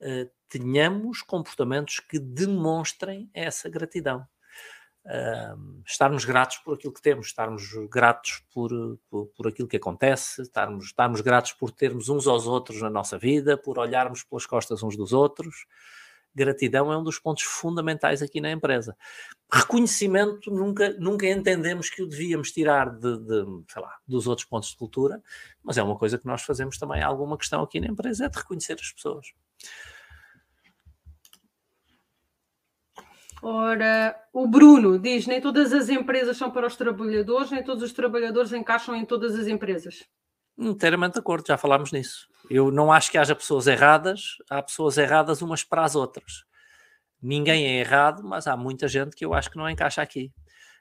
eh, 0.00 0.28
tenhamos 0.48 1.22
comportamentos 1.22 2.00
que 2.00 2.18
demonstrem 2.18 3.30
essa 3.32 3.68
gratidão. 3.68 4.26
Estarmos 5.86 6.24
gratos 6.24 6.58
por 6.58 6.74
aquilo 6.74 6.92
que 6.92 7.02
temos, 7.02 7.28
estarmos 7.28 7.62
gratos 7.90 8.42
por, 8.52 8.70
por, 9.08 9.26
por 9.28 9.48
aquilo 9.48 9.68
que 9.68 9.76
acontece, 9.76 10.42
estarmos, 10.42 10.86
estarmos 10.86 11.20
gratos 11.20 11.52
por 11.52 11.70
termos 11.70 12.08
uns 12.08 12.26
aos 12.26 12.46
outros 12.46 12.80
na 12.82 12.90
nossa 12.90 13.18
vida, 13.18 13.56
por 13.56 13.78
olharmos 13.78 14.22
pelas 14.22 14.46
costas 14.46 14.82
uns 14.82 14.96
dos 14.96 15.12
outros. 15.12 15.66
Gratidão 16.32 16.92
é 16.92 16.96
um 16.96 17.02
dos 17.02 17.18
pontos 17.18 17.42
fundamentais 17.42 18.22
aqui 18.22 18.40
na 18.40 18.52
empresa 18.52 18.96
reconhecimento 19.52 20.50
nunca, 20.50 20.90
nunca 20.98 21.26
entendemos 21.26 21.90
que 21.90 22.02
o 22.02 22.06
devíamos 22.06 22.52
tirar 22.52 22.90
de, 22.90 23.18
de, 23.18 23.44
lá, 23.76 23.96
dos 24.06 24.26
outros 24.26 24.46
pontos 24.46 24.70
de 24.70 24.76
cultura, 24.76 25.20
mas 25.62 25.76
é 25.76 25.82
uma 25.82 25.96
coisa 25.96 26.18
que 26.18 26.26
nós 26.26 26.42
fazemos 26.42 26.78
também. 26.78 27.02
Alguma 27.02 27.36
questão 27.36 27.62
aqui 27.62 27.80
na 27.80 27.88
empresa 27.88 28.26
é 28.26 28.28
de 28.28 28.38
reconhecer 28.38 28.74
as 28.74 28.92
pessoas. 28.92 29.32
Ora, 33.42 34.16
o 34.32 34.46
Bruno 34.46 34.98
diz: 34.98 35.26
nem 35.26 35.40
todas 35.40 35.72
as 35.72 35.88
empresas 35.88 36.36
são 36.36 36.50
para 36.50 36.66
os 36.66 36.76
trabalhadores, 36.76 37.50
nem 37.50 37.62
todos 37.62 37.82
os 37.82 37.92
trabalhadores 37.92 38.52
encaixam 38.52 38.94
em 38.94 39.04
todas 39.04 39.34
as 39.38 39.46
empresas. 39.46 40.04
Inteiramente 40.58 41.14
de 41.14 41.20
acordo, 41.20 41.46
já 41.46 41.56
falámos 41.56 41.90
nisso. 41.90 42.28
Eu 42.50 42.70
não 42.70 42.92
acho 42.92 43.10
que 43.10 43.16
haja 43.16 43.34
pessoas 43.34 43.66
erradas, 43.66 44.36
há 44.50 44.62
pessoas 44.62 44.98
erradas 44.98 45.40
umas 45.40 45.64
para 45.64 45.84
as 45.84 45.94
outras. 45.94 46.44
Ninguém 47.22 47.66
é 47.66 47.80
errado, 47.80 48.22
mas 48.22 48.46
há 48.46 48.56
muita 48.56 48.88
gente 48.88 49.16
que 49.16 49.24
eu 49.24 49.32
acho 49.32 49.50
que 49.50 49.56
não 49.56 49.68
encaixa 49.68 50.02
aqui. 50.02 50.32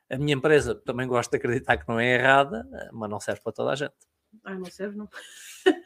A 0.10 0.18
minha 0.18 0.36
empresa 0.36 0.76
também 0.76 1.08
gosto 1.08 1.32
de 1.32 1.38
acreditar 1.38 1.78
que 1.78 1.88
não 1.88 2.00
é 2.00 2.16
errada, 2.16 2.68
mas 2.92 3.10
não 3.10 3.20
serve 3.20 3.42
para 3.42 3.54
toda 3.54 3.72
a 3.72 3.76
gente. 3.76 3.94
Ai, 4.44 4.58
não 4.58 4.66
serve, 4.66 4.98
não. 4.98 5.08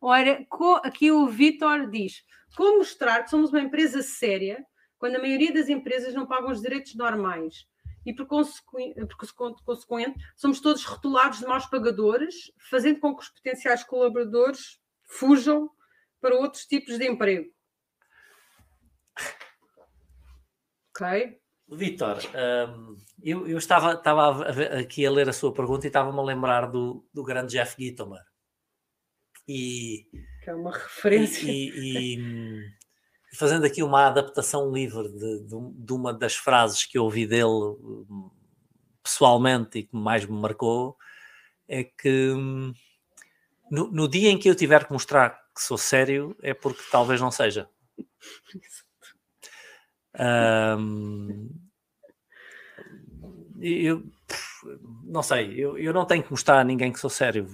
Ora, 0.00 0.44
aqui 0.82 1.10
o 1.10 1.26
Vitor 1.28 1.88
diz: 1.88 2.24
como 2.56 2.78
mostrar 2.78 3.22
que 3.22 3.30
somos 3.30 3.50
uma 3.50 3.60
empresa 3.60 4.02
séria 4.02 4.64
quando 5.00 5.16
a 5.16 5.18
maioria 5.18 5.52
das 5.52 5.68
empresas 5.68 6.14
não 6.14 6.26
pagam 6.26 6.50
os 6.50 6.60
direitos 6.60 6.94
normais? 6.94 7.66
E 8.06 8.14
por, 8.14 8.26
consequen- 8.26 8.94
por 8.94 9.16
consequ- 9.16 9.64
consequente, 9.64 10.18
somos 10.36 10.60
todos 10.60 10.84
rotulados 10.84 11.40
de 11.40 11.46
maus 11.46 11.66
pagadores, 11.66 12.52
fazendo 12.70 13.00
com 13.00 13.16
que 13.16 13.22
os 13.22 13.28
potenciais 13.30 13.82
colaboradores 13.82 14.78
fujam 15.04 15.70
para 16.20 16.36
outros 16.36 16.64
tipos 16.66 16.96
de 16.98 17.06
emprego. 17.06 17.50
Ok? 20.94 21.40
Vitor, 21.72 22.18
hum, 22.68 22.96
eu, 23.22 23.46
eu 23.46 23.56
estava, 23.58 23.92
estava 23.94 24.48
a 24.48 24.50
ver- 24.52 24.72
aqui 24.72 25.06
a 25.06 25.10
ler 25.10 25.28
a 25.28 25.32
sua 25.32 25.52
pergunta 25.54 25.86
e 25.86 25.88
estava-me 25.88 26.18
a 26.18 26.22
lembrar 26.22 26.66
do, 26.66 27.06
do 27.14 27.22
grande 27.22 27.52
Jeff 27.52 27.80
Gitomer. 27.80 28.22
E, 29.46 30.06
que 30.42 30.50
é 30.50 30.54
uma 30.54 30.72
referência. 30.72 31.46
E, 31.50 31.70
e, 31.70 32.16
e, 32.18 32.72
fazendo 33.32 33.64
aqui 33.64 33.82
uma 33.82 34.06
adaptação 34.06 34.72
livre 34.72 35.08
de, 35.08 35.40
de, 35.40 35.56
de, 35.74 35.92
uma 35.92 36.12
das 36.12 36.34
frases 36.34 36.84
que 36.84 36.98
eu 36.98 37.04
ouvi 37.04 37.26
dele 37.26 37.44
hum, 37.44 38.30
pessoalmente 39.02 39.78
e 39.78 39.82
que 39.84 39.96
mais 39.96 40.24
me 40.26 40.38
marcou, 40.38 40.96
é 41.68 41.84
que 41.84 42.30
hum, 42.32 42.72
no, 43.70 43.90
no 43.90 44.08
dia 44.08 44.30
em 44.30 44.38
que 44.38 44.48
eu 44.48 44.54
tiver 44.54 44.84
que 44.84 44.92
mostrar 44.92 45.30
que 45.54 45.62
sou 45.62 45.78
sério, 45.78 46.36
é 46.42 46.52
porque 46.52 46.82
talvez 46.90 47.20
não 47.20 47.30
seja. 47.30 47.68
Um, 50.18 51.48
eu 53.60 54.02
não 55.04 55.22
sei, 55.22 55.54
eu, 55.56 55.78
eu 55.78 55.92
não 55.92 56.04
tenho 56.04 56.22
que 56.22 56.30
mostrar 56.30 56.60
a 56.60 56.64
ninguém 56.64 56.92
que 56.92 56.98
sou 56.98 57.10
sério. 57.10 57.46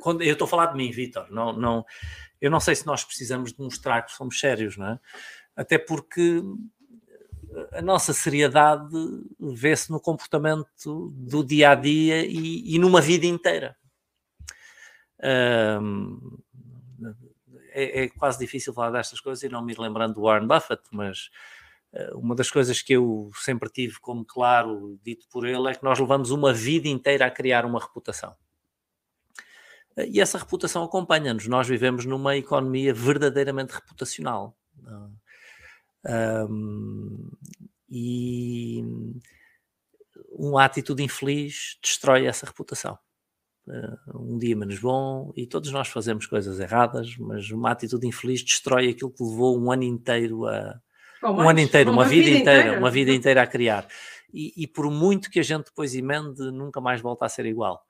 Quando, 0.00 0.22
eu 0.22 0.32
estou 0.32 0.46
a 0.46 0.48
falar 0.48 0.66
de 0.66 0.76
mim, 0.76 0.90
Vitor. 0.90 1.30
Não, 1.30 1.52
não, 1.52 1.84
eu 2.40 2.50
não 2.50 2.60
sei 2.60 2.74
se 2.74 2.86
nós 2.86 3.04
precisamos 3.04 3.52
de 3.52 3.60
mostrar 3.60 4.02
que 4.02 4.12
somos 4.12 4.38
sérios, 4.38 4.76
não 4.76 4.86
é? 4.86 5.00
Até 5.56 5.78
porque 5.78 6.42
a 7.72 7.80
nossa 7.80 8.12
seriedade 8.12 8.94
vê-se 9.38 9.90
no 9.90 10.00
comportamento 10.00 11.10
do 11.14 11.44
dia 11.44 11.70
a 11.70 11.74
dia 11.74 12.24
e, 12.26 12.78
numa 12.78 13.00
vida 13.00 13.26
inteira. 13.26 13.76
Um, 15.22 16.38
é, 17.70 18.04
é, 18.04 18.08
quase 18.08 18.38
difícil 18.38 18.72
falar 18.72 18.90
destas 18.90 19.20
coisas 19.20 19.42
e 19.42 19.48
não 19.48 19.64
me 19.64 19.74
lembrando 19.74 20.14
do 20.14 20.22
Warren 20.22 20.46
Buffett, 20.46 20.82
mas 20.92 21.30
uh, 21.92 22.18
uma 22.18 22.34
das 22.34 22.50
coisas 22.50 22.82
que 22.82 22.94
eu 22.94 23.30
sempre 23.34 23.70
tive 23.70 23.98
como 24.00 24.24
claro, 24.24 24.98
dito 25.02 25.26
por 25.30 25.46
ele, 25.46 25.68
é 25.70 25.74
que 25.74 25.84
nós 25.84 25.98
levamos 25.98 26.30
uma 26.30 26.52
vida 26.52 26.88
inteira 26.88 27.26
a 27.26 27.30
criar 27.30 27.64
uma 27.64 27.80
reputação. 27.80 28.34
E 29.96 30.20
essa 30.20 30.38
reputação 30.38 30.82
acompanha-nos. 30.82 31.46
Nós 31.46 31.66
vivemos 31.66 32.04
numa 32.04 32.36
economia 32.36 32.92
verdadeiramente 32.92 33.72
reputacional. 33.72 34.56
Um, 36.04 37.30
e 37.88 38.84
uma 40.30 40.64
atitude 40.64 41.02
infeliz 41.02 41.78
destrói 41.82 42.26
essa 42.26 42.46
reputação. 42.46 42.98
Uh, 43.66 44.34
um 44.34 44.38
dia 44.38 44.54
menos 44.54 44.78
bom 44.78 45.32
e 45.34 45.44
todos 45.44 45.72
nós 45.72 45.88
fazemos 45.88 46.26
coisas 46.26 46.60
erradas, 46.60 47.16
mas 47.16 47.50
uma 47.50 47.72
atitude 47.72 48.06
infeliz 48.06 48.42
destrói 48.42 48.90
aquilo 48.90 49.10
que 49.10 49.24
levou 49.24 49.58
um 49.58 49.72
ano 49.72 49.82
inteiro 49.82 50.46
a 50.46 50.80
um 51.22 51.48
ano 51.48 51.60
inteiro, 51.60 51.90
uma, 51.90 52.02
uma 52.02 52.08
vida, 52.08 52.24
vida 52.24 52.38
inteira, 52.38 52.60
inteira, 52.60 52.78
uma 52.78 52.90
vida 52.90 53.12
inteira 53.12 53.42
a 53.42 53.46
criar. 53.46 53.88
E, 54.32 54.52
e, 54.56 54.66
por 54.66 54.90
muito 54.90 55.30
que 55.30 55.40
a 55.40 55.42
gente 55.42 55.66
depois 55.66 55.94
emende, 55.94 56.42
nunca 56.50 56.80
mais 56.80 57.00
volta 57.00 57.24
a 57.24 57.28
ser 57.28 57.46
igual. 57.46 57.82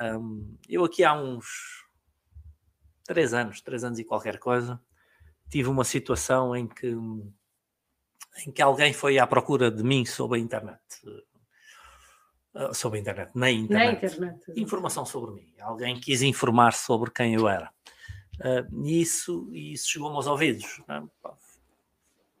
Um, 0.00 0.56
eu 0.68 0.84
aqui 0.84 1.04
há 1.04 1.14
uns 1.14 1.84
três 3.04 3.34
anos, 3.34 3.60
três 3.60 3.84
anos 3.84 3.98
e 3.98 4.04
qualquer 4.04 4.38
coisa, 4.38 4.80
tive 5.50 5.68
uma 5.68 5.84
situação 5.84 6.56
em 6.56 6.66
que 6.66 6.96
em 8.46 8.50
que 8.50 8.60
alguém 8.60 8.92
foi 8.92 9.18
à 9.18 9.26
procura 9.26 9.70
de 9.70 9.82
mim 9.82 10.04
sobre 10.04 10.38
a 10.38 10.42
internet. 10.42 10.80
Eh, 12.54 12.72
sobre 12.72 12.98
a 12.98 13.02
internet, 13.02 13.30
na 13.34 13.50
internet. 13.50 13.86
Na 13.86 13.92
internet. 13.92 14.52
Informação 14.56 15.04
sobre 15.04 15.34
mim. 15.34 15.54
Alguém 15.60 15.98
quis 15.98 16.22
informar 16.22 16.72
sobre 16.72 17.10
quem 17.10 17.34
eu 17.34 17.48
era. 17.48 17.72
Uh, 18.40 18.84
e 18.84 19.00
isso, 19.00 19.48
isso 19.52 19.88
chegou-me 19.88 20.16
aos 20.16 20.26
ouvidos. 20.26 20.82
Né? 20.88 21.04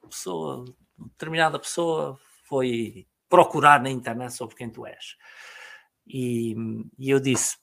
Pessoa, 0.02 0.64
determinada 0.98 1.58
pessoa 1.58 2.18
foi 2.44 3.06
procurar 3.28 3.80
na 3.80 3.90
internet 3.90 4.32
sobre 4.32 4.56
quem 4.56 4.68
tu 4.68 4.84
és. 4.86 5.16
E, 6.06 6.54
e 6.98 7.10
eu 7.10 7.20
disse: 7.20 7.56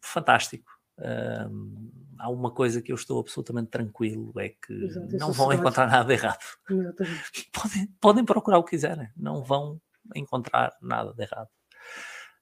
fantástico. 0.00 0.70
Uh, 0.98 1.90
há 2.18 2.30
uma 2.30 2.50
coisa 2.50 2.80
que 2.80 2.90
eu 2.90 2.96
estou 2.96 3.20
absolutamente 3.20 3.70
tranquilo: 3.70 4.32
é 4.38 4.48
que 4.48 4.72
Exato, 4.72 5.16
não 5.18 5.32
vão 5.32 5.52
encontrar 5.52 5.86
nada 5.86 6.12
errado. 6.12 6.44
Podem, 7.52 7.86
podem 8.00 8.24
procurar 8.24 8.58
o 8.58 8.64
que 8.64 8.70
quiserem, 8.70 9.08
não 9.16 9.42
vão 9.42 9.80
encontrar 10.14 10.76
nada 10.80 11.12
de 11.12 11.22
errado. 11.22 11.48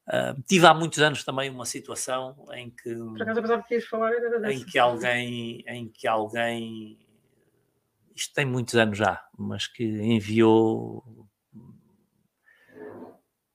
Uh, 0.07 0.41
tive 0.47 0.67
há 0.67 0.75
muitos 0.75 0.99
anos 1.01 1.25
também 1.25 1.49
uma 1.49 1.65
situação 1.65 2.37
em 2.53 2.71
que, 2.71 2.95
Por 2.95 3.23
acaso, 3.23 3.41
pensava 3.41 3.63
que 3.63 3.81
falar 3.81 4.13
em 4.53 4.63
que 4.63 4.79
alguém, 4.79 5.65
em 5.67 5.89
que 5.89 6.07
alguém, 6.07 6.99
isto 8.15 8.35
tem 8.35 8.45
muitos 8.45 8.75
anos 8.75 8.99
já, 8.99 9.25
mas 9.39 9.67
que 9.67 9.83
enviou 9.83 11.24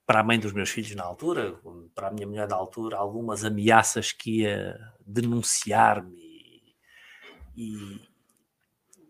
para 0.10 0.22
a 0.22 0.24
mãe 0.24 0.39
dos 0.39 0.53
meus 0.53 0.72
filhos 0.72 0.95
na 0.95 1.03
altura, 1.03 1.55
para 1.93 2.07
a 2.07 2.12
minha 2.12 2.26
mulher 2.26 2.47
na 2.49 2.55
altura, 2.55 2.97
algumas 2.97 3.45
ameaças 3.45 4.12
que 4.12 4.41
ia 4.41 4.76
denunciar-me 5.05 6.74
e, 7.55 8.01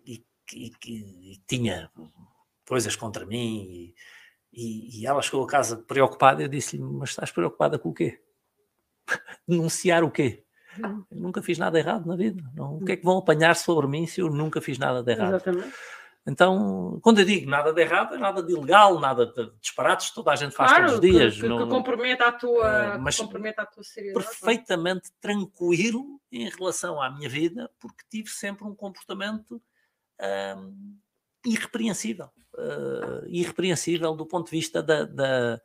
e, 0.05 0.25
e, 0.53 0.73
e, 0.83 1.37
tinha 1.47 1.89
coisas 2.67 2.97
contra 2.97 3.25
mim 3.25 3.93
e, 4.51 5.07
ela 5.07 5.21
chegou 5.21 5.41
a 5.45 5.47
casa 5.47 5.77
preocupada 5.77 6.43
eu 6.43 6.49
disse-lhe, 6.49 6.83
mas 6.83 7.11
estás 7.11 7.31
preocupada 7.31 7.79
com 7.79 7.91
o 7.91 7.93
quê? 7.93 8.21
Denunciar 9.47 10.03
o 10.03 10.11
quê? 10.11 10.43
Eu 10.77 11.05
nunca 11.11 11.41
fiz 11.41 11.57
nada 11.57 11.79
errado 11.79 12.07
na 12.07 12.17
vida. 12.17 12.43
Não, 12.53 12.75
o 12.75 12.83
que 12.83 12.91
é 12.91 12.97
que 12.97 13.05
vão 13.05 13.19
apanhar 13.19 13.55
sobre 13.55 13.87
mim 13.87 14.05
se 14.05 14.19
eu 14.19 14.29
nunca 14.29 14.59
fiz 14.59 14.77
nada 14.77 15.01
de 15.01 15.13
errado? 15.13 15.35
Exatamente. 15.35 15.73
Então, 16.29 16.99
quando 17.01 17.19
eu 17.19 17.25
digo 17.25 17.49
nada 17.49 17.73
de 17.73 17.81
errado, 17.81 18.13
é 18.13 18.17
nada 18.19 18.43
de 18.43 18.53
ilegal, 18.53 18.99
nada 18.99 19.25
de 19.25 19.51
disparates, 19.59 20.11
toda 20.11 20.31
a 20.31 20.35
gente 20.35 20.55
faz 20.55 20.71
claro, 20.71 20.85
todos 20.85 20.99
os 21.03 21.11
dias. 21.11 21.35
Que, 21.35 21.41
que, 21.41 21.47
não, 21.47 21.57
que 21.57 21.69
comprometa 21.69 22.27
a 22.27 22.31
tua, 22.31 22.97
uh, 22.97 23.01
mas 23.01 23.17
comprometa 23.17 23.63
a 23.63 23.65
tua 23.65 23.83
seriedade. 23.83 24.23
Perfeitamente 24.25 25.11
tranquilo 25.19 26.21
em 26.31 26.47
relação 26.47 27.01
à 27.01 27.09
minha 27.09 27.27
vida, 27.27 27.69
porque 27.79 28.03
tive 28.09 28.29
sempre 28.29 28.63
um 28.63 28.75
comportamento 28.75 29.59
irrepreensível. 31.45 32.29
Uh, 32.53 33.25
irrepreensível 33.27 34.13
do 34.13 34.25
ponto 34.25 34.45
de 34.45 34.51
vista 34.51 34.83
da, 34.83 35.05
da, 35.05 35.61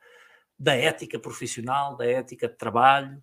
da 0.58 0.74
ética 0.74 1.18
profissional, 1.18 1.96
da 1.96 2.06
ética 2.06 2.48
de 2.48 2.56
trabalho, 2.56 3.22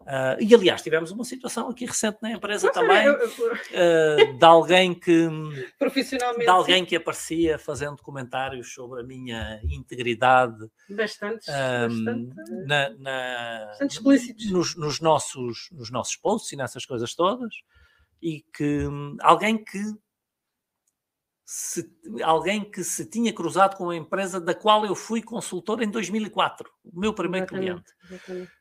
Uh, 0.00 0.36
e 0.38 0.54
aliás, 0.54 0.82
tivemos 0.82 1.10
uma 1.10 1.24
situação 1.24 1.68
aqui 1.68 1.86
recente 1.86 2.18
na 2.20 2.32
empresa 2.32 2.70
também 2.70 3.06
eu, 3.06 3.14
eu, 3.14 3.28
uh, 3.28 4.38
de 4.38 4.44
alguém 4.44 4.94
que 4.94 5.28
profissionalmente 5.78 6.44
de 6.44 6.50
alguém 6.50 6.84
que 6.84 6.94
aparecia 6.94 7.58
fazendo 7.58 8.02
comentários 8.02 8.72
sobre 8.74 9.00
a 9.00 9.04
minha 9.04 9.60
integridade 9.64 10.70
bastante, 10.90 11.50
um, 11.50 12.26
bastante, 12.26 12.66
na, 12.66 12.90
na, 12.90 13.66
bastante 13.66 13.92
explícitos 13.92 14.50
nos, 14.50 14.76
nos, 14.76 15.00
nossos, 15.00 15.68
nos 15.72 15.90
nossos 15.90 16.16
posts 16.16 16.52
e 16.52 16.56
nessas 16.56 16.84
coisas 16.84 17.14
todas 17.14 17.54
e 18.20 18.44
que 18.54 18.86
um, 18.86 19.16
alguém 19.20 19.62
que 19.62 19.82
se, 21.46 21.90
alguém 22.22 22.64
que 22.70 22.82
se 22.82 23.04
tinha 23.04 23.32
cruzado 23.32 23.76
com 23.76 23.90
a 23.90 23.96
empresa 23.96 24.40
da 24.40 24.54
qual 24.54 24.84
eu 24.86 24.94
fui 24.94 25.22
consultor 25.22 25.82
em 25.82 25.90
2004, 25.90 26.70
o 26.84 26.98
meu 26.98 27.12
primeiro 27.12 27.46
exatamente, 27.46 27.84
cliente. 27.84 27.94
Exatamente. 28.10 28.52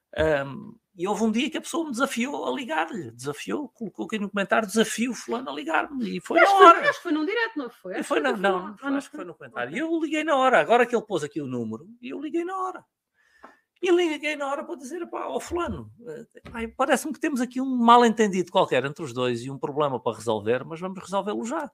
Um, 0.48 0.76
e 0.96 1.08
houve 1.08 1.24
um 1.24 1.32
dia 1.32 1.50
que 1.50 1.58
a 1.58 1.62
pessoa 1.62 1.86
me 1.86 1.92
desafiou 1.92 2.46
a 2.46 2.52
ligar-lhe, 2.52 3.12
desafiou, 3.12 3.68
colocou 3.70 4.06
aqui 4.06 4.20
no 4.20 4.30
comentário, 4.30 4.68
desafio 4.68 5.14
fulano 5.14 5.50
a 5.50 5.54
ligar-me, 5.54 6.18
e 6.18 6.22
foi 6.22 6.40
na 6.40 6.50
hora. 6.52 6.90
Acho 6.90 6.98
que 7.00 7.04
foi 7.04 7.12
num 7.12 7.26
direto, 7.26 7.58
não 7.58 7.70
foi? 7.70 7.96
Acho 7.96 8.04
foi 8.04 8.20
na, 8.20 8.32
não, 8.38 8.76
não, 8.82 8.96
acho 8.96 9.10
que 9.10 9.16
foi 9.16 9.26
no 9.26 9.34
comentário. 9.34 9.76
E 9.76 9.80
eu 9.80 10.00
liguei 10.00 10.24
na 10.24 10.36
hora, 10.36 10.60
agora 10.60 10.86
que 10.86 10.96
ele 10.96 11.06
pôs 11.06 11.24
aqui 11.24 11.42
o 11.42 11.48
número, 11.48 11.88
e 12.02 12.10
eu 12.10 12.22
liguei 12.22 12.44
na 12.44 12.56
hora. 12.56 12.86
E 13.82 13.92
liguei 13.92 14.36
na 14.36 14.48
hora 14.48 14.64
para 14.64 14.76
dizer, 14.76 15.06
pá, 15.08 15.24
ao 15.24 15.42
fulano, 15.42 15.92
eh, 16.08 16.68
parece-me 16.78 17.12
que 17.12 17.20
temos 17.20 17.42
aqui 17.42 17.60
um 17.60 17.76
mal-entendido 17.76 18.50
qualquer 18.52 18.86
entre 18.86 19.04
os 19.04 19.12
dois 19.12 19.42
e 19.42 19.52
um 19.52 19.58
problema 19.60 20.00
para 20.02 20.16
resolver, 20.16 20.64
mas 20.64 20.80
vamos 20.80 21.00
resolvê-lo 21.00 21.44
já 21.44 21.70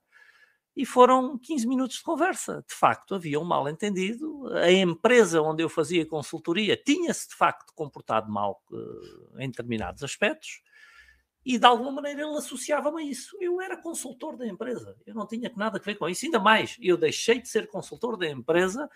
e 0.80 0.86
foram 0.86 1.38
15 1.38 1.68
minutos 1.68 1.98
de 1.98 2.04
conversa. 2.04 2.64
De 2.66 2.74
facto, 2.74 3.14
havia 3.14 3.38
um 3.38 3.44
mal-entendido. 3.44 4.48
A 4.60 4.72
empresa 4.72 5.42
onde 5.42 5.62
eu 5.62 5.68
fazia 5.68 6.06
consultoria 6.06 6.78
tinha-se 6.78 7.28
de 7.28 7.36
facto 7.36 7.74
comportado 7.76 8.32
mal 8.32 8.64
uh, 8.72 9.42
em 9.42 9.50
determinados 9.50 10.02
aspectos 10.04 10.62
e 11.46 11.58
de 11.58 11.66
alguma 11.66 11.92
maneira 11.92 12.22
ele 12.22 12.38
associava-me 12.38 13.02
a 13.02 13.06
isso. 13.06 13.36
Eu 13.42 13.60
era 13.60 13.76
consultor 13.76 14.38
da 14.38 14.48
empresa, 14.48 14.96
eu 15.06 15.14
não 15.14 15.28
tinha 15.28 15.52
nada 15.54 15.80
a 15.80 15.82
ver 15.82 15.96
com 15.96 16.08
isso. 16.08 16.24
Ainda 16.24 16.40
mais, 16.40 16.78
eu 16.82 16.96
deixei 16.96 17.42
de 17.42 17.50
ser 17.50 17.68
consultor 17.68 18.16
da 18.16 18.30
empresa 18.30 18.90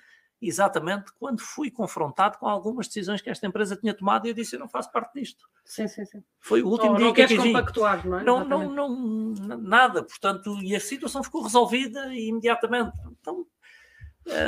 exatamente 0.47 1.11
quando 1.19 1.41
fui 1.41 1.71
confrontado 1.71 2.37
com 2.37 2.47
algumas 2.47 2.87
decisões 2.87 3.21
que 3.21 3.29
esta 3.29 3.45
empresa 3.47 3.75
tinha 3.75 3.93
tomado 3.93 4.25
e 4.25 4.29
eu 4.29 4.33
disse, 4.33 4.55
eu 4.55 4.59
não 4.59 4.67
faço 4.67 4.91
parte 4.91 5.13
disto. 5.19 5.47
Sim, 5.63 5.87
sim, 5.87 6.05
sim. 6.05 6.23
Foi 6.39 6.61
o 6.61 6.67
último 6.67 6.95
dia 6.97 7.13
que 7.13 7.33
eu 7.33 7.43
compactuar, 7.43 8.05
não 8.07 8.19
é? 8.19 8.23
Não, 8.23 8.45
não, 8.45 8.71
não, 8.71 9.57
nada. 9.57 10.03
Portanto, 10.03 10.59
e 10.61 10.75
a 10.75 10.79
situação 10.79 11.23
ficou 11.23 11.43
resolvida 11.43 12.13
imediatamente. 12.13 12.91
Então, 13.19 13.45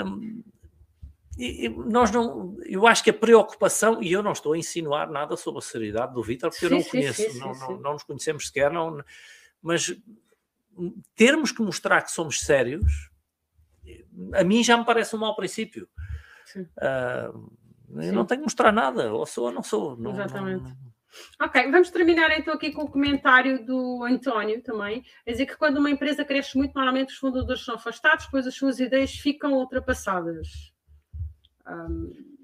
hum, 0.05 0.43
e, 1.37 1.65
e 1.65 1.69
nós 1.69 2.11
não, 2.11 2.57
eu 2.65 2.87
acho 2.87 3.03
que 3.03 3.09
a 3.09 3.13
preocupação, 3.13 4.01
e 4.01 4.11
eu 4.11 4.23
não 4.23 4.31
estou 4.31 4.53
a 4.53 4.57
insinuar 4.57 5.09
nada 5.09 5.35
sobre 5.35 5.59
a 5.59 5.61
seriedade 5.61 6.13
do 6.13 6.23
Vítor, 6.23 6.49
porque 6.49 6.65
sim, 6.67 6.73
eu 6.73 6.79
não 6.79 6.85
o 6.85 6.89
conheço, 6.89 7.21
sim, 7.21 7.29
sim, 7.29 7.39
não, 7.39 7.53
não, 7.53 7.79
não, 7.79 7.93
nos 7.93 8.03
conhecemos 8.03 8.47
sequer, 8.47 8.71
não, 8.71 9.03
mas 9.61 9.95
termos 11.13 11.51
que 11.51 11.61
mostrar 11.61 12.01
que 12.01 12.11
somos 12.11 12.39
sérios 12.39 13.09
a 14.33 14.43
mim 14.43 14.63
já 14.63 14.77
me 14.77 14.85
parece 14.85 15.15
um 15.15 15.19
mau 15.19 15.35
princípio. 15.35 15.87
Uh, 16.57 17.51
eu 18.01 18.13
não 18.13 18.25
tenho 18.25 18.41
que 18.41 18.45
mostrar 18.45 18.71
nada, 18.71 19.13
ou 19.13 19.25
sou 19.25 19.45
ou 19.45 19.51
não 19.51 19.63
sou. 19.63 19.95
Não, 19.97 20.11
Exatamente. 20.11 20.63
Não, 20.63 20.85
Ok, 21.39 21.71
vamos 21.71 21.89
terminar 21.89 22.37
então 22.37 22.53
aqui 22.53 22.71
com 22.71 22.83
o 22.83 22.91
comentário 22.91 23.65
do 23.65 24.03
António 24.03 24.61
também. 24.61 25.03
É 25.25 25.31
dizer 25.31 25.45
que 25.45 25.55
quando 25.55 25.77
uma 25.77 25.89
empresa 25.89 26.25
cresce 26.25 26.57
muito, 26.57 26.73
normalmente 26.75 27.13
os 27.13 27.17
fundadores 27.17 27.63
são 27.63 27.75
afastados, 27.75 28.27
pois 28.27 28.45
as 28.45 28.55
suas 28.55 28.79
ideias 28.79 29.13
ficam 29.15 29.53
ultrapassadas. 29.53 30.73
Um, 31.67 32.34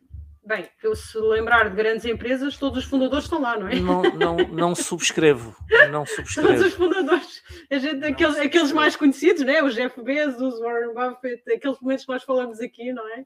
Bem, 0.51 0.67
eu 0.83 0.93
se 0.93 1.17
lembrar 1.17 1.69
de 1.69 1.77
grandes 1.77 2.03
empresas, 2.03 2.57
todos 2.57 2.79
os 2.79 2.83
fundadores 2.83 3.23
estão 3.23 3.39
lá, 3.39 3.57
não 3.57 3.69
é? 3.69 3.75
Não, 3.75 4.01
não, 4.01 4.35
não 4.49 4.75
subscrevo, 4.75 5.55
não 5.89 6.05
subscrevo. 6.05 6.49
Todos 6.51 6.65
os 6.65 6.73
fundadores, 6.73 7.41
a 7.71 7.77
gente, 7.77 8.05
aqueles, 8.05 8.35
aqueles 8.37 8.71
mais 8.73 8.97
conhecidos, 8.97 9.43
né? 9.43 9.63
o 9.63 9.69
Jeff 9.69 10.01
Bezos, 10.01 10.59
Warren 10.59 10.93
Buffett, 10.93 11.41
aqueles 11.53 11.79
momentos 11.79 12.03
que 12.03 12.11
nós 12.11 12.23
falamos 12.23 12.59
aqui, 12.59 12.91
não 12.91 13.07
é? 13.07 13.21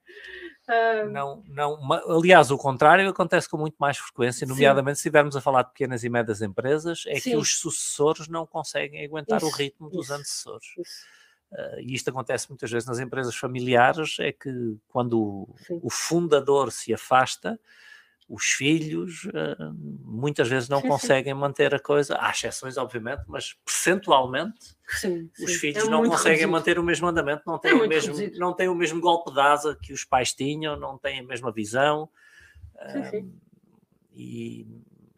Uh... 0.69 1.09
Não, 1.09 1.43
não, 1.47 1.93
aliás, 2.15 2.51
o 2.51 2.59
contrário 2.59 3.09
acontece 3.09 3.49
com 3.49 3.57
muito 3.57 3.77
mais 3.79 3.97
frequência, 3.97 4.45
nomeadamente 4.45 4.97
Sim. 4.97 5.01
se 5.01 5.07
estivermos 5.07 5.35
a 5.35 5.41
falar 5.41 5.63
de 5.63 5.69
pequenas 5.69 6.03
e 6.03 6.09
médias 6.09 6.43
empresas, 6.43 7.05
é 7.07 7.15
Sim. 7.15 7.31
que 7.31 7.37
os 7.37 7.57
sucessores 7.57 8.27
não 8.27 8.45
conseguem 8.45 9.03
aguentar 9.03 9.37
isso, 9.37 9.47
o 9.47 9.49
ritmo 9.49 9.89
dos 9.89 10.05
isso, 10.05 10.13
antecessores. 10.13 10.67
Isso. 10.77 11.24
Uh, 11.51 11.79
e 11.79 11.93
isto 11.93 12.09
acontece 12.09 12.49
muitas 12.49 12.69
vezes 12.69 12.87
nas 12.87 12.99
empresas 12.99 13.35
familiares, 13.35 14.17
é 14.19 14.31
que 14.31 14.77
quando 14.87 15.47
o, 15.81 15.89
fundador 15.89 16.71
se 16.71 16.93
afasta, 16.93 17.59
os 18.27 18.45
filhos 18.45 19.25
uh, 19.25 19.73
muitas 20.03 20.49
vezes 20.49 20.67
não 20.67 20.81
sim, 20.81 20.87
conseguem 20.87 21.33
sim. 21.33 21.39
manter 21.39 21.73
a 21.73 21.79
coisa, 21.79 22.17
há 22.19 22.31
exceções, 22.31 22.75
obviamente, 22.75 23.23
mas 23.27 23.53
percentualmente 23.63 24.75
sim, 24.87 25.29
os 25.39 25.53
filhos 25.55 25.85
é 25.85 25.89
não 25.89 26.03
conseguem 26.03 26.31
reduzido. 26.31 26.51
manter 26.51 26.79
o 26.79 26.83
mesmo 26.83 27.07
andamento, 27.07 27.43
não 27.45 27.55
é 27.55 27.59
têm, 27.59 27.71
é 27.71 27.75
o 27.75 27.87
mesmo, 27.87 28.15
não 28.37 28.53
têm 28.53 28.67
o 28.67 28.75
mesmo 28.75 28.99
golpe 28.99 29.31
de 29.31 29.39
asa 29.39 29.77
que 29.81 29.93
os 29.93 30.03
pais 30.03 30.33
tinham, 30.33 30.77
não 30.77 30.97
têm 30.97 31.19
a 31.19 31.23
mesma 31.23 31.51
visão. 31.51 32.09
Uh, 32.75 33.31
e 34.11 34.65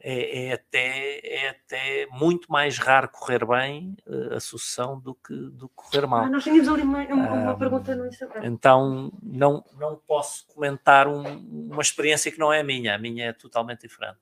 é, 0.09 0.45
é, 0.45 0.53
até, 0.53 1.19
é 1.21 1.49
até 1.49 2.07
muito 2.11 2.49
mais 2.49 2.77
raro 2.77 3.09
correr 3.09 3.45
bem 3.45 3.97
uh, 4.07 4.35
a 4.35 4.39
sucessão 4.39 4.97
do 4.97 5.13
que, 5.13 5.33
do 5.33 5.67
que 5.67 5.75
correr 5.75 6.07
mal. 6.07 6.23
Ah, 6.23 6.29
nós 6.29 6.45
tínhamos 6.45 6.69
ali 6.69 6.81
uma, 6.83 7.03
uma, 7.03 7.33
uma 7.33 7.57
pergunta 7.57 7.93
no 7.93 8.07
Instagram. 8.07 8.39
Então 8.45 9.11
não, 9.21 9.65
não 9.77 9.97
posso 9.97 10.47
comentar 10.47 11.09
um, 11.09 11.23
uma 11.73 11.81
experiência 11.81 12.31
que 12.31 12.39
não 12.39 12.53
é 12.53 12.61
a 12.61 12.63
minha, 12.63 12.95
a 12.95 12.97
minha 12.97 13.25
é 13.25 13.33
totalmente 13.33 13.81
diferente. 13.81 14.17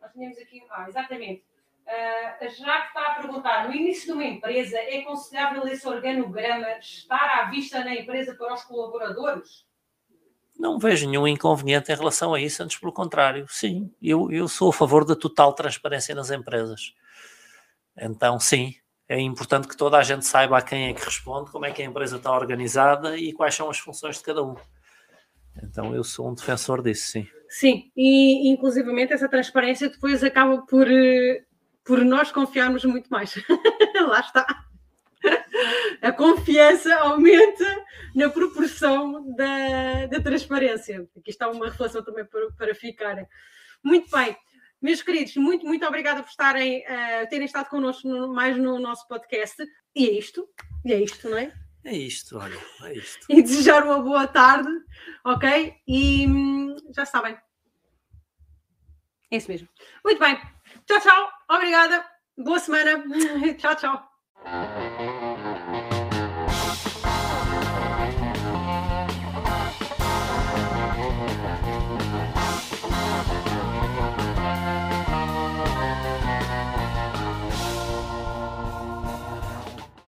Nós 0.00 0.10
tínhamos 0.12 0.38
aqui, 0.38 0.62
ah, 0.70 0.86
exatamente. 0.88 1.44
Uh, 1.86 2.44
a 2.44 2.48
Jaque 2.48 2.86
está 2.86 3.06
a 3.08 3.14
perguntar: 3.16 3.68
no 3.68 3.74
início 3.74 4.06
de 4.06 4.12
uma 4.12 4.24
empresa 4.24 4.78
é 4.78 5.00
aconselhável 5.00 5.66
esse 5.68 5.86
organograma 5.86 6.70
estar 6.78 7.40
à 7.40 7.50
vista 7.50 7.84
na 7.84 7.94
empresa 7.94 8.34
para 8.34 8.54
os 8.54 8.64
colaboradores? 8.64 9.67
Não 10.58 10.78
vejo 10.78 11.08
nenhum 11.08 11.28
inconveniente 11.28 11.92
em 11.92 11.94
relação 11.94 12.34
a 12.34 12.40
isso, 12.40 12.62
antes 12.62 12.76
pelo 12.78 12.92
contrário. 12.92 13.46
Sim, 13.48 13.92
eu, 14.02 14.30
eu 14.32 14.48
sou 14.48 14.70
a 14.70 14.72
favor 14.72 15.04
da 15.04 15.14
total 15.14 15.52
transparência 15.52 16.14
nas 16.14 16.30
empresas. 16.30 16.94
Então, 17.96 18.40
sim, 18.40 18.74
é 19.08 19.20
importante 19.20 19.68
que 19.68 19.76
toda 19.76 19.96
a 19.96 20.02
gente 20.02 20.26
saiba 20.26 20.58
a 20.58 20.62
quem 20.62 20.88
é 20.88 20.92
que 20.94 21.04
responde, 21.04 21.50
como 21.50 21.64
é 21.64 21.70
que 21.70 21.80
a 21.80 21.84
empresa 21.84 22.16
está 22.16 22.32
organizada 22.32 23.16
e 23.16 23.32
quais 23.32 23.54
são 23.54 23.70
as 23.70 23.78
funções 23.78 24.18
de 24.18 24.24
cada 24.24 24.42
um. 24.42 24.56
Então, 25.62 25.94
eu 25.94 26.02
sou 26.02 26.28
um 26.28 26.34
defensor 26.34 26.82
disso, 26.82 27.12
sim. 27.12 27.28
Sim, 27.48 27.90
e 27.96 28.50
inclusivamente 28.50 29.12
essa 29.12 29.28
transparência 29.28 29.88
depois 29.88 30.22
acaba 30.22 30.60
por, 30.62 30.86
eh, 30.86 31.42
por 31.84 32.04
nós 32.04 32.30
confiarmos 32.30 32.84
muito 32.84 33.08
mais. 33.08 33.34
Lá 34.06 34.20
está. 34.20 34.67
a 36.02 36.12
confiança 36.12 36.94
aumenta 36.96 37.84
na 38.14 38.28
proporção 38.28 39.34
da, 39.34 40.06
da 40.06 40.20
transparência. 40.20 41.08
Aqui 41.16 41.30
está 41.30 41.48
uma 41.48 41.68
reflexão 41.68 42.02
também 42.04 42.24
para, 42.24 42.50
para 42.52 42.74
ficar. 42.74 43.26
Muito 43.82 44.10
bem. 44.10 44.36
Meus 44.80 45.02
queridos, 45.02 45.34
muito, 45.36 45.66
muito 45.66 45.84
obrigada 45.84 46.22
por 46.22 46.28
estarem, 46.28 46.84
uh, 46.84 47.28
terem 47.28 47.46
estado 47.46 47.68
connosco 47.68 48.06
no, 48.06 48.32
mais 48.32 48.56
no 48.56 48.78
nosso 48.78 49.08
podcast. 49.08 49.56
E 49.94 50.08
é 50.08 50.12
isto, 50.12 50.48
e 50.84 50.92
é 50.92 51.02
isto, 51.02 51.28
não 51.28 51.36
é? 51.36 51.52
É 51.84 51.96
isto, 51.96 52.38
olha, 52.38 52.58
é 52.84 52.94
isto. 52.94 53.26
E 53.28 53.42
desejar 53.42 53.84
uma 53.84 54.00
boa 54.00 54.26
tarde, 54.26 54.68
ok? 55.24 55.74
E 55.86 56.26
hum, 56.28 56.76
já 56.94 57.04
sabem. 57.04 57.36
É 59.30 59.36
isso 59.36 59.50
mesmo. 59.50 59.68
Muito 60.04 60.18
bem. 60.18 60.40
Tchau, 60.86 61.00
tchau. 61.00 61.28
Obrigada. 61.50 62.04
Boa 62.36 62.58
semana. 62.58 63.04
tchau, 63.58 63.74
tchau. 63.76 64.07
Música 64.44 65.17